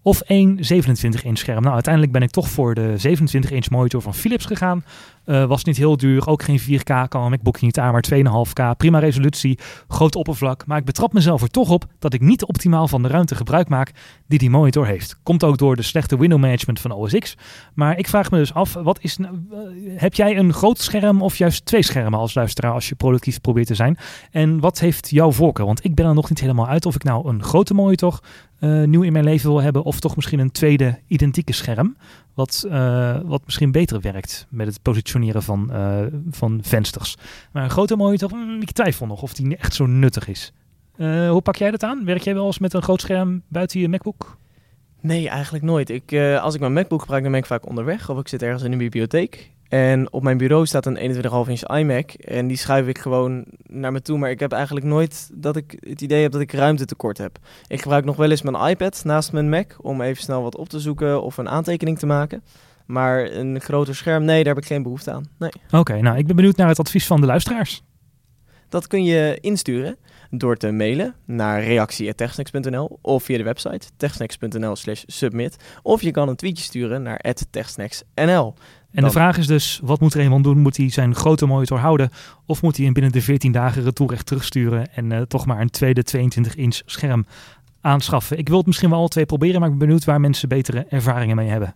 of 0.05 0.21
één 0.21 0.59
27-inch 0.59 1.33
scherm. 1.33 1.62
Nou, 1.62 1.75
uiteindelijk 1.75 2.12
ben 2.12 2.23
ik 2.23 2.31
toch 2.31 2.49
voor 2.49 2.75
de 2.75 2.95
27-inch 3.09 3.71
monitor 3.71 4.03
van 4.03 4.14
Philips 4.14 4.45
gegaan. 4.45 4.85
Uh, 5.27 5.45
was 5.45 5.65
niet 5.65 5.77
heel 5.77 5.97
duur, 5.97 6.27
ook 6.27 6.43
geen 6.43 6.61
4K, 6.61 7.09
kan 7.09 7.23
een 7.23 7.31
MacBookje 7.31 7.65
niet 7.65 7.79
aan, 7.79 7.93
maar 7.93 8.05
2,5K. 8.15 8.77
Prima 8.77 8.99
resolutie, 8.99 9.59
groot 9.89 10.17
oppervlak. 10.17 10.67
Maar 10.67 10.79
ik 10.79 10.85
betrap 10.85 11.13
mezelf 11.13 11.43
er 11.43 11.49
toch 11.49 11.71
op 11.71 11.85
dat 11.99 12.15
ik 12.15 12.21
niet 12.21 12.45
optimaal 12.45 12.89
van 12.89 13.03
de 13.03 13.09
ruimte 13.09 13.35
gebruik 13.35 13.69
maak 13.69 13.93
die 14.27 14.39
die 14.39 14.51
monitor 14.51 14.87
heeft. 14.87 15.19
Komt 15.23 15.45
ook 15.45 15.59
door 15.59 15.77
de 15.77 15.83
slechte 15.83 16.19
window 16.19 16.41
management 16.41 16.81
van 16.81 16.91
OS 16.91 17.15
X. 17.19 17.37
Maar 17.75 17.99
ik 17.99 18.09
vraag 18.09 18.31
me 18.31 18.39
dus 18.39 18.55
af, 18.55 18.75
wat 18.75 18.99
is, 19.01 19.19
uh, 19.19 19.29
heb 19.87 20.15
jij 20.15 20.37
een 20.37 20.53
groot 20.53 20.79
scherm 20.79 21.23
of 21.23 21.37
juist 21.37 21.65
twee 21.65 21.83
schermen 21.83 22.19
als 22.19 22.35
luisteraar 22.35 22.73
als 22.73 22.89
je 22.89 22.95
productief 22.95 23.41
probeert 23.41 23.67
te 23.67 23.75
zijn? 23.75 23.99
En 24.31 24.61
wat 24.61 24.79
heeft 24.79 25.11
jouw 25.11 25.33
voorkeur? 25.33 25.67
Want 25.67 25.85
ik 25.85 25.95
ben 25.95 26.07
er 26.07 26.15
nog 26.15 26.29
niet 26.29 26.41
helemaal 26.41 26.69
uit 26.69 26.87
of 26.87 26.95
ik 26.95 27.05
nou 27.05 27.29
een 27.29 27.43
grote 27.43 27.75
monitor 27.75 28.21
uh, 28.61 28.85
nieuw 28.85 29.03
in 29.03 29.13
mijn 29.13 29.25
leven 29.25 29.51
wil 29.51 29.63
hebben 29.63 29.83
of 29.83 30.01
toch 30.01 30.17
misschien 30.17 30.39
een 30.39 30.53
tweede 30.53 30.99
identieke 31.07 31.53
scherm. 31.53 31.97
Wat, 32.35 32.67
wat 33.25 33.43
misschien 33.45 33.73
beter 33.73 34.01
werkt 34.01 34.47
met 34.51 34.67
het 34.67 34.83
positioneren 34.83 35.13
van, 35.22 35.68
uh, 35.72 35.98
van 36.31 36.59
vensters. 36.62 37.16
Maar 37.53 37.64
een 37.64 37.70
grote 37.70 37.96
monitor, 37.96 38.31
mm, 38.35 38.61
ik 38.61 38.70
twijfel 38.70 39.07
nog 39.07 39.22
of 39.22 39.35
die 39.35 39.57
echt 39.57 39.74
zo 39.74 39.87
nuttig 39.87 40.29
is. 40.29 40.53
Uh, 40.96 41.31
hoe 41.31 41.40
pak 41.40 41.57
jij 41.57 41.70
dat 41.70 41.83
aan? 41.83 42.05
Werk 42.05 42.22
jij 42.22 42.35
wel 42.35 42.46
eens 42.46 42.59
met 42.59 42.74
een 42.74 42.83
groot 42.83 43.00
scherm 43.00 43.42
buiten 43.48 43.81
je 43.81 43.88
MacBook? 43.88 44.37
Nee, 45.00 45.29
eigenlijk 45.29 45.64
nooit. 45.64 45.90
Ik, 45.90 46.14
als 46.40 46.55
ik 46.55 46.61
mijn 46.61 46.72
MacBook 46.72 47.00
gebruik, 47.00 47.22
dan 47.22 47.33
ben 47.33 47.40
ik 47.40 47.46
vaak 47.46 47.66
onderweg. 47.68 48.11
Of 48.11 48.18
ik 48.18 48.29
zit 48.29 48.42
ergens 48.42 48.62
in 48.62 48.72
een 48.72 48.79
bibliotheek. 48.79 49.55
En 49.68 50.12
op 50.12 50.22
mijn 50.22 50.37
bureau 50.37 50.66
staat 50.66 50.87
een 50.87 51.14
21,5 51.14 51.48
inch 51.48 51.62
iMac. 51.79 52.11
En 52.11 52.46
die 52.46 52.57
schuif 52.57 52.87
ik 52.87 52.98
gewoon 52.98 53.44
naar 53.62 53.92
me 53.92 54.03
toe. 54.03 54.18
Maar 54.18 54.31
ik 54.31 54.40
heb 54.40 54.53
eigenlijk 54.53 54.87
nooit 54.87 55.31
dat 55.35 55.57
ik 55.57 55.77
het 55.81 56.00
idee 56.00 56.22
heb 56.22 56.33
dat 56.33 56.40
ik 56.40 56.53
ruimte 56.53 56.85
tekort 56.85 57.18
heb. 57.18 57.38
Ik 57.66 57.83
gebruik 57.83 58.05
nog 58.05 58.16
wel 58.16 58.31
eens 58.31 58.42
mijn 58.42 58.68
iPad 58.68 59.00
naast 59.05 59.33
mijn 59.33 59.48
Mac 59.48 59.72
om 59.81 60.00
even 60.00 60.22
snel 60.22 60.42
wat 60.42 60.57
op 60.57 60.68
te 60.68 60.81
zoeken 60.81 61.22
of 61.22 61.37
een 61.37 61.48
aantekening 61.48 61.98
te 61.98 62.07
maken. 62.07 62.42
Maar 62.87 63.31
een 63.31 63.61
groter 63.61 63.94
scherm, 63.94 64.25
nee, 64.25 64.44
daar 64.44 64.55
heb 64.55 64.62
ik 64.62 64.68
geen 64.68 64.83
behoefte 64.83 65.12
aan. 65.12 65.29
Nee. 65.38 65.51
Oké, 65.66 65.77
okay, 65.77 66.01
nou 66.01 66.18
ik 66.18 66.27
ben 66.27 66.37
benieuwd 66.37 66.57
naar 66.57 66.68
het 66.68 66.79
advies 66.79 67.07
van 67.07 67.20
de 67.20 67.27
luisteraars. 67.27 67.83
dat 68.68 68.87
kun 68.87 69.05
je 69.05 69.38
insturen 69.40 69.97
door 70.31 70.57
te 70.57 70.70
mailen 70.70 71.14
naar 71.25 71.62
reactie.techsnacks.nl 71.62 72.99
of 73.03 73.23
via 73.23 73.37
de 73.37 73.44
website 73.44 73.87
techsnacks.nl 73.97 74.77
slash 74.77 75.03
submit. 75.07 75.57
Of 75.83 76.03
je 76.03 76.11
kan 76.11 76.29
een 76.29 76.37
tweetje 76.37 76.64
sturen 76.64 77.03
naar 77.03 77.35
techsnacksnl. 77.51 78.55
En 78.94 79.05
de 79.05 79.11
vraag 79.11 79.38
is 79.38 79.47
dus, 79.47 79.81
wat 79.83 80.01
moet 80.01 80.14
Raymond 80.14 80.44
doen? 80.44 80.59
Moet 80.59 80.77
hij 80.77 80.90
zijn 80.90 81.14
grote 81.14 81.47
monitor 81.47 81.79
houden? 81.79 82.11
Of 82.47 82.62
moet 82.62 82.77
hij 82.77 82.85
hem 82.85 82.94
binnen 82.94 83.12
de 83.12 83.23
14 83.23 83.53
dagen 83.53 83.83
retourrecht 83.83 84.27
terugsturen 84.27 84.94
en 84.94 85.11
uh, 85.11 85.20
toch 85.20 85.47
maar 85.47 85.61
een 85.61 85.70
tweede 85.70 86.05
22-inch 86.16 86.81
scherm 86.85 87.27
aanschaffen? 87.81 88.38
Ik 88.38 88.49
wil 88.49 88.57
het 88.57 88.66
misschien 88.66 88.90
wel 88.90 88.99
alle 88.99 89.09
twee 89.09 89.27
proberen, 89.27 89.61
maar 89.61 89.68
ik 89.68 89.79
ben 89.79 89.87
benieuwd 89.87 90.05
waar 90.05 90.20
mensen 90.20 90.49
betere 90.49 90.87
ervaringen 90.88 91.37
mee 91.37 91.49
hebben. 91.49 91.75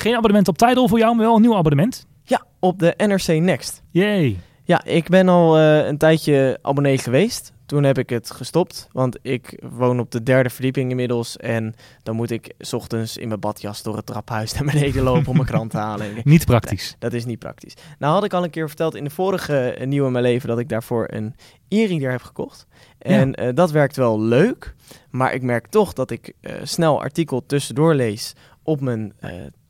Geen 0.00 0.16
abonnement 0.16 0.48
op 0.48 0.58
Tidal 0.58 0.88
voor 0.88 0.98
jou, 0.98 1.16
maar 1.16 1.24
wel 1.24 1.34
een 1.34 1.40
nieuw 1.40 1.56
abonnement. 1.56 2.06
Ja, 2.22 2.44
op 2.58 2.78
de 2.78 2.94
NRC 2.96 3.26
Next. 3.26 3.82
Yay. 3.90 4.38
Ja, 4.64 4.84
ik 4.84 5.08
ben 5.08 5.28
al 5.28 5.58
uh, 5.58 5.86
een 5.86 5.98
tijdje 5.98 6.58
abonnee 6.62 6.98
geweest. 6.98 7.52
Toen 7.66 7.82
heb 7.82 7.98
ik 7.98 8.10
het 8.10 8.30
gestopt, 8.30 8.88
want 8.92 9.18
ik 9.22 9.62
woon 9.70 10.00
op 10.00 10.10
de 10.10 10.22
derde 10.22 10.50
verdieping 10.50 10.90
inmiddels. 10.90 11.36
En 11.36 11.74
dan 12.02 12.16
moet 12.16 12.30
ik 12.30 12.54
s 12.58 12.72
ochtends 12.72 13.16
in 13.16 13.28
mijn 13.28 13.40
badjas 13.40 13.82
door 13.82 13.96
het 13.96 14.06
traphuis 14.06 14.52
naar 14.52 14.64
beneden 14.64 15.02
lopen 15.02 15.28
om 15.28 15.34
mijn 15.34 15.46
krant 15.46 15.70
te 15.70 15.76
halen. 15.76 16.06
niet 16.24 16.44
praktisch. 16.44 16.88
Nee, 16.88 16.96
dat 16.98 17.12
is 17.12 17.24
niet 17.24 17.38
praktisch. 17.38 17.74
Nou 17.98 18.12
had 18.14 18.24
ik 18.24 18.32
al 18.32 18.44
een 18.44 18.50
keer 18.50 18.68
verteld 18.68 18.94
in 18.94 19.04
de 19.04 19.10
vorige 19.10 19.76
uh, 19.80 19.86
Nieuw 19.86 20.06
in 20.06 20.12
Mijn 20.12 20.24
Leven 20.24 20.48
dat 20.48 20.58
ik 20.58 20.68
daarvoor 20.68 21.06
een 21.10 21.34
e-reader 21.68 22.10
heb 22.10 22.22
gekocht. 22.22 22.66
En 22.98 23.32
ja. 23.36 23.48
uh, 23.48 23.54
dat 23.54 23.70
werkt 23.70 23.96
wel 23.96 24.20
leuk, 24.20 24.74
maar 25.10 25.34
ik 25.34 25.42
merk 25.42 25.66
toch 25.66 25.92
dat 25.92 26.10
ik 26.10 26.32
snel 26.62 27.00
artikel 27.00 27.46
tussendoor 27.46 27.94
lees 27.94 28.34
op 28.62 28.80
mijn 28.80 29.12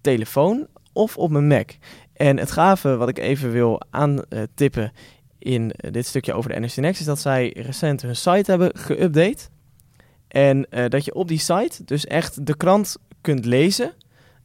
telefoon 0.01 0.67
of 0.93 1.17
op 1.17 1.31
mijn 1.31 1.47
Mac. 1.47 1.71
En 2.13 2.39
het 2.39 2.51
gave 2.51 2.97
wat 2.97 3.09
ik 3.09 3.19
even 3.19 3.53
wil 3.53 3.81
aantippen 3.91 4.93
in 5.39 5.73
dit 5.91 6.07
stukje 6.07 6.33
over 6.33 6.53
de 6.53 6.61
NRC 6.61 6.77
Next 6.77 7.01
is 7.01 7.07
dat 7.07 7.21
zij 7.21 7.53
recent 7.57 8.03
hun 8.03 8.17
site 8.17 8.51
hebben 8.51 8.73
geüpdate. 8.77 9.49
En 10.29 10.67
uh, 10.71 10.85
dat 10.89 11.05
je 11.05 11.15
op 11.15 11.29
die 11.29 11.39
site 11.39 11.85
dus 11.85 12.07
echt 12.07 12.47
de 12.47 12.57
krant 12.57 12.97
kunt 13.21 13.45
lezen. 13.45 13.93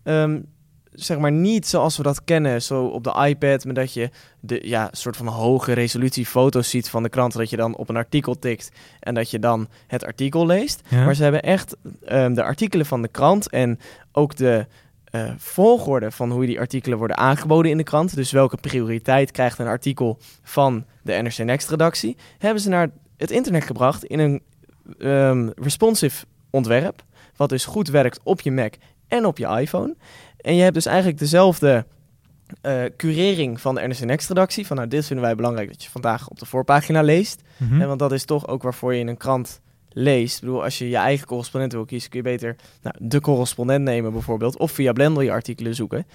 Um, 0.03 0.45
zeg 0.91 1.17
maar 1.17 1.31
niet 1.31 1.67
zoals 1.67 1.97
we 1.97 2.03
dat 2.03 2.23
kennen, 2.23 2.61
zo 2.61 2.85
op 2.85 3.03
de 3.03 3.25
iPad, 3.27 3.65
maar 3.65 3.73
dat 3.73 3.93
je 3.93 4.09
de 4.39 4.59
ja, 4.63 4.89
soort 4.91 5.17
van 5.17 5.27
hoge 5.27 5.73
resolutie 5.73 6.25
foto's 6.25 6.69
ziet 6.69 6.89
van 6.89 7.03
de 7.03 7.09
krant, 7.09 7.33
dat 7.33 7.49
je 7.49 7.57
dan 7.57 7.75
op 7.75 7.89
een 7.89 7.95
artikel 7.95 8.39
tikt 8.39 8.71
en 8.99 9.13
dat 9.13 9.31
je 9.31 9.39
dan 9.39 9.67
het 9.87 10.05
artikel 10.05 10.45
leest. 10.45 10.81
Ja. 10.87 11.05
Maar 11.05 11.15
ze 11.15 11.23
hebben 11.23 11.41
echt 11.41 11.75
um, 12.09 12.33
de 12.33 12.43
artikelen 12.43 12.85
van 12.85 13.01
de 13.01 13.07
krant 13.07 13.49
en 13.49 13.79
ook 14.11 14.35
de 14.35 14.65
uh, 15.15 15.31
volgorde 15.37 16.11
van 16.11 16.31
hoe 16.31 16.45
die 16.45 16.59
artikelen 16.59 16.97
worden 16.97 17.17
aangeboden 17.17 17.71
in 17.71 17.77
de 17.77 17.83
krant. 17.83 18.15
Dus 18.15 18.31
welke 18.31 18.57
prioriteit 18.57 19.31
krijgt 19.31 19.59
een 19.59 19.67
artikel 19.67 20.17
van 20.43 20.85
de 21.01 21.13
NRC 21.13 21.37
Next 21.37 21.69
redactie. 21.69 22.17
Hebben 22.37 22.61
ze 22.61 22.69
naar 22.69 22.89
het 23.17 23.31
internet 23.31 23.63
gebracht 23.63 24.03
in 24.03 24.19
een 24.19 24.41
um, 24.97 25.51
responsive 25.55 26.25
ontwerp. 26.49 27.03
Wat 27.35 27.49
dus 27.49 27.65
goed 27.65 27.87
werkt 27.87 28.19
op 28.23 28.41
je 28.41 28.51
Mac 28.51 28.73
en 29.07 29.25
op 29.25 29.37
je 29.37 29.47
iPhone. 29.47 29.95
En 30.37 30.55
je 30.55 30.61
hebt 30.61 30.73
dus 30.73 30.85
eigenlijk 30.85 31.17
dezelfde 31.17 31.85
uh, 32.61 32.83
curering 32.97 33.61
van 33.61 33.75
de 33.75 33.81
NRC 33.81 33.99
Next 33.99 34.27
redactie. 34.27 34.67
Van 34.67 34.75
nou, 34.75 34.87
dit 34.87 35.05
vinden 35.05 35.25
wij 35.25 35.35
belangrijk 35.35 35.67
dat 35.67 35.83
je 35.83 35.89
vandaag 35.89 36.29
op 36.29 36.39
de 36.39 36.45
voorpagina 36.45 37.01
leest. 37.01 37.41
Mm 37.57 37.67
-hmm. 37.67 37.81
en 37.81 37.87
want 37.87 37.99
dat 37.99 38.11
is 38.11 38.25
toch 38.25 38.47
ook 38.47 38.63
waarvoor 38.63 38.93
je 38.93 38.99
in 38.99 39.07
een 39.07 39.17
krant 39.17 39.61
leest. 39.95 40.35
Ik 40.35 40.41
bedoel, 40.41 40.63
als 40.63 40.77
je 40.77 40.89
je 40.89 40.95
eigen 40.95 41.27
correspondent 41.27 41.73
wil 41.73 41.85
kiezen, 41.85 42.09
kun 42.09 42.19
je 42.19 42.25
beter 42.25 42.55
nou, 42.81 42.95
de 42.99 43.21
correspondent 43.21 43.83
nemen 43.83 44.11
bijvoorbeeld. 44.11 44.57
Of 44.57 44.71
via 44.71 44.91
Blender 44.91 45.23
je 45.23 45.31
artikelen 45.31 45.75
zoeken. 45.75 46.05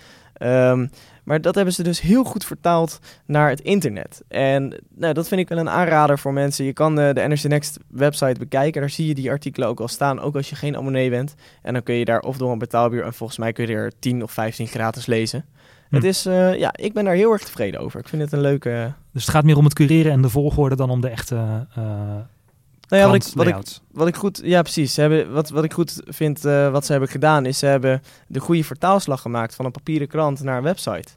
Um, 0.42 0.90
maar 1.24 1.40
dat 1.40 1.54
hebben 1.54 1.74
ze 1.74 1.82
dus 1.82 2.00
heel 2.00 2.24
goed 2.24 2.44
vertaald 2.44 2.98
naar 3.26 3.48
het 3.48 3.60
internet. 3.60 4.22
En 4.28 4.74
nou, 4.94 5.14
dat 5.14 5.28
vind 5.28 5.40
ik 5.40 5.48
wel 5.48 5.58
een 5.58 5.68
aanrader 5.68 6.18
voor 6.18 6.32
mensen. 6.32 6.64
Je 6.64 6.72
kan 6.72 6.96
de, 6.96 7.10
de 7.14 7.20
NRC 7.20 7.42
Next 7.42 7.78
website 7.88 8.38
bekijken. 8.38 8.80
Daar 8.80 8.90
zie 8.90 9.06
je 9.06 9.14
die 9.14 9.30
artikelen 9.30 9.68
ook 9.68 9.80
al 9.80 9.88
staan, 9.88 10.20
ook 10.20 10.36
als 10.36 10.50
je 10.50 10.56
geen 10.56 10.76
abonnee 10.76 11.10
bent. 11.10 11.34
En 11.62 11.72
dan 11.72 11.82
kun 11.82 11.94
je 11.94 12.04
daar 12.04 12.20
of 12.20 12.36
door 12.36 12.52
een 12.52 12.58
betaalbuur, 12.58 13.04
en 13.04 13.14
volgens 13.14 13.38
mij 13.38 13.52
kun 13.52 13.66
je 13.66 13.74
er 13.74 13.92
10 13.98 14.22
of 14.22 14.32
15 14.32 14.66
gratis 14.66 15.06
lezen. 15.06 15.44
Hm. 15.88 15.94
Het 15.94 16.04
is, 16.04 16.26
uh, 16.26 16.58
ja, 16.58 16.72
ik 16.76 16.92
ben 16.92 17.04
daar 17.04 17.14
heel 17.14 17.32
erg 17.32 17.42
tevreden 17.42 17.80
over. 17.80 18.00
Ik 18.00 18.08
vind 18.08 18.22
het 18.22 18.32
een 18.32 18.40
leuke... 18.40 18.92
Dus 19.12 19.22
het 19.22 19.34
gaat 19.34 19.44
meer 19.44 19.56
om 19.56 19.64
het 19.64 19.74
cureren 19.74 20.12
en 20.12 20.22
de 20.22 20.28
volgorde 20.28 20.76
dan 20.76 20.90
om 20.90 21.00
de 21.00 21.08
echte... 21.08 21.66
Uh... 21.78 21.84
Nou 22.90 23.02
ja, 23.02 23.08
wat 23.08 23.26
ik, 23.26 23.32
wat, 23.34 23.46
ik, 23.46 23.56
wat 23.92 24.08
ik 24.08 24.16
goed, 24.16 24.40
ja 24.44 24.62
precies. 24.62 24.94
Ze 24.94 25.00
hebben, 25.00 25.32
wat, 25.32 25.50
wat 25.50 25.64
ik 25.64 25.72
goed 25.72 26.02
vind, 26.06 26.44
uh, 26.44 26.70
wat 26.70 26.86
ze 26.86 26.92
hebben 26.92 27.10
gedaan, 27.10 27.46
is 27.46 27.58
ze 27.58 27.66
hebben 27.66 28.02
de 28.26 28.40
goede 28.40 28.64
vertaalslag 28.64 29.20
gemaakt 29.20 29.54
van 29.54 29.64
een 29.64 29.70
papieren 29.70 30.08
krant 30.08 30.42
naar 30.42 30.56
een 30.56 30.62
website. 30.62 31.08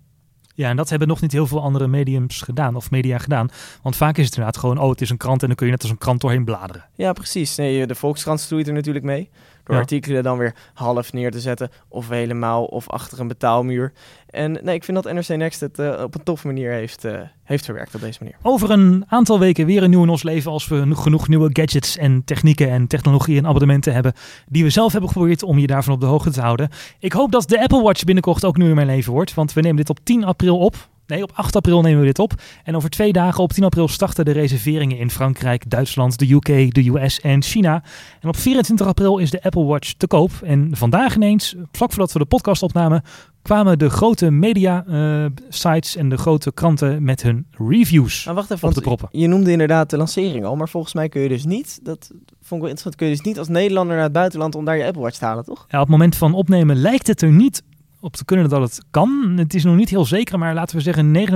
Ja, 0.56 0.70
en 0.70 0.76
dat 0.76 0.90
hebben 0.90 1.08
nog 1.08 1.22
niet 1.22 1.32
heel 1.32 1.48
veel 1.48 1.62
andere 1.62 1.88
mediums 1.88 2.42
gedaan 2.42 2.76
of 2.76 2.92
media 2.92 3.18
gedaan. 3.18 3.50
Want 3.82 3.96
vaak 3.96 4.18
is 4.18 4.26
het 4.26 4.36
inderdaad 4.36 4.60
gewoon, 4.60 4.78
oh, 4.78 4.90
het 4.90 5.02
is 5.02 5.10
een 5.10 5.18
krant 5.18 5.42
en 5.42 5.48
dan 5.48 5.56
kun 5.56 5.66
je 5.66 5.72
net 5.72 5.82
als 5.82 5.92
een 5.92 5.98
krant 5.98 6.22
doorheen 6.22 6.46
bladeren. 6.46 6.86
Ja, 6.96 7.14
precies. 7.14 7.56
Nee, 7.56 7.88
de 7.88 7.96
Volkskrant 7.96 8.40
stoeit 8.40 8.68
er 8.68 8.74
natuurlijk 8.74 9.06
mee. 9.06 9.30
Door 9.64 9.76
ja. 9.76 9.82
artikelen 9.82 10.24
dan 10.24 10.38
weer 10.38 10.56
half 10.74 11.14
neer 11.14 11.32
te 11.32 11.40
zetten 11.40 11.70
of 11.88 12.10
helemaal 12.10 12.64
of 12.64 12.90
achter 12.90 13.20
een 13.20 13.28
betaalmuur. 13.28 13.94
En 14.30 14.60
nee, 14.64 14.76
ik 14.76 14.84
vind 14.84 15.04
dat 15.04 15.14
NRC 15.14 15.28
Next 15.28 15.60
het 15.60 15.80
uh, 15.80 16.02
op 16.04 16.16
een 16.16 16.24
toffe 16.24 16.48
manier 16.48 16.72
heeft, 16.72 17.06
uh, 17.06 17.20
heeft 17.44 17.66
verwerkt 17.66 17.96
op 17.96 18.02
deze 18.02 18.20
manier. 18.22 18.38
Over 18.42 18.72
een 18.72 19.04
aantal 19.08 19.40
weken 19.40 19.66
weer 19.66 19.84
een 19.84 19.90
nieuw 19.90 20.04
in 20.04 20.10
ons 20.10 20.24
leven 20.24 20.52
als 20.52 20.68
we 20.68 20.96
genoeg 20.96 21.28
nieuwe 21.28 21.50
gadgets 21.54 21.98
en 21.98 22.24
technieken 22.26 22.70
en 22.70 22.88
technologie 22.88 23.38
en 23.38 23.48
abonnementen 23.48 23.94
hebben 23.94 24.14
die 24.48 24.64
we 24.64 24.70
zelf 24.70 24.92
hebben 24.92 25.10
geprobeerd 25.10 25.44
om 25.44 25.60
je 25.60 25.68
daarvan 25.68 25.94
op 25.94 26.00
de 26.00 26.06
hoogte 26.06 26.32
te 26.32 26.42
houden. 26.42 26.70
Ik 27.00 27.14
hoop 27.14 27.32
dat 27.32 27.50
de 27.50 27.62
Apple 27.62 27.82
Watch 27.82 28.04
binnenkort 28.04 28.46
ook 28.46 28.58
nu 28.58 28.70
in 28.70 28.76
mijn 28.76 28.88
leven 28.88 29.14
wordt, 29.14 29.34
want 29.34 29.54
we 29.54 29.62
nemen 29.62 29.78
dit 29.78 29.90
op 29.90 30.00
10 30.04 30.24
april 30.24 30.58
op. 30.58 30.92
Nee, 31.08 31.24
op 31.24 31.32
8 31.34 31.56
april 31.56 31.82
nemen 31.82 32.00
we 32.00 32.06
dit 32.06 32.20
op. 32.20 32.34
En 32.64 32.76
over 32.76 32.90
twee 32.90 33.14
dagen, 33.14 33.44
op 33.44 33.54
10 33.54 33.64
april, 33.64 33.88
starten 33.88 34.26
de 34.26 34.32
reserveringen 34.32 34.98
in 34.98 35.12
Frankrijk, 35.12 35.70
Duitsland, 35.70 36.20
de 36.20 36.32
UK, 36.32 36.74
de 36.74 36.90
US 36.90 37.20
en 37.20 37.44
China. 37.44 37.84
En 38.22 38.30
op 38.30 38.38
24 38.38 38.88
april 38.88 39.18
is 39.18 39.32
de 39.32 39.44
Apple 39.44 39.64
Watch 39.64 39.94
te 39.94 40.08
koop. 40.08 40.32
En 40.44 40.70
vandaag 40.72 41.16
ineens, 41.16 41.56
vlak 41.72 41.90
voordat 41.90 42.12
we 42.12 42.20
de 42.20 42.26
podcast 42.26 42.64
opnamen, 42.64 43.04
kwamen 43.44 43.80
de 43.80 43.90
grote 43.90 44.32
media 44.32 44.86
uh, 44.88 45.26
sites 45.50 45.96
en 45.96 46.10
de 46.10 46.18
grote 46.18 46.52
kranten 46.54 47.04
met 47.04 47.22
hun 47.22 47.46
reviews 47.52 48.26
maar 48.26 48.34
wacht 48.36 48.52
even, 48.52 48.68
op 48.68 48.74
de 48.74 48.82
proppen. 48.82 49.08
Je 49.12 49.28
noemde 49.28 49.52
inderdaad 49.52 49.90
de 49.90 49.98
lancering 49.98 50.46
al, 50.46 50.56
maar 50.56 50.70
volgens 50.70 50.94
mij 50.94 51.10
kun 51.10 51.22
je 51.22 51.28
dus 51.28 51.46
niet, 51.46 51.80
dat 51.84 52.10
vond 52.10 52.32
ik 52.42 52.50
wel 52.50 52.60
interessant, 52.60 52.96
kun 52.96 53.08
je 53.08 53.14
dus 53.14 53.26
niet 53.26 53.40
als 53.40 53.48
Nederlander 53.48 53.96
naar 53.96 54.04
het 54.04 54.14
buitenland 54.14 54.56
om 54.56 54.66
daar 54.66 54.78
je 54.78 54.86
Apple 54.86 55.02
Watch 55.02 55.18
te 55.18 55.26
halen, 55.26 55.44
toch? 55.44 55.66
Ja, 55.68 55.78
op 55.78 55.84
het 55.84 55.92
moment 55.92 56.16
van 56.16 56.34
opnemen 56.34 56.76
lijkt 56.76 57.08
het 57.08 57.22
er 57.22 57.32
niet 57.32 57.64
op 58.04 58.16
te 58.16 58.26
kunnen 58.26 58.50
dat 58.50 58.62
het 58.62 58.82
kan. 58.92 59.34
Het 59.36 59.54
is 59.54 59.64
nog 59.64 59.76
niet 59.76 59.90
heel 59.90 60.06
zeker, 60.06 60.40
maar 60.40 60.54
laten 60.54 60.76
we 60.76 60.82
zeggen 60.82 61.28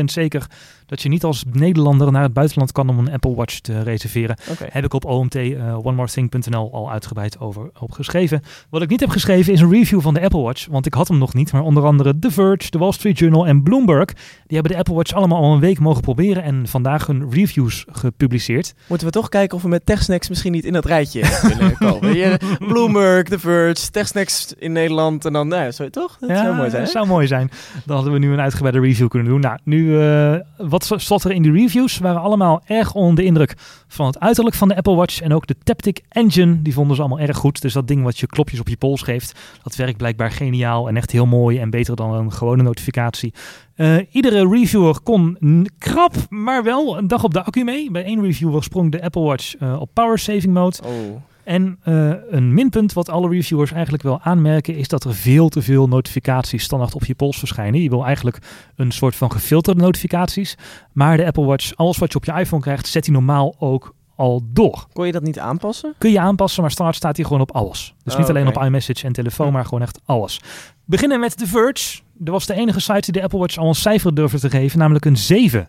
99% 0.00 0.04
zeker 0.04 0.46
dat 0.86 1.02
je 1.02 1.08
niet 1.08 1.24
als 1.24 1.44
Nederlander 1.52 2.12
naar 2.12 2.22
het 2.22 2.32
buitenland 2.32 2.72
kan 2.72 2.88
om 2.88 2.98
een 2.98 3.12
Apple 3.12 3.34
Watch 3.34 3.58
te 3.58 3.82
reserveren. 3.82 4.36
Okay. 4.50 4.68
Heb 4.72 4.84
ik 4.84 4.94
op 4.94 5.04
omt 5.04 5.34
uh, 5.34 5.86
onenorething.nl 5.86 6.72
al 6.72 6.90
uitgebreid 6.90 7.38
over 7.38 7.70
op 7.78 7.92
geschreven. 7.92 8.42
Wat 8.70 8.82
ik 8.82 8.88
niet 8.88 9.00
heb 9.00 9.10
geschreven 9.10 9.52
is 9.52 9.60
een 9.60 9.70
review 9.70 10.00
van 10.00 10.14
de 10.14 10.20
Apple 10.20 10.40
Watch, 10.40 10.66
want 10.66 10.86
ik 10.86 10.94
had 10.94 11.08
hem 11.08 11.18
nog 11.18 11.34
niet. 11.34 11.52
Maar 11.52 11.62
onder 11.62 11.84
andere 11.84 12.18
The 12.18 12.30
Verge, 12.30 12.70
The 12.70 12.78
Wall 12.78 12.92
Street 12.92 13.18
Journal 13.18 13.46
en 13.46 13.62
Bloomberg, 13.62 14.06
die 14.46 14.58
hebben 14.58 14.72
de 14.72 14.78
Apple 14.78 14.94
Watch 14.94 15.12
allemaal 15.12 15.42
al 15.42 15.52
een 15.52 15.60
week 15.60 15.78
mogen 15.78 16.02
proberen 16.02 16.42
en 16.42 16.68
vandaag 16.68 17.06
hun 17.06 17.30
reviews 17.30 17.84
gepubliceerd. 17.92 18.74
Moeten 18.86 19.06
we 19.06 19.12
toch 19.12 19.28
kijken 19.28 19.56
of 19.56 19.62
we 19.62 19.68
met 19.68 19.86
TechSnacks 19.86 20.28
misschien 20.28 20.52
niet 20.52 20.64
in 20.64 20.72
dat 20.72 20.84
rijtje 20.84 21.20
kunnen 21.48 21.76
komen. 21.76 22.16
Je, 22.16 22.38
Bloomberg, 22.58 23.28
The 23.28 23.38
Verge, 23.38 23.90
TechSnacks 23.90 24.54
in 24.58 24.72
Nederland 24.72 25.24
en 25.24 25.32
dan, 25.32 25.48
nou, 25.48 25.70
zo, 25.70 25.89
toch? 25.90 26.16
Dat 26.20 26.28
ja, 26.28 26.36
zou 26.36 26.56
mooi 26.56 26.70
zijn. 26.70 26.82
Dat 26.82 26.92
zou 26.92 27.06
mooi 27.06 27.26
zijn. 27.26 27.50
Dan 27.84 27.94
hadden 27.94 28.12
we 28.12 28.18
nu 28.18 28.32
een 28.32 28.40
uitgebreide 28.40 28.80
review 28.80 29.08
kunnen 29.08 29.28
doen. 29.28 29.40
Nou, 29.40 29.58
nu, 29.64 29.84
uh, 29.84 30.34
wat 30.56 30.94
stond 30.96 31.24
er 31.24 31.32
in 31.32 31.42
die 31.42 31.52
reviews? 31.52 31.98
Waren 31.98 32.20
allemaal 32.20 32.62
erg 32.66 32.94
onder 32.94 33.14
de 33.14 33.24
indruk 33.24 33.54
van 33.88 34.06
het 34.06 34.20
uiterlijk 34.20 34.56
van 34.56 34.68
de 34.68 34.76
Apple 34.76 34.94
Watch. 34.94 35.20
En 35.20 35.34
ook 35.34 35.46
de 35.46 35.56
Taptic 35.62 36.00
Engine, 36.08 36.62
die 36.62 36.72
vonden 36.72 36.96
ze 36.96 37.02
allemaal 37.02 37.20
erg 37.26 37.36
goed. 37.36 37.62
Dus 37.62 37.72
dat 37.72 37.88
ding 37.88 38.02
wat 38.02 38.18
je 38.18 38.26
klopjes 38.26 38.60
op 38.60 38.68
je 38.68 38.76
pols 38.76 39.02
geeft, 39.02 39.40
dat 39.62 39.76
werkt 39.76 39.96
blijkbaar 39.96 40.30
geniaal 40.30 40.88
en 40.88 40.96
echt 40.96 41.10
heel 41.10 41.26
mooi 41.26 41.58
en 41.58 41.70
beter 41.70 41.96
dan 41.96 42.14
een 42.14 42.32
gewone 42.32 42.62
notificatie. 42.62 43.34
Uh, 43.76 43.96
iedere 44.10 44.48
reviewer 44.48 45.00
kon 45.00 45.38
krap, 45.78 46.14
maar 46.28 46.62
wel 46.62 46.98
een 46.98 47.08
dag 47.08 47.24
op 47.24 47.34
de 47.34 47.42
accu 47.42 47.64
mee. 47.64 47.90
Bij 47.90 48.04
één 48.04 48.22
reviewer 48.22 48.62
sprong 48.62 48.92
de 48.92 49.02
Apple 49.02 49.22
Watch 49.22 49.60
uh, 49.60 49.80
op 49.80 49.90
power 49.92 50.18
saving 50.18 50.54
mode. 50.54 50.76
Oh. 50.84 51.29
En 51.50 51.78
uh, 51.84 52.12
een 52.28 52.54
minpunt 52.54 52.92
wat 52.92 53.08
alle 53.08 53.28
reviewers 53.28 53.72
eigenlijk 53.72 54.02
wel 54.02 54.20
aanmerken 54.20 54.74
is 54.74 54.88
dat 54.88 55.04
er 55.04 55.14
veel 55.14 55.48
te 55.48 55.62
veel 55.62 55.88
notificaties 55.88 56.62
standaard 56.62 56.94
op 56.94 57.04
je 57.04 57.14
pols 57.14 57.38
verschijnen. 57.38 57.82
Je 57.82 57.88
wil 57.88 58.04
eigenlijk 58.04 58.38
een 58.76 58.90
soort 58.90 59.16
van 59.16 59.32
gefilterde 59.32 59.80
notificaties. 59.80 60.54
Maar 60.92 61.16
de 61.16 61.26
Apple 61.26 61.44
Watch, 61.44 61.74
alles 61.74 61.98
wat 61.98 62.12
je 62.12 62.18
op 62.18 62.24
je 62.24 62.32
iPhone 62.32 62.62
krijgt, 62.62 62.86
zet 62.86 63.04
hij 63.04 63.14
normaal 63.14 63.54
ook 63.58 63.94
al 64.16 64.42
door. 64.52 64.86
Kon 64.92 65.06
je 65.06 65.12
dat 65.12 65.22
niet 65.22 65.38
aanpassen? 65.38 65.94
Kun 65.98 66.10
je 66.10 66.20
aanpassen, 66.20 66.62
maar 66.62 66.70
standaard 66.70 66.96
staat 66.96 67.16
hij 67.16 67.24
gewoon 67.24 67.40
op 67.40 67.50
alles. 67.52 67.94
Dus 68.04 68.12
Oh, 68.12 68.18
niet 68.18 68.28
alleen 68.28 68.48
oké. 68.48 68.58
op 68.58 68.64
iMessage 68.64 69.06
en 69.06 69.12
telefoon, 69.12 69.52
maar 69.52 69.64
gewoon 69.64 69.82
echt 69.82 70.00
alles. 70.04 70.40
Beginnen 70.84 71.20
met 71.20 71.36
The 71.36 71.46
Verge. 71.46 72.00
Er 72.24 72.32
was 72.32 72.46
de 72.46 72.54
enige 72.54 72.80
site 72.80 73.00
die 73.00 73.12
de 73.12 73.22
Apple 73.22 73.38
Watch 73.38 73.56
al 73.56 73.68
een 73.68 73.74
cijfer 73.74 74.14
durfde 74.14 74.38
te 74.38 74.50
geven, 74.50 74.78
namelijk 74.78 75.04
een 75.04 75.16
7. 75.16 75.68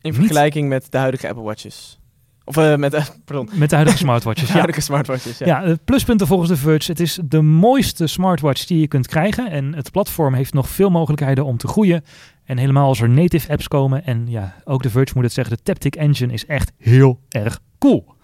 In 0.00 0.14
vergelijking 0.14 0.68
met 0.68 0.86
de 0.90 0.98
huidige 0.98 1.28
Apple 1.28 1.42
Watches. 1.44 1.98
Of 2.48 2.56
uh, 2.56 2.76
met, 2.76 2.94
uh, 2.94 3.04
pardon. 3.24 3.48
Met 3.52 3.68
de 3.70 3.74
huidige 3.74 3.98
smartwatches. 3.98 4.46
de 4.52 4.52
huidige 4.52 4.80
smartwatches, 4.80 5.38
ja. 5.38 5.62
ja. 5.62 5.76
pluspunten 5.84 6.26
volgens 6.26 6.48
de 6.48 6.56
Verge. 6.56 6.90
Het 6.90 7.00
is 7.00 7.18
de 7.24 7.42
mooiste 7.42 8.06
smartwatch 8.06 8.64
die 8.64 8.80
je 8.80 8.88
kunt 8.88 9.06
krijgen. 9.06 9.50
En 9.50 9.74
het 9.74 9.90
platform 9.90 10.34
heeft 10.34 10.54
nog 10.54 10.68
veel 10.68 10.90
mogelijkheden 10.90 11.44
om 11.44 11.56
te 11.56 11.68
groeien. 11.68 12.04
En 12.44 12.58
helemaal 12.58 12.88
als 12.88 13.00
er 13.00 13.08
native 13.08 13.52
apps 13.52 13.68
komen. 13.68 14.04
En 14.04 14.26
ja, 14.28 14.54
ook 14.64 14.82
de 14.82 14.90
Verge 14.90 15.12
moet 15.14 15.24
het 15.24 15.32
zeggen, 15.32 15.56
de 15.56 15.62
Taptic 15.62 15.96
Engine 15.96 16.32
is 16.32 16.46
echt 16.46 16.72
heel 16.78 17.20
erg 17.28 17.60
cool. 17.78 18.15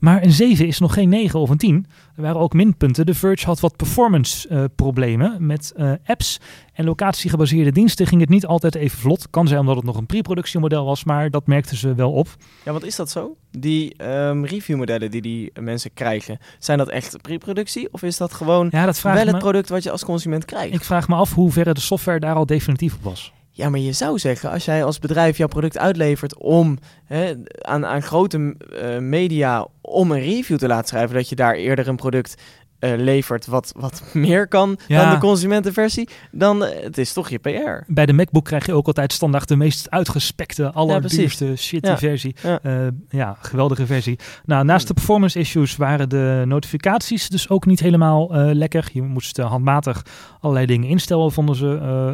Maar 0.00 0.22
een 0.22 0.32
7 0.32 0.66
is 0.66 0.78
nog 0.78 0.94
geen 0.94 1.08
9 1.08 1.40
of 1.40 1.50
een 1.50 1.56
10. 1.56 1.86
Er 2.16 2.22
waren 2.22 2.40
ook 2.40 2.52
minpunten. 2.52 3.06
De 3.06 3.14
Verge 3.14 3.46
had 3.46 3.60
wat 3.60 3.76
performance 3.76 4.48
uh, 4.48 4.64
problemen 4.76 5.46
met 5.46 5.72
uh, 5.76 5.92
apps 6.04 6.40
en 6.72 6.84
locatiegebaseerde 6.84 7.72
diensten 7.72 8.06
ging 8.06 8.20
het 8.20 8.30
niet 8.30 8.46
altijd 8.46 8.74
even 8.74 8.98
vlot. 8.98 9.30
Kan 9.30 9.48
zijn 9.48 9.60
omdat 9.60 9.76
het 9.76 9.84
nog 9.84 9.96
een 9.96 10.06
pre-productiemodel 10.06 10.84
was, 10.84 11.04
maar 11.04 11.30
dat 11.30 11.46
merkten 11.46 11.76
ze 11.76 11.94
wel 11.94 12.12
op. 12.12 12.28
Ja, 12.64 12.72
wat 12.72 12.82
is 12.82 12.96
dat 12.96 13.10
zo? 13.10 13.36
Die 13.50 14.04
um, 14.04 14.44
reviewmodellen 14.44 15.10
die 15.10 15.22
die 15.22 15.52
mensen 15.60 15.94
krijgen, 15.94 16.38
zijn 16.58 16.78
dat 16.78 16.88
echt 16.88 17.22
pre-productie 17.22 17.88
of 17.92 18.02
is 18.02 18.16
dat 18.16 18.32
gewoon 18.32 18.68
ja, 18.70 18.86
dat 18.86 19.02
wel 19.02 19.14
het 19.14 19.38
product 19.38 19.68
wat 19.68 19.82
je 19.82 19.90
als 19.90 20.04
consument 20.04 20.44
krijgt? 20.44 20.74
Ik 20.74 20.84
vraag 20.84 21.08
me 21.08 21.14
af 21.14 21.34
hoe 21.34 21.50
ver 21.50 21.74
de 21.74 21.80
software 21.80 22.20
daar 22.20 22.34
al 22.34 22.46
definitief 22.46 22.94
op 22.94 23.02
was. 23.02 23.32
Ja, 23.60 23.68
maar 23.68 23.80
je 23.80 23.92
zou 23.92 24.18
zeggen, 24.18 24.50
als 24.50 24.64
jij 24.64 24.84
als 24.84 24.98
bedrijf 24.98 25.36
jouw 25.36 25.48
product 25.48 25.78
uitlevert 25.78 26.36
om 26.36 26.78
hè, 27.04 27.34
aan, 27.60 27.86
aan 27.86 28.02
grote 28.02 28.56
uh, 28.82 28.98
media 28.98 29.66
om 29.80 30.10
een 30.10 30.20
review 30.20 30.58
te 30.58 30.66
laten 30.66 30.88
schrijven, 30.88 31.14
dat 31.14 31.28
je 31.28 31.34
daar 31.34 31.54
eerder 31.54 31.88
een 31.88 31.96
product 31.96 32.34
uh, 32.80 32.92
levert 32.96 33.46
wat, 33.46 33.72
wat 33.76 34.02
meer 34.12 34.48
kan 34.48 34.78
ja. 34.86 35.02
dan 35.02 35.14
de 35.14 35.18
consumentenversie, 35.18 36.08
dan 36.30 36.62
uh, 36.62 36.68
het 36.80 36.98
is 36.98 37.12
toch 37.12 37.28
je 37.28 37.38
PR. 37.38 37.92
Bij 37.92 38.06
de 38.06 38.12
MacBook 38.12 38.44
krijg 38.44 38.66
je 38.66 38.72
ook 38.72 38.86
altijd 38.86 39.12
standaard 39.12 39.48
de 39.48 39.56
meest 39.56 39.90
uitgespekte, 39.90 40.72
allerduurste 40.72 41.46
ja, 41.46 41.56
shitty 41.56 41.88
ja. 41.88 41.98
versie. 41.98 42.34
Ja. 42.42 42.60
Uh, 42.62 42.86
ja, 43.08 43.36
geweldige 43.40 43.86
versie. 43.86 44.18
Nou, 44.44 44.64
naast 44.64 44.86
de 44.86 44.94
performance 44.94 45.38
issues 45.38 45.76
waren 45.76 46.08
de 46.08 46.42
notificaties 46.46 47.28
dus 47.28 47.48
ook 47.48 47.66
niet 47.66 47.80
helemaal 47.80 48.28
lekker. 48.34 48.88
Je 48.92 49.02
moest 49.02 49.36
handmatig 49.36 50.04
allerlei 50.40 50.66
dingen 50.66 50.88
instellen, 50.88 51.32
vonden 51.32 51.56
ze 51.56 51.66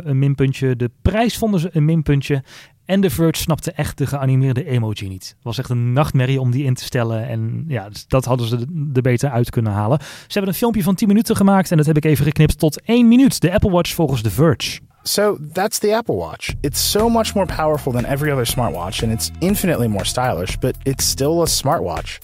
een 0.04 0.18
minpuntje. 0.18 0.76
De 0.76 0.90
prijs 1.02 1.36
vonden 1.38 1.60
ze 1.60 1.68
een 1.72 1.84
minpuntje. 1.84 2.42
En 2.86 3.00
The 3.00 3.10
Verge 3.10 3.40
snapte 3.40 3.72
echt 3.72 3.98
de 3.98 4.06
geanimeerde 4.06 4.64
emoji 4.64 5.08
niet. 5.08 5.28
Het 5.28 5.44
was 5.44 5.58
echt 5.58 5.70
een 5.70 5.92
nachtmerrie 5.92 6.40
om 6.40 6.50
die 6.50 6.64
in 6.64 6.74
te 6.74 6.84
stellen. 6.84 7.28
En 7.28 7.64
ja, 7.68 7.88
dus 7.88 8.06
dat 8.06 8.24
hadden 8.24 8.46
ze 8.46 8.66
er 8.94 9.02
beter 9.02 9.30
uit 9.30 9.50
kunnen 9.50 9.72
halen. 9.72 9.98
Ze 10.00 10.32
hebben 10.32 10.50
een 10.50 10.58
filmpje 10.58 10.82
van 10.82 10.94
10 10.94 11.08
minuten 11.08 11.36
gemaakt 11.36 11.70
en 11.70 11.76
dat 11.76 11.86
heb 11.86 11.96
ik 11.96 12.04
even 12.04 12.24
geknipt 12.24 12.58
tot 12.58 12.80
1 12.80 13.08
minuut. 13.08 13.40
De 13.40 13.52
Apple 13.52 13.70
Watch 13.70 13.94
volgens 13.94 14.22
The 14.22 14.30
Verge. 14.30 14.78
So 15.02 15.38
that's 15.52 15.78
the 15.78 15.96
Apple 15.96 16.14
Watch. 16.14 16.52
It's 16.60 16.90
so 16.90 17.08
much 17.08 17.34
more 17.34 17.54
powerful 17.56 17.92
than 17.92 18.04
every 18.04 18.30
other 18.32 18.46
smartwatch 18.46 19.02
and 19.02 19.12
it's 19.12 19.30
infinitely 19.38 19.88
more 19.88 20.04
stylish, 20.04 20.58
but 20.58 20.74
it's 20.82 21.08
still 21.08 21.42
a 21.42 21.46
smartwatch. 21.46 22.18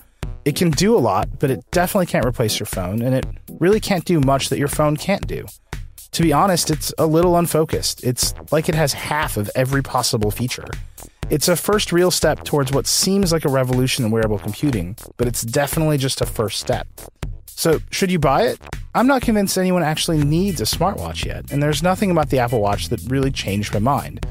It 0.44 0.58
can 0.58 0.70
do 0.70 0.96
a 0.96 1.00
lot, 1.00 1.26
but 1.38 1.50
it 1.50 1.60
definitely 1.70 2.06
can't 2.06 2.26
replace 2.26 2.58
your 2.58 2.66
phone 2.66 3.02
and 3.02 3.14
it 3.14 3.24
really 3.60 3.80
can't 3.80 4.04
do 4.04 4.20
much 4.20 4.48
that 4.48 4.58
your 4.58 4.70
phone 4.70 4.96
can't 4.96 5.26
do. 5.26 5.44
To 6.12 6.22
be 6.22 6.30
honest, 6.30 6.70
it's 6.70 6.92
a 6.98 7.06
little 7.06 7.38
unfocused. 7.38 8.04
It's 8.04 8.34
like 8.50 8.68
it 8.68 8.74
has 8.74 8.92
half 8.92 9.38
of 9.38 9.50
every 9.54 9.82
possible 9.82 10.30
feature. 10.30 10.66
It's 11.30 11.48
a 11.48 11.56
first 11.56 11.90
real 11.90 12.10
step 12.10 12.44
towards 12.44 12.70
what 12.70 12.86
seems 12.86 13.32
like 13.32 13.46
a 13.46 13.48
revolution 13.48 14.04
in 14.04 14.10
wearable 14.10 14.38
computing, 14.38 14.94
but 15.16 15.26
it's 15.26 15.40
definitely 15.40 15.96
just 15.96 16.20
a 16.20 16.26
first 16.26 16.60
step. 16.60 16.86
So, 17.46 17.80
should 17.90 18.10
you 18.10 18.18
buy 18.18 18.42
it? 18.42 18.60
I'm 18.94 19.06
not 19.06 19.22
convinced 19.22 19.56
anyone 19.56 19.82
actually 19.82 20.22
needs 20.22 20.60
a 20.60 20.64
smartwatch 20.64 21.24
yet, 21.24 21.50
and 21.50 21.62
there's 21.62 21.82
nothing 21.82 22.10
about 22.10 22.28
the 22.28 22.40
Apple 22.40 22.60
Watch 22.60 22.90
that 22.90 23.00
really 23.08 23.30
changed 23.30 23.72
my 23.72 23.80
mind. 23.80 24.26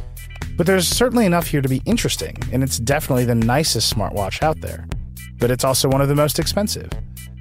But 0.57 0.67
there's 0.67 0.88
certainly 0.88 1.25
enough 1.25 1.47
here 1.47 1.61
to 1.61 1.69
be 1.69 1.82
interesting, 1.86 2.38
and 2.51 2.61
it's 2.61 2.77
definitely 2.77 3.25
the 3.25 3.34
nicest 3.34 3.91
smartwatch 3.91 4.43
out 4.43 4.61
there. 4.61 4.88
But 5.39 5.49
it's 5.49 5.63
also 5.63 5.89
one 5.89 6.01
of 6.01 6.09
the 6.09 6.15
most 6.15 6.38
expensive. 6.38 6.91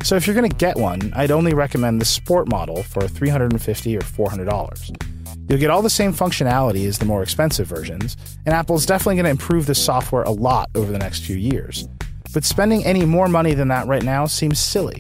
So 0.03 0.17
if 0.17 0.27
you're 0.27 0.35
going 0.35 0.51
to 0.51 0.57
get 0.57 0.77
one, 0.77 1.13
I'd 1.15 1.31
only 1.31 1.55
recommend 1.55 2.01
the 2.01 2.05
sport 2.05 2.49
model 2.49 2.83
for 2.83 3.07
350 3.07 3.97
or 3.97 4.01
$400. 4.01 5.49
You'll 5.49 5.59
get 5.59 5.71
all 5.71 5.83
the 5.83 5.91
same 5.91 6.13
functionality 6.13 6.87
as 6.87 6.99
the 6.99 7.05
more 7.05 7.23
expensive 7.23 7.67
versions, 7.67 8.17
and 8.47 8.55
Apple's 8.55 8.87
definitely 8.87 9.17
going 9.17 9.25
to 9.25 9.31
improve 9.31 9.67
the 9.67 9.75
software 9.75 10.23
a 10.23 10.31
lot 10.31 10.69
over 10.75 10.91
the 10.91 10.99
next 10.99 11.25
few 11.25 11.37
years. 11.37 11.89
But 12.33 12.45
spending 12.45 12.85
any 12.85 13.05
more 13.05 13.29
money 13.29 13.55
than 13.55 13.69
that 13.69 13.87
right 13.87 14.05
now 14.05 14.27
seems 14.27 14.59
silly. 14.59 14.99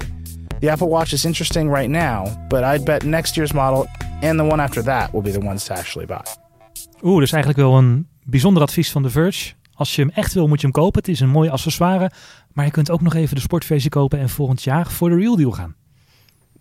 The 0.60 0.68
Apple 0.68 0.88
Watch 0.88 1.12
is 1.12 1.24
interesting 1.24 1.70
right 1.70 1.88
now, 1.88 2.26
but 2.50 2.64
I'd 2.64 2.84
bet 2.84 3.04
next 3.04 3.36
year's 3.36 3.54
model 3.54 3.86
and 4.22 4.38
the 4.38 4.44
one 4.44 4.60
after 4.60 4.82
that 4.82 5.14
will 5.14 5.22
be 5.22 5.30
the 5.30 5.40
ones 5.40 5.64
to 5.64 5.74
actually 5.74 6.06
buy. 6.06 6.24
Oeh, 7.02 7.20
dus 7.20 7.32
eigenlijk 7.32 7.62
wel 7.62 7.78
een 7.78 8.08
bijzonder 8.24 8.62
advies 8.62 8.90
van 8.90 9.02
The 9.02 9.10
Verge. 9.10 9.52
Als 9.80 9.94
je 9.94 10.02
hem 10.02 10.10
echt 10.10 10.32
wil, 10.32 10.48
moet 10.48 10.60
je 10.60 10.66
hem 10.66 10.74
kopen. 10.74 11.00
Het 11.00 11.08
is 11.08 11.20
een 11.20 11.28
mooi 11.28 11.48
accessoire. 11.48 12.10
Maar 12.52 12.64
je 12.64 12.70
kunt 12.70 12.90
ook 12.90 13.00
nog 13.00 13.14
even 13.14 13.34
de 13.34 13.40
sportversie 13.40 13.90
kopen 13.90 14.18
en 14.18 14.28
volgend 14.28 14.62
jaar 14.62 14.90
voor 14.90 15.08
de 15.08 15.16
real 15.16 15.36
deal 15.36 15.50
gaan. 15.50 15.74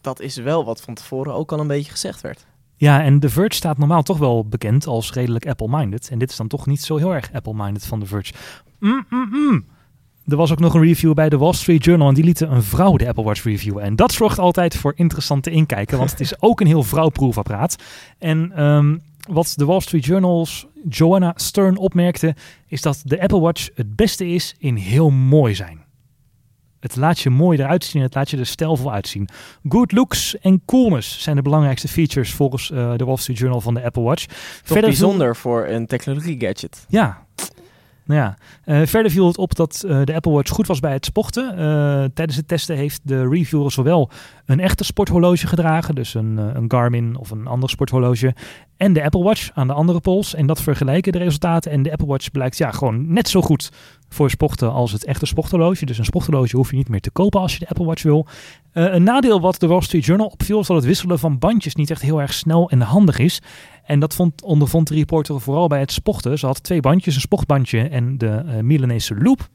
Dat 0.02 0.20
is 0.20 0.36
wel 0.36 0.66
wat 0.66 0.82
van 0.82 0.94
tevoren 0.94 1.34
ook 1.34 1.52
al 1.52 1.60
een 1.60 1.68
beetje 1.68 1.92
gezegd 1.92 2.22
werd. 2.22 2.46
Ja, 2.76 3.04
en 3.04 3.20
The 3.20 3.30
Verge 3.30 3.56
staat 3.56 3.78
normaal 3.78 4.04
toch 4.04 4.18
wel 4.18 4.46
bekend 4.46 4.88
als 4.88 5.12
redelijk 5.14 5.48
Apple-minded. 5.48 6.10
En 6.10 6.20
dit 6.20 6.30
is 6.30 6.36
dan 6.36 6.48
toch 6.48 6.66
niet 6.66 6.82
zo 6.82 6.98
heel 6.98 7.14
erg 7.14 7.34
Apple-minded 7.34 7.86
van 7.86 8.00
The 8.00 8.06
Verge. 8.06 8.34
Mm, 8.80 9.06
mm, 9.10 9.30
mm. 9.32 9.66
Er 10.28 10.38
was 10.38 10.52
ook 10.52 10.60
nog 10.60 10.74
een 10.74 10.84
review 10.84 11.14
bij 11.14 11.30
de 11.30 11.38
Wall 11.38 11.54
Street 11.54 11.84
Journal 11.84 12.08
en 12.08 12.14
die 12.14 12.24
lieten 12.24 12.52
een 12.52 12.64
vrouw 12.64 12.96
de 12.96 13.08
Apple 13.08 13.24
Watch 13.24 13.44
reviewen. 13.44 13.84
En 13.84 13.96
dat 13.96 14.12
zorgt 14.12 14.40
altijd 14.40 14.76
voor 14.76 14.94
interessante 14.96 15.50
inkijken, 15.50 15.98
want 15.98 16.12
het 16.12 16.20
is 16.20 16.42
ook 16.48 16.60
een 16.60 16.68
heel 16.68 16.84
vrouwproefapparaat. 16.84 17.76
En 18.18 18.64
um, 18.64 19.02
wat 19.32 19.54
de 19.56 19.66
Wall 19.66 19.80
Street 19.80 20.06
Journal's 20.06 20.68
Joanna 20.90 21.34
Stern 21.36 21.78
opmerkte, 21.78 22.36
is 22.68 22.82
dat 22.82 23.02
de 23.04 23.22
Apple 23.22 23.40
Watch 23.40 23.70
het 23.76 23.96
beste 23.96 24.28
is 24.28 24.56
in 24.58 24.76
heel 24.76 25.10
mooi 25.10 25.56
zijn. 25.56 25.88
Het 26.80 26.96
laat 26.96 27.20
je 27.20 27.30
mooi 27.30 27.58
eruit 27.58 27.84
zien, 27.84 28.02
het 28.02 28.16
laat 28.16 28.30
je 28.30 28.38
er 28.38 28.46
stijlvol 28.46 28.92
uitzien. 28.92 29.30
Good 29.70 29.92
looks 29.92 30.40
en 30.40 30.62
coolness 30.66 31.22
zijn 31.22 31.36
de 31.36 31.42
belangrijkste 31.42 31.88
features 31.88 32.34
volgens 32.34 32.70
uh, 32.70 32.94
de 32.96 33.06
Wall 33.06 33.18
Street 33.18 33.38
Journal 33.38 33.62
van 33.62 33.74
de 33.74 33.84
Apple 33.84 34.04
Watch. 34.04 34.26
Toch 34.26 34.36
Verder 34.64 34.90
bijzonder 34.90 35.36
voor 35.36 35.68
een 35.68 35.88
technologie 35.88 36.40
gadget. 36.40 36.86
Ja, 36.90 37.26
nou 38.10 38.22
ja, 38.22 38.38
uh, 38.66 38.88
verder 38.88 39.12
viel 39.12 39.28
het 39.28 39.38
op 39.38 39.56
dat 39.56 39.84
uh, 39.86 40.02
de 40.04 40.14
Apple 40.14 40.32
Watch 40.32 40.52
goed 40.52 40.68
was 40.68 40.80
bij 40.80 40.92
het 40.92 41.06
sporten. 41.06 41.52
Uh, 41.52 42.04
tijdens 42.14 42.38
het 42.38 42.48
testen 42.48 42.76
heeft 42.76 43.02
de 43.04 43.28
reviewer 43.28 43.72
zowel 43.72 44.10
een 44.46 44.60
echte 44.60 44.84
sporthorloge 44.84 45.48
gedragen, 45.48 45.96
dus 45.96 46.14
een, 46.14 46.38
een 46.38 46.72
Garmin 46.72 47.18
of 47.18 47.32
een 47.32 47.48
ander 47.48 47.70
sporthorloge, 47.70 48.34
en 48.78 48.94
de 48.94 49.04
Apple 49.04 49.24
Watch 49.24 49.50
aan 49.54 49.68
de 49.68 49.74
andere 49.74 50.00
pols. 50.00 50.36
En 50.36 50.46
dat 50.46 50.62
vergelijken 50.62 51.12
de 51.12 51.18
resultaten. 51.18 51.72
En 51.72 51.84
de 51.84 51.92
Apple 51.92 52.08
Watch 52.08 52.32
blijkt 52.32 52.58
ja, 52.58 52.72
gewoon 52.72 53.14
net 53.14 53.30
zo 53.30 53.42
goed 53.42 53.72
voor 54.10 54.30
sporten 54.30 54.72
als 54.72 54.92
het 54.92 55.06
echte 55.06 55.26
sporthorloge. 55.26 55.86
Dus 55.86 55.98
een 55.98 56.06
sporthorloge 56.06 56.56
hoef 56.56 56.70
je 56.70 56.78
niet 56.78 56.90
meer 56.90 57.02
te 57.02 57.12
kopen 57.12 57.40
als 57.40 57.54
je 57.54 57.60
de 57.60 57.68
Apple 57.68 57.86
Watch 57.86 58.04
wil. 58.04 58.28
Uh, 58.74 58.94
een 58.94 59.04
nadeel 59.04 59.42
wat 59.42 59.60
de 59.60 59.68
Wall 59.68 59.82
Street 59.82 60.06
Journal 60.06 60.28
opviel 60.28 60.60
is 60.60 60.68
dat 60.68 60.76
het 60.76 60.86
wisselen 60.86 61.20
van 61.20 61.40
bandjes 61.40 61.76
niet 61.76 61.90
echt 61.90 62.02
heel 62.02 62.22
erg 62.22 62.34
snel 62.34 62.70
en 62.70 62.82
handig 62.82 63.20
is. 63.20 63.42
En 63.84 64.00
dat 64.00 64.16
vond, 64.16 64.44
ondervond 64.44 64.88
de 64.88 64.96
reporter 64.96 65.42
vooral 65.42 65.68
bij 65.68 65.80
het 65.80 65.92
sporten. 65.92 66.40
Ze 66.40 66.46
had 66.46 66.64
twee 66.64 66.80
bandjes, 66.80 67.16
een 67.16 67.22
sportbandje 67.22 67.82
en 67.82 68.18
de 68.18 68.44
uh, 68.46 68.60
Milanese 68.60 69.16
Loop. 69.16 69.50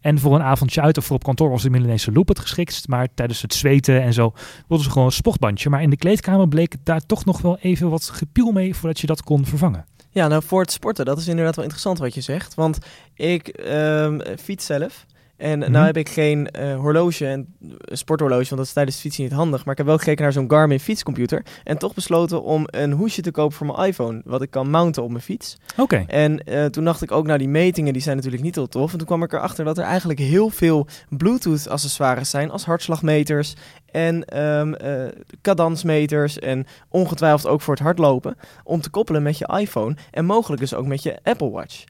En 0.00 0.18
voor 0.18 0.34
een 0.34 0.42
avondje 0.42 0.80
uit 0.80 0.98
of 0.98 1.04
voor 1.04 1.16
op 1.16 1.24
kantoor 1.24 1.50
was 1.50 1.62
de 1.62 1.70
Milanese 1.70 2.12
Loop 2.12 2.28
het 2.28 2.38
geschiktst. 2.38 2.88
Maar 2.88 3.08
tijdens 3.14 3.42
het 3.42 3.54
zweten 3.54 4.02
en 4.02 4.12
zo 4.12 4.32
wilden 4.68 4.86
ze 4.86 4.92
gewoon 4.92 5.06
een 5.06 5.12
sportbandje. 5.12 5.70
Maar 5.70 5.82
in 5.82 5.90
de 5.90 5.96
kleedkamer 5.96 6.48
bleek 6.48 6.76
daar 6.82 7.06
toch 7.06 7.24
nog 7.24 7.40
wel 7.40 7.58
even 7.58 7.90
wat 7.90 8.04
gepiel 8.04 8.52
mee 8.52 8.74
voordat 8.74 9.00
je 9.00 9.06
dat 9.06 9.22
kon 9.22 9.46
vervangen. 9.46 9.84
Ja, 10.14 10.28
nou 10.28 10.42
voor 10.42 10.60
het 10.60 10.72
sporten, 10.72 11.04
dat 11.04 11.18
is 11.18 11.28
inderdaad 11.28 11.54
wel 11.54 11.64
interessant 11.64 11.98
wat 11.98 12.14
je 12.14 12.20
zegt. 12.20 12.54
Want 12.54 12.78
ik 13.14 13.60
um, 13.66 14.20
fiets 14.38 14.66
zelf. 14.66 15.06
En 15.36 15.58
mm 15.58 15.72
nou 15.74 15.86
heb 15.86 15.96
ik 15.96 16.08
geen 16.08 16.48
uh, 16.58 16.76
horloge 16.76 17.26
en 17.26 17.54
sporthorloge, 17.84 18.44
want 18.44 18.56
dat 18.56 18.66
is 18.66 18.72
tijdens 18.72 18.96
fietsen 18.96 19.22
niet 19.22 19.32
handig. 19.32 19.64
Maar 19.64 19.72
ik 19.72 19.78
heb 19.78 19.86
wel 19.86 19.98
gekeken 19.98 20.22
naar 20.22 20.32
zo'n 20.32 20.50
Garmin 20.50 20.80
fietscomputer. 20.80 21.44
En 21.64 21.78
toch 21.78 21.94
besloten 21.94 22.42
om 22.42 22.66
een 22.66 22.92
hoesje 22.92 23.22
te 23.22 23.30
kopen 23.30 23.56
voor 23.56 23.66
mijn 23.66 23.88
iPhone. 23.88 24.20
Wat 24.24 24.42
ik 24.42 24.50
kan 24.50 24.70
mounten 24.70 25.02
op 25.02 25.10
mijn 25.10 25.22
fiets. 25.22 25.56
Oké. 25.76 26.04
En 26.06 26.40
uh, 26.48 26.64
toen 26.64 26.84
dacht 26.84 27.02
ik 27.02 27.12
ook, 27.12 27.26
nou 27.26 27.38
die 27.38 27.48
metingen 27.48 27.92
die 27.92 28.02
zijn 28.02 28.16
natuurlijk 28.16 28.42
niet 28.42 28.54
heel 28.54 28.68
tof. 28.68 28.92
En 28.92 28.98
toen 28.98 29.06
kwam 29.06 29.22
ik 29.22 29.32
erachter 29.32 29.64
dat 29.64 29.78
er 29.78 29.84
eigenlijk 29.84 30.18
heel 30.18 30.50
veel 30.50 30.86
Bluetooth 31.08 31.68
accessoires 31.68 32.30
zijn. 32.30 32.50
Als 32.50 32.64
hartslagmeters 32.64 33.54
en 33.90 34.40
um, 34.40 34.74
uh, 34.84 35.04
cadansmeters. 35.42 36.38
En 36.38 36.66
ongetwijfeld 36.88 37.46
ook 37.46 37.60
voor 37.60 37.74
het 37.74 37.82
hardlopen. 37.82 38.36
Om 38.64 38.80
te 38.80 38.90
koppelen 38.90 39.22
met 39.22 39.38
je 39.38 39.58
iPhone. 39.58 39.96
En 40.10 40.24
mogelijk 40.24 40.60
dus 40.60 40.74
ook 40.74 40.86
met 40.86 41.02
je 41.02 41.18
Apple 41.22 41.50
Watch. 41.50 41.84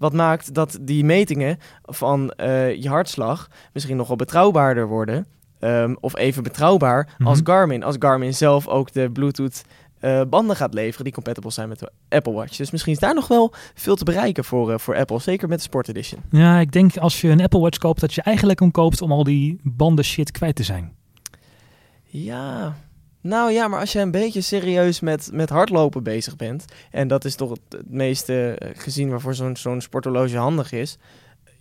Wat 0.00 0.12
maakt 0.12 0.54
dat 0.54 0.78
die 0.80 1.04
metingen 1.04 1.58
van 1.82 2.32
uh, 2.36 2.74
je 2.74 2.88
hartslag 2.88 3.48
misschien 3.72 3.96
nog 3.96 4.08
wel 4.08 4.16
betrouwbaarder 4.16 4.86
worden. 4.86 5.26
Um, 5.60 5.96
of 6.00 6.16
even 6.16 6.42
betrouwbaar 6.42 7.04
mm 7.04 7.14
-hmm. 7.16 7.26
als 7.26 7.40
Garmin. 7.44 7.82
Als 7.82 7.96
Garmin 7.98 8.34
zelf 8.34 8.68
ook 8.68 8.92
de 8.92 9.10
Bluetooth 9.10 9.62
uh, 10.00 10.20
banden 10.28 10.56
gaat 10.56 10.74
leveren 10.74 11.04
die 11.04 11.12
compatible 11.12 11.50
zijn 11.50 11.68
met 11.68 11.78
de 11.78 11.90
Apple 12.08 12.32
Watch. 12.32 12.56
Dus 12.56 12.70
misschien 12.70 12.92
is 12.92 12.98
daar 12.98 13.14
nog 13.14 13.28
wel 13.28 13.52
veel 13.74 13.96
te 13.96 14.04
bereiken 14.04 14.44
voor, 14.44 14.70
uh, 14.70 14.78
voor 14.78 14.96
Apple. 14.96 15.18
Zeker 15.18 15.48
met 15.48 15.58
de 15.58 15.64
Sport 15.64 15.88
Edition. 15.88 16.22
Ja, 16.30 16.58
ik 16.58 16.72
denk 16.72 16.96
als 16.96 17.20
je 17.20 17.28
een 17.28 17.42
Apple 17.42 17.60
Watch 17.60 17.78
koopt, 17.78 18.00
dat 18.00 18.14
je 18.14 18.22
eigenlijk 18.22 18.60
hem 18.60 18.70
koopt 18.70 19.02
om 19.02 19.12
al 19.12 19.24
die 19.24 19.60
banden 19.62 20.04
shit 20.04 20.30
kwijt 20.30 20.56
te 20.56 20.62
zijn. 20.62 20.92
Ja, 22.04 22.74
nou 23.20 23.52
ja, 23.52 23.68
maar 23.68 23.80
als 23.80 23.92
je 23.92 23.98
een 23.98 24.10
beetje 24.10 24.40
serieus 24.40 25.00
met, 25.00 25.28
met 25.32 25.50
hardlopen 25.50 26.02
bezig 26.02 26.36
bent, 26.36 26.64
en 26.90 27.08
dat 27.08 27.24
is 27.24 27.34
toch 27.34 27.50
het, 27.50 27.82
meeste 27.88 28.58
gezien 28.76 29.10
waarvoor 29.10 29.34
zo'n 29.34 29.56
zo'n 29.56 29.80
sporthorloge 29.80 30.36
handig 30.36 30.72
is, 30.72 30.98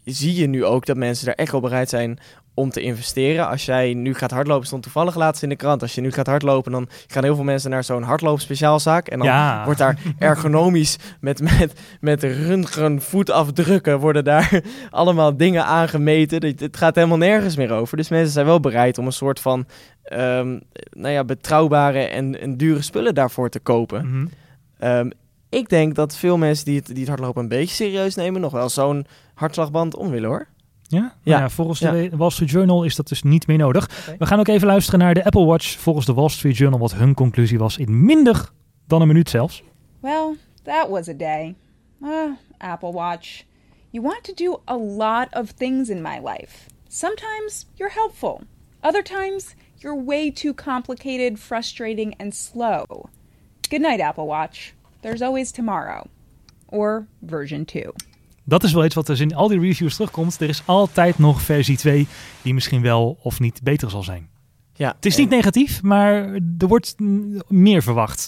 zie 0.06 0.36
je 0.36 0.48
nu 0.48 0.66
ook 0.66 0.86
dat 0.86 0.98
mensen 0.98 1.26
daar 1.26 1.36
echt 1.36 1.52
wel 1.52 1.62
bereid 1.62 1.90
zijn 1.90 2.20
om 2.54 2.70
te 2.70 2.82
investeren. 2.82 3.48
Als 3.48 3.66
jij 3.66 3.94
nu 3.94 4.14
gaat 4.14 4.32
hardlopen, 4.32 4.68
stond 4.68 4.84
toevallig 4.84 5.16
laatst 5.16 5.44
in 5.44 5.50
de 5.50 5.56
krant. 5.56 5.82
Als 5.82 5.96
je 5.96 6.02
nu 6.02 6.12
gaat 6.12 6.28
hardlopen, 6.28 6.72
dan 6.72 6.90
gaan 7.08 7.24
heel 7.24 7.36
veel 7.36 7.44
mensen 7.44 7.70
naar 7.70 7.84
zo'n 7.84 8.04
hardloopspeciaalzaak. 8.04 9.08
En 9.08 9.18
dan 9.18 9.28
Ja. 9.28 9.64
wordt 9.64 9.80
daar 9.80 10.00
ergonomisch 10.20 10.98
met, 11.20 11.42
met, 11.42 11.74
met 12.00 12.24
röntgen 12.24 13.02
voetafdrukken 13.02 14.00
worden 14.00 14.24
daar 14.24 14.62
allemaal 14.90 15.38
dingen 15.38 15.66
aangemeten. 15.66 16.56
Het 16.58 16.78
gaat 16.78 16.96
helemaal 16.96 17.18
nergens 17.18 17.56
meer 17.56 17.72
over. 17.72 17.98
Dus 17.98 18.10
mensen 18.10 18.32
zijn 18.34 18.46
wel 18.46 18.60
bereid 18.60 18.98
om 18.98 19.06
een 19.06 19.12
soort 19.12 19.40
van 19.40 19.66
ehm, 20.10 20.60
nou 20.92 21.14
ja, 21.14 21.24
betrouwbare 21.24 22.00
en, 22.00 22.40
en 22.42 22.58
dure 22.58 22.82
spullen 22.82 23.16
daarvoor 23.16 23.50
te 23.50 23.60
kopen. 23.60 24.08
Mhm. 24.10 24.28
Ehm, 24.80 25.10
ik 25.50 25.70
denk 25.70 25.96
dat 25.96 26.16
veel 26.16 26.38
mensen 26.38 26.66
die 26.66 26.76
het, 26.76 26.86
die 26.88 26.98
het 27.00 27.08
hardlopen 27.08 27.42
een 27.44 27.48
beetje 27.50 27.76
serieus 27.76 28.16
nemen, 28.16 28.42
nog 28.42 28.52
wel 28.52 28.70
zo'n 28.70 29.06
hartslagband 29.34 29.96
om 29.96 30.10
willen 30.10 30.30
hoor. 30.30 30.48
Ja? 30.88 31.00
Nou 31.00 31.12
Ja. 31.24 31.40
ja, 31.40 31.50
volgens 31.50 31.80
Ja. 31.80 31.92
de 31.92 32.10
Wall 32.18 32.30
Street 32.30 32.50
Journal 32.50 32.84
is 32.84 32.96
dat 32.96 33.08
dus 33.08 33.24
niet 33.24 33.48
meer 33.48 33.58
nodig. 33.58 34.14
We 34.20 34.26
gaan 34.26 34.40
ook 34.40 34.48
even 34.48 34.68
luisteren 34.68 35.00
naar 35.00 35.14
de 35.14 35.24
Apple 35.26 35.46
Watch. 35.46 35.78
Volgens 35.78 36.06
de 36.06 36.14
Wall 36.14 36.30
Street 36.30 36.58
Journal 36.58 36.80
wat 36.80 36.94
hun 36.94 37.14
conclusie 37.14 37.58
was 37.60 37.78
in 37.78 38.06
minder 38.06 38.50
dan 38.88 39.02
een 39.02 39.08
minuut 39.08 39.30
zelfs. 39.30 39.64
Well, 40.02 40.36
that 40.64 40.88
was 40.90 41.08
a 41.10 41.14
day. 41.14 41.56
Ah, 42.02 42.32
Apple 42.58 42.92
Watch. 42.92 43.44
You 43.90 44.04
want 44.06 44.24
to 44.24 44.34
do 44.34 44.60
a 44.66 44.78
lot 44.78 45.28
of 45.32 45.52
things 45.52 45.90
in 45.90 46.02
my 46.02 46.20
life. 46.24 46.68
Sometimes 46.88 47.66
you're 47.74 47.94
helpful. 47.94 48.42
Other 48.82 49.04
times 49.04 49.56
you're 49.82 50.04
way 50.06 50.32
too 50.32 50.54
complicated, 50.54 51.40
frustrating, 51.40 52.14
and 52.22 52.36
slow. 52.36 52.84
Good 53.70 53.82
night, 53.82 54.00
Apple 54.02 54.26
Watch. 54.26 54.74
There's 55.02 55.22
always 55.22 55.52
tomorrow. 55.52 56.04
Or 56.66 57.08
version 57.28 57.66
2. 57.66 57.84
Dat 58.44 58.64
is 58.64 58.74
wel 58.74 58.86
iets 58.86 58.96
wat 58.96 59.06
dus 59.06 59.20
in 59.20 59.36
al 59.36 59.48
die 59.48 59.60
reviews 59.60 59.96
terugkomt. 59.96 60.42
Er 60.42 60.50
is 60.50 60.62
altijd 60.66 61.18
nog 61.18 61.42
versie 61.42 61.78
2 61.78 62.08
die 62.42 62.54
misschien 62.54 62.82
wel 62.82 63.18
of 63.22 63.40
niet 63.40 63.64
beter 63.64 63.90
zal 63.90 64.04
zijn. 64.04 64.30
Ja, 64.74 64.94
Het 64.96 65.06
is 65.06 65.16
en 65.16 65.22
niet 65.22 65.30
negatief, 65.30 65.82
maar 65.82 66.14
er 66.58 66.68
wordt 66.68 66.96
meer 67.48 67.84
verwacht. 67.84 68.28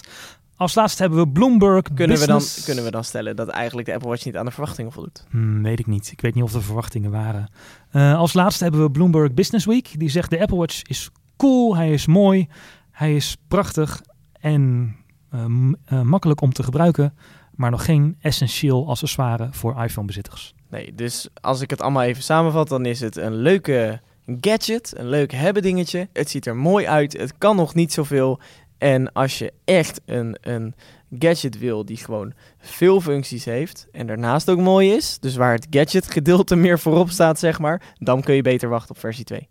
Als 0.56 0.74
laatste 0.74 1.02
hebben 1.02 1.20
we 1.20 1.28
Bloomberg 1.28 1.82
kunnen, 1.82 2.18
we 2.18 2.26
dan, 2.26 2.36
Business. 2.38 2.64
kunnen 2.64 2.84
we 2.84 2.90
dan 2.90 3.04
stellen 3.04 3.36
dat 3.36 3.48
eigenlijk 3.48 3.88
de 3.88 3.94
Apple 3.94 4.08
Watch 4.08 4.24
niet 4.24 4.36
aan 4.36 4.44
de 4.44 4.50
verwachtingen 4.50 4.92
voldoet? 4.92 5.26
Hmm, 5.30 5.62
weet 5.62 5.78
ik 5.78 5.86
niet. 5.86 6.12
Ik 6.12 6.20
weet 6.20 6.34
niet 6.34 6.44
of 6.44 6.54
er 6.54 6.62
verwachtingen 6.62 7.10
waren. 7.10 7.48
Eh, 7.90 8.18
als 8.18 8.32
laatste 8.32 8.62
hebben 8.62 8.82
we 8.82 8.90
Bloomberg 8.90 9.34
Business 9.34 9.64
Week. 9.66 9.88
Die 9.98 10.08
zegt 10.10 10.30
de 10.30 10.40
Apple 10.40 10.56
Watch 10.56 10.82
is 10.82 11.10
cool, 11.42 11.76
hij 11.76 11.92
is 11.92 12.06
mooi, 12.06 12.48
hij 12.90 13.16
is 13.16 13.36
prachtig 13.48 14.00
en 14.32 14.94
eh, 15.30 15.44
m- 15.46 15.74
eh, 15.84 16.00
makkelijk 16.02 16.40
om 16.40 16.52
te 16.52 16.62
gebruiken. 16.62 17.14
Maar 17.54 17.70
nog 17.70 17.84
geen 17.84 18.16
essentieel 18.20 18.88
accessoire 18.88 19.48
voor 19.50 19.82
iPhone-bezitters. 19.84 20.54
Nee, 20.70 20.94
dus 20.94 21.28
als 21.40 21.60
ik 21.60 21.70
het 21.70 21.80
allemaal 21.80 22.02
even 22.02 22.22
samenvat, 22.22 22.68
dan 22.68 22.86
is 22.86 23.00
het 23.00 23.16
een 23.16 23.34
leuke 23.34 24.00
gadget, 24.40 24.92
een 24.98 25.08
leuk 25.08 25.32
hebben 25.32 25.62
dingetje. 25.62 26.08
Het 26.12 26.30
ziet 26.30 26.46
er 26.46 26.56
mooi 26.56 26.86
uit, 26.86 27.12
het 27.12 27.38
kan 27.38 27.56
nog 27.56 27.74
niet 27.74 27.92
zoveel. 27.92 28.40
En 28.78 29.12
als 29.12 29.38
je 29.38 29.52
echt 29.64 30.00
een, 30.04 30.36
een 30.40 30.74
gadget 31.18 31.58
wil 31.58 31.84
die 31.84 31.96
gewoon 31.96 32.32
veel 32.58 33.00
functies 33.00 33.44
heeft 33.44 33.86
en 33.92 34.06
daarnaast 34.06 34.50
ook 34.50 34.58
mooi 34.58 34.90
is, 34.92 35.18
dus 35.18 35.36
waar 35.36 35.52
het 35.52 35.66
gadget 35.70 36.10
gedeelte 36.12 36.56
meer 36.56 36.78
voorop 36.78 37.10
staat, 37.10 37.38
zeg 37.38 37.58
maar, 37.58 37.82
dan 37.98 38.20
kun 38.22 38.34
je 38.34 38.42
beter 38.42 38.68
wachten 38.68 38.94
op 38.94 39.00
versie 39.00 39.24
2. 39.24 39.48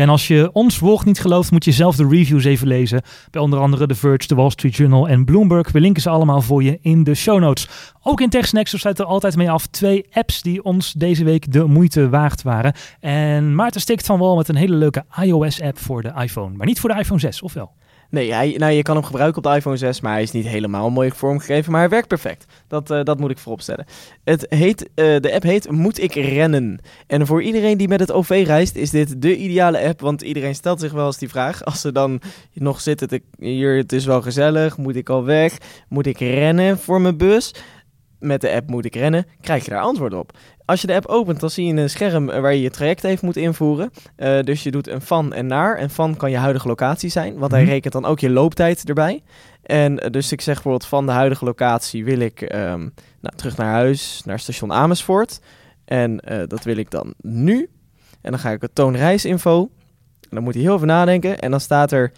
En 0.00 0.08
als 0.08 0.28
je 0.28 0.50
ons 0.52 0.78
woord 0.78 1.04
niet 1.04 1.20
gelooft, 1.20 1.50
moet 1.50 1.64
je 1.64 1.72
zelf 1.72 1.96
de 1.96 2.08
reviews 2.08 2.44
even 2.44 2.66
lezen. 2.66 3.02
Bij 3.30 3.42
onder 3.42 3.58
andere 3.58 3.86
The 3.86 3.94
Verge, 3.94 4.26
The 4.26 4.34
Wall 4.34 4.50
Street 4.50 4.76
Journal 4.76 5.08
en 5.08 5.24
Bloomberg. 5.24 5.72
We 5.72 5.80
linken 5.80 6.02
ze 6.02 6.08
allemaal 6.08 6.40
voor 6.40 6.62
je 6.62 6.78
in 6.82 7.04
de 7.04 7.14
show 7.14 7.40
notes. 7.40 7.68
Ook 8.02 8.20
in 8.20 8.28
TechSnacks, 8.28 8.72
we 8.72 8.78
sluiten 8.78 9.04
er 9.04 9.10
altijd 9.10 9.36
mee 9.36 9.50
af, 9.50 9.66
twee 9.66 10.06
apps 10.12 10.42
die 10.42 10.64
ons 10.64 10.92
deze 10.92 11.24
week 11.24 11.52
de 11.52 11.64
moeite 11.64 12.08
waard 12.08 12.42
waren. 12.42 12.74
En 13.00 13.54
Maarten 13.54 13.80
stikt 13.80 14.06
van 14.06 14.18
wel 14.18 14.36
met 14.36 14.48
een 14.48 14.54
hele 14.54 14.74
leuke 14.74 15.04
iOS-app 15.22 15.78
voor 15.78 16.02
de 16.02 16.12
iPhone. 16.16 16.56
Maar 16.56 16.66
niet 16.66 16.80
voor 16.80 16.90
de 16.90 16.98
iPhone 16.98 17.20
6, 17.20 17.42
of 17.42 17.52
wel? 17.52 17.72
Nee, 18.10 18.32
hij, 18.32 18.54
nou, 18.56 18.72
je 18.72 18.82
kan 18.82 18.96
hem 18.96 19.04
gebruiken 19.04 19.36
op 19.36 19.50
de 19.50 19.56
iPhone 19.56 19.76
6, 19.76 20.00
maar 20.00 20.12
hij 20.12 20.22
is 20.22 20.30
niet 20.30 20.46
helemaal 20.46 20.90
mooi 20.90 21.10
vormgegeven. 21.10 21.72
Maar 21.72 21.80
hij 21.80 21.90
werkt 21.90 22.08
perfect. 22.08 22.46
Dat, 22.68 22.90
eh, 22.90 23.02
dat 23.04 23.18
moet 23.18 23.30
ik 23.30 23.38
vooropstellen. 23.38 23.86
Het 24.24 24.46
heet, 24.48 24.88
eh, 24.94 25.20
de 25.20 25.32
app 25.32 25.42
heet 25.42 25.70
Moet 25.70 26.00
ik 26.00 26.14
rennen? 26.14 26.80
En 27.06 27.26
voor 27.26 27.42
iedereen 27.42 27.78
die 27.78 27.88
met 27.88 28.00
het 28.00 28.12
OV 28.12 28.42
reist, 28.46 28.76
is 28.76 28.90
dit 28.90 29.22
de 29.22 29.36
ideale 29.36 29.80
app. 29.80 30.00
Want 30.00 30.22
iedereen 30.22 30.54
stelt 30.54 30.80
zich 30.80 30.92
wel 30.92 31.06
eens 31.06 31.18
die 31.18 31.28
vraag. 31.28 31.64
Als 31.70 31.80
ze 31.80 31.92
dan 31.92 32.20
nog 32.52 32.80
zitten, 32.80 33.08
te, 33.08 33.22
hier, 33.38 33.76
het 33.76 33.92
is 33.92 34.04
wel 34.04 34.22
gezellig. 34.22 34.76
Moet 34.76 34.96
ik 34.96 35.08
al 35.08 35.24
weg? 35.24 35.58
Moet 35.88 36.06
ik 36.06 36.18
rennen 36.18 36.78
voor 36.78 37.00
mijn 37.00 37.16
bus? 37.16 37.54
Met 38.20 38.40
de 38.40 38.50
app 38.52 38.70
Moet 38.70 38.84
ik 38.84 38.94
rennen? 38.94 39.26
Krijg 39.40 39.64
je 39.64 39.70
daar 39.70 39.80
antwoord 39.80 40.14
op. 40.14 40.38
Als 40.64 40.80
je 40.80 40.86
de 40.86 40.94
app 40.94 41.06
opent, 41.06 41.40
dan 41.40 41.50
zie 41.50 41.66
je 41.66 41.74
een 41.80 41.90
scherm 41.90 42.30
eh, 42.30 42.40
waar 42.40 42.54
je 42.54 42.60
je 42.60 42.70
traject 42.70 43.04
even 43.04 43.26
moet 43.26 43.36
invoeren. 43.36 43.90
Eh, 44.16 44.40
dus 44.40 44.62
je 44.62 44.70
doet 44.70 44.88
een 44.88 45.00
van 45.00 45.32
en 45.32 45.46
naar. 45.46 45.76
En 45.76 45.90
van 45.90 46.16
kan 46.16 46.30
je 46.30 46.36
huidige 46.36 46.68
locatie 46.68 47.10
zijn, 47.10 47.38
want 47.38 47.52
hij 47.52 47.60
Mhm. 47.62 47.70
rekent 47.70 47.92
dan 47.92 48.04
ook 48.04 48.18
je 48.20 48.30
looptijd 48.30 48.88
erbij. 48.88 49.22
En 49.62 49.98
eh, 49.98 50.10
dus 50.10 50.32
ik 50.32 50.40
zeg 50.40 50.54
bijvoorbeeld 50.54 50.86
van 50.86 51.06
de 51.06 51.12
huidige 51.12 51.44
locatie 51.44 52.04
wil 52.04 52.18
ik 52.18 52.40
ehm, 52.42 52.80
nou, 53.20 53.36
terug 53.36 53.56
naar 53.56 53.72
huis, 53.72 54.22
naar 54.24 54.38
station 54.38 54.72
Amersfoort. 54.72 55.40
En 55.84 56.16
dat 56.48 56.64
wil 56.64 56.76
ik 56.76 56.90
dan 56.90 57.14
nu. 57.20 57.68
En 58.20 58.30
dan 58.30 58.40
ga 58.40 58.50
ik 58.50 58.62
het 58.62 58.74
toon 58.74 58.96
reisinfo. 58.96 59.60
En 60.20 60.28
dan 60.30 60.42
moet 60.42 60.54
hij 60.54 60.62
heel 60.62 60.74
even 60.74 60.86
nadenken. 60.86 61.38
En 61.38 61.50
dan 61.50 61.60
staat 61.60 61.92
er 61.92 62.12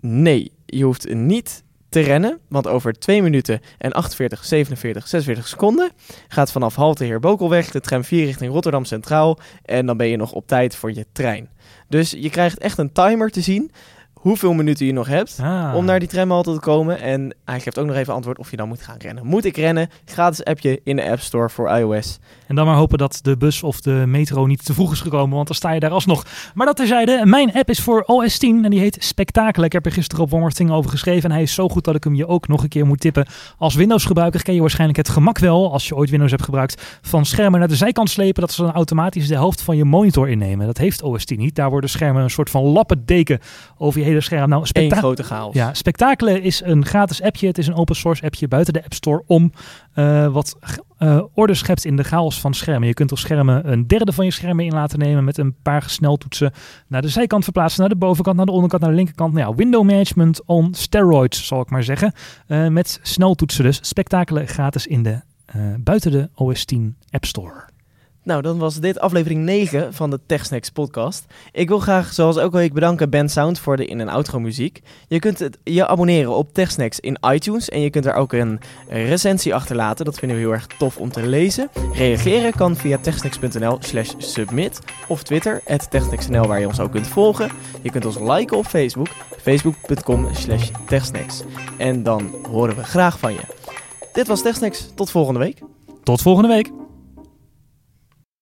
nee, 0.00 0.52
je 0.66 0.84
hoeft 0.84 1.14
niet 1.14 1.64
te 1.96 2.02
rennen. 2.02 2.40
Want 2.48 2.66
over 2.66 2.92
2 2.92 3.22
minuten 3.22 3.60
en 3.78 3.92
48, 3.92 4.44
47, 4.44 5.08
46 5.08 5.48
seconden 5.48 5.90
gaat 6.28 6.52
vanaf 6.52 6.74
halte 6.74 7.04
Heer 7.04 7.20
Bokelweg 7.20 7.70
de 7.70 7.80
tram 7.80 8.04
4 8.04 8.24
richting 8.24 8.52
Rotterdam 8.52 8.84
Centraal. 8.84 9.38
En 9.62 9.86
dan 9.86 9.96
ben 9.96 10.08
je 10.08 10.16
nog 10.16 10.32
op 10.32 10.46
tijd 10.46 10.76
voor 10.76 10.92
je 10.92 11.06
trein. 11.12 11.48
Dus 11.88 12.10
je 12.10 12.30
krijgt 12.30 12.58
echt 12.58 12.78
een 12.78 12.92
timer 12.92 13.30
te 13.30 13.40
zien 13.40 13.70
hoeveel 14.26 14.52
minuten 14.52 14.86
je 14.86 14.92
nog 14.92 15.06
hebt 15.06 15.38
Ah. 15.42 15.74
om 15.74 15.84
naar 15.84 15.98
die 15.98 16.08
tramhalte 16.08 16.52
te 16.52 16.60
komen. 16.60 17.00
En 17.00 17.34
hij 17.44 17.60
geeft 17.60 17.78
ook 17.78 17.86
nog 17.86 17.96
even 17.96 18.14
antwoord 18.14 18.38
of 18.38 18.50
je 18.50 18.56
dan 18.56 18.68
moet 18.68 18.82
gaan 18.82 18.96
rennen. 18.98 19.26
Moet 19.26 19.44
ik 19.44 19.56
rennen? 19.56 19.88
Gratis 20.04 20.44
appje 20.44 20.80
in 20.84 20.96
de 20.96 21.10
App 21.10 21.20
Store 21.20 21.50
voor 21.50 21.70
iOS. 21.70 22.18
En 22.46 22.54
dan 22.54 22.66
maar 22.66 22.76
hopen 22.76 22.98
dat 22.98 23.18
de 23.22 23.36
bus 23.36 23.62
of 23.62 23.80
de 23.80 24.04
metro 24.06 24.46
niet 24.46 24.64
te 24.64 24.74
vroeg 24.74 24.92
is 24.92 25.00
gekomen, 25.00 25.34
want 25.34 25.46
dan 25.46 25.56
sta 25.56 25.70
je 25.72 25.80
daar 25.80 25.90
alsnog. 25.90 26.24
Maar 26.54 26.66
dat 26.66 26.76
terzijde, 26.76 27.20
mijn 27.24 27.52
app 27.52 27.70
is 27.70 27.80
voor 27.80 28.02
OS 28.06 28.38
10 28.38 28.64
en 28.64 28.70
die 28.70 28.80
heet 28.80 28.96
Spectakel. 29.00 29.64
Ik 29.64 29.72
heb 29.72 29.86
er 29.86 29.92
gisteren 29.92 30.24
op 30.24 30.50
Thing 30.50 30.70
over 30.70 30.90
geschreven 30.90 31.28
en 31.30 31.34
hij 31.34 31.42
is 31.42 31.54
zo 31.54 31.68
goed 31.68 31.84
dat 31.84 31.94
ik 31.94 32.04
hem 32.04 32.14
je 32.14 32.26
ook 32.26 32.48
nog 32.48 32.62
een 32.62 32.68
keer 32.68 32.86
moet 32.86 33.00
tippen. 33.00 33.26
Als 33.58 33.74
Windows-gebruiker 33.74 34.42
ken 34.42 34.54
je 34.54 34.60
waarschijnlijk 34.60 34.98
het 34.98 35.08
gemak 35.08 35.38
wel, 35.38 35.72
als 35.72 35.88
je 35.88 35.96
ooit 35.96 36.10
Windows 36.10 36.30
hebt 36.30 36.44
gebruikt, 36.44 36.98
van 37.02 37.24
schermen 37.26 37.58
naar 37.58 37.68
de 37.68 37.76
zijkant 37.76 38.10
slepen, 38.10 38.40
dat 38.40 38.52
ze 38.52 38.62
dan 38.62 38.72
automatisch 38.72 39.28
de 39.28 39.34
helft 39.34 39.62
van 39.62 39.76
je 39.76 39.84
monitor 39.84 40.28
innemen. 40.28 40.66
Dat 40.66 40.78
heeft 40.78 41.02
OS 41.02 41.24
10 41.24 41.38
niet. 41.38 41.54
Daar 41.54 41.70
worden 41.70 41.90
schermen 41.90 42.22
een 42.22 42.30
soort 42.30 42.50
van 42.50 42.62
lappendeken 42.62 43.38
over 43.78 44.00
je 44.00 44.06
hele 44.06 44.15
scherm. 44.20 44.48
Nou, 44.48 44.66
Eén 44.72 44.92
grote 44.96 45.22
chaos. 45.22 45.54
ja, 45.54 45.74
Spectacle 45.74 46.40
is 46.40 46.62
een 46.64 46.86
gratis 46.86 47.22
appje. 47.22 47.46
Het 47.46 47.58
is 47.58 47.66
een 47.66 47.74
open 47.74 47.96
source 47.96 48.22
appje 48.24 48.48
buiten 48.48 48.72
de 48.72 48.84
App 48.84 48.92
Store 48.92 49.22
om 49.26 49.52
eh, 49.92 50.32
wat 50.32 50.56
eh 50.98 51.20
orde 51.34 51.54
schept 51.54 51.84
in 51.84 51.96
de 51.96 52.02
chaos 52.02 52.40
van 52.40 52.54
schermen. 52.54 52.88
Je 52.88 52.94
kunt 52.94 53.12
op 53.12 53.18
schermen 53.18 53.72
een 53.72 53.86
derde 53.86 54.12
van 54.12 54.24
je 54.24 54.30
schermen 54.30 54.64
in 54.64 54.72
laten 54.72 54.98
nemen 54.98 55.24
met 55.24 55.38
een 55.38 55.54
paar 55.62 55.84
sneltoetsen 55.86 56.52
naar 56.86 57.02
de 57.02 57.08
zijkant 57.08 57.44
verplaatsen, 57.44 57.80
naar 57.80 57.88
de 57.88 57.96
bovenkant, 57.96 58.36
naar 58.36 58.46
de 58.46 58.52
onderkant, 58.52 58.82
naar 58.82 58.90
de 58.90 58.96
linkerkant. 58.96 59.32
Nou 59.32 59.48
ja, 59.48 59.54
window 59.54 59.84
management 59.84 60.44
on 60.44 60.74
steroids, 60.74 61.46
zal 61.46 61.60
ik 61.60 61.70
maar 61.70 61.82
zeggen. 61.82 62.12
Eh, 62.46 62.66
met 62.68 62.98
sneltoetsen 63.02 63.64
dus. 63.64 63.78
Spectacle 63.82 64.46
gratis 64.46 64.86
in 64.86 65.02
de, 65.02 65.20
buiten 65.78 66.10
de 66.10 66.28
OS 66.34 66.64
10 66.64 66.96
App 67.10 67.24
Store. 67.24 67.74
Nou, 68.26 68.42
dan 68.42 68.58
was 68.58 68.74
dit 68.80 68.98
aflevering 68.98 69.42
9 69.44 69.94
van 69.94 70.10
de 70.10 70.20
TechSnacks 70.26 70.70
podcast. 70.70 71.24
Ik 71.52 71.68
wil 71.68 71.78
graag, 71.78 72.12
zoals 72.12 72.36
elke 72.36 72.56
week, 72.56 72.72
bedanken 72.72 73.10
Ben 73.10 73.28
Sound 73.28 73.58
voor 73.58 73.76
de 73.76 73.86
in- 73.86 74.00
en 74.00 74.08
outro 74.08 74.40
muziek. 74.40 74.80
Je 75.08 75.18
kunt 75.18 75.48
je 75.64 75.86
abonneren 75.86 76.36
op 76.36 76.54
TechSnacks 76.54 77.00
in 77.00 77.18
iTunes 77.30 77.68
en 77.68 77.80
je 77.80 77.90
kunt 77.90 78.04
daar 78.04 78.14
ook 78.14 78.32
een 78.32 78.60
recensie 78.88 79.54
achterlaten. 79.54 80.04
Dat 80.04 80.18
vinden 80.18 80.36
we 80.36 80.42
heel 80.42 80.52
erg 80.52 80.66
tof 80.66 80.96
om 80.98 81.10
te 81.10 81.26
lezen. 81.26 81.68
Reageren 81.92 82.52
kan 82.52 82.76
via 82.76 82.98
techsnacks.nl 82.98 83.76
slash 83.80 84.12
submit 84.18 84.78
of 85.08 85.22
Twitter, 85.22 85.62
techsnacks.nl 85.90 86.46
waar 86.46 86.60
je 86.60 86.66
ons 86.66 86.80
ook 86.80 86.90
kunt 86.90 87.08
volgen. 87.08 87.50
Je 87.82 87.90
kunt 87.90 88.04
ons 88.04 88.18
liken 88.18 88.56
op 88.56 88.66
Facebook, 88.66 89.08
facebook.com 89.42 90.28
slash 90.34 90.70
techsnacks. 90.86 91.42
En 91.78 92.02
dan 92.02 92.34
horen 92.50 92.76
we 92.76 92.82
graag 92.84 93.18
van 93.18 93.32
je. 93.32 93.40
Dit 94.12 94.26
was 94.26 94.42
TechSnacks, 94.42 94.90
tot 94.94 95.10
volgende 95.10 95.40
week. 95.40 95.58
Tot 96.02 96.22
volgende 96.22 96.48
week. 96.48 96.85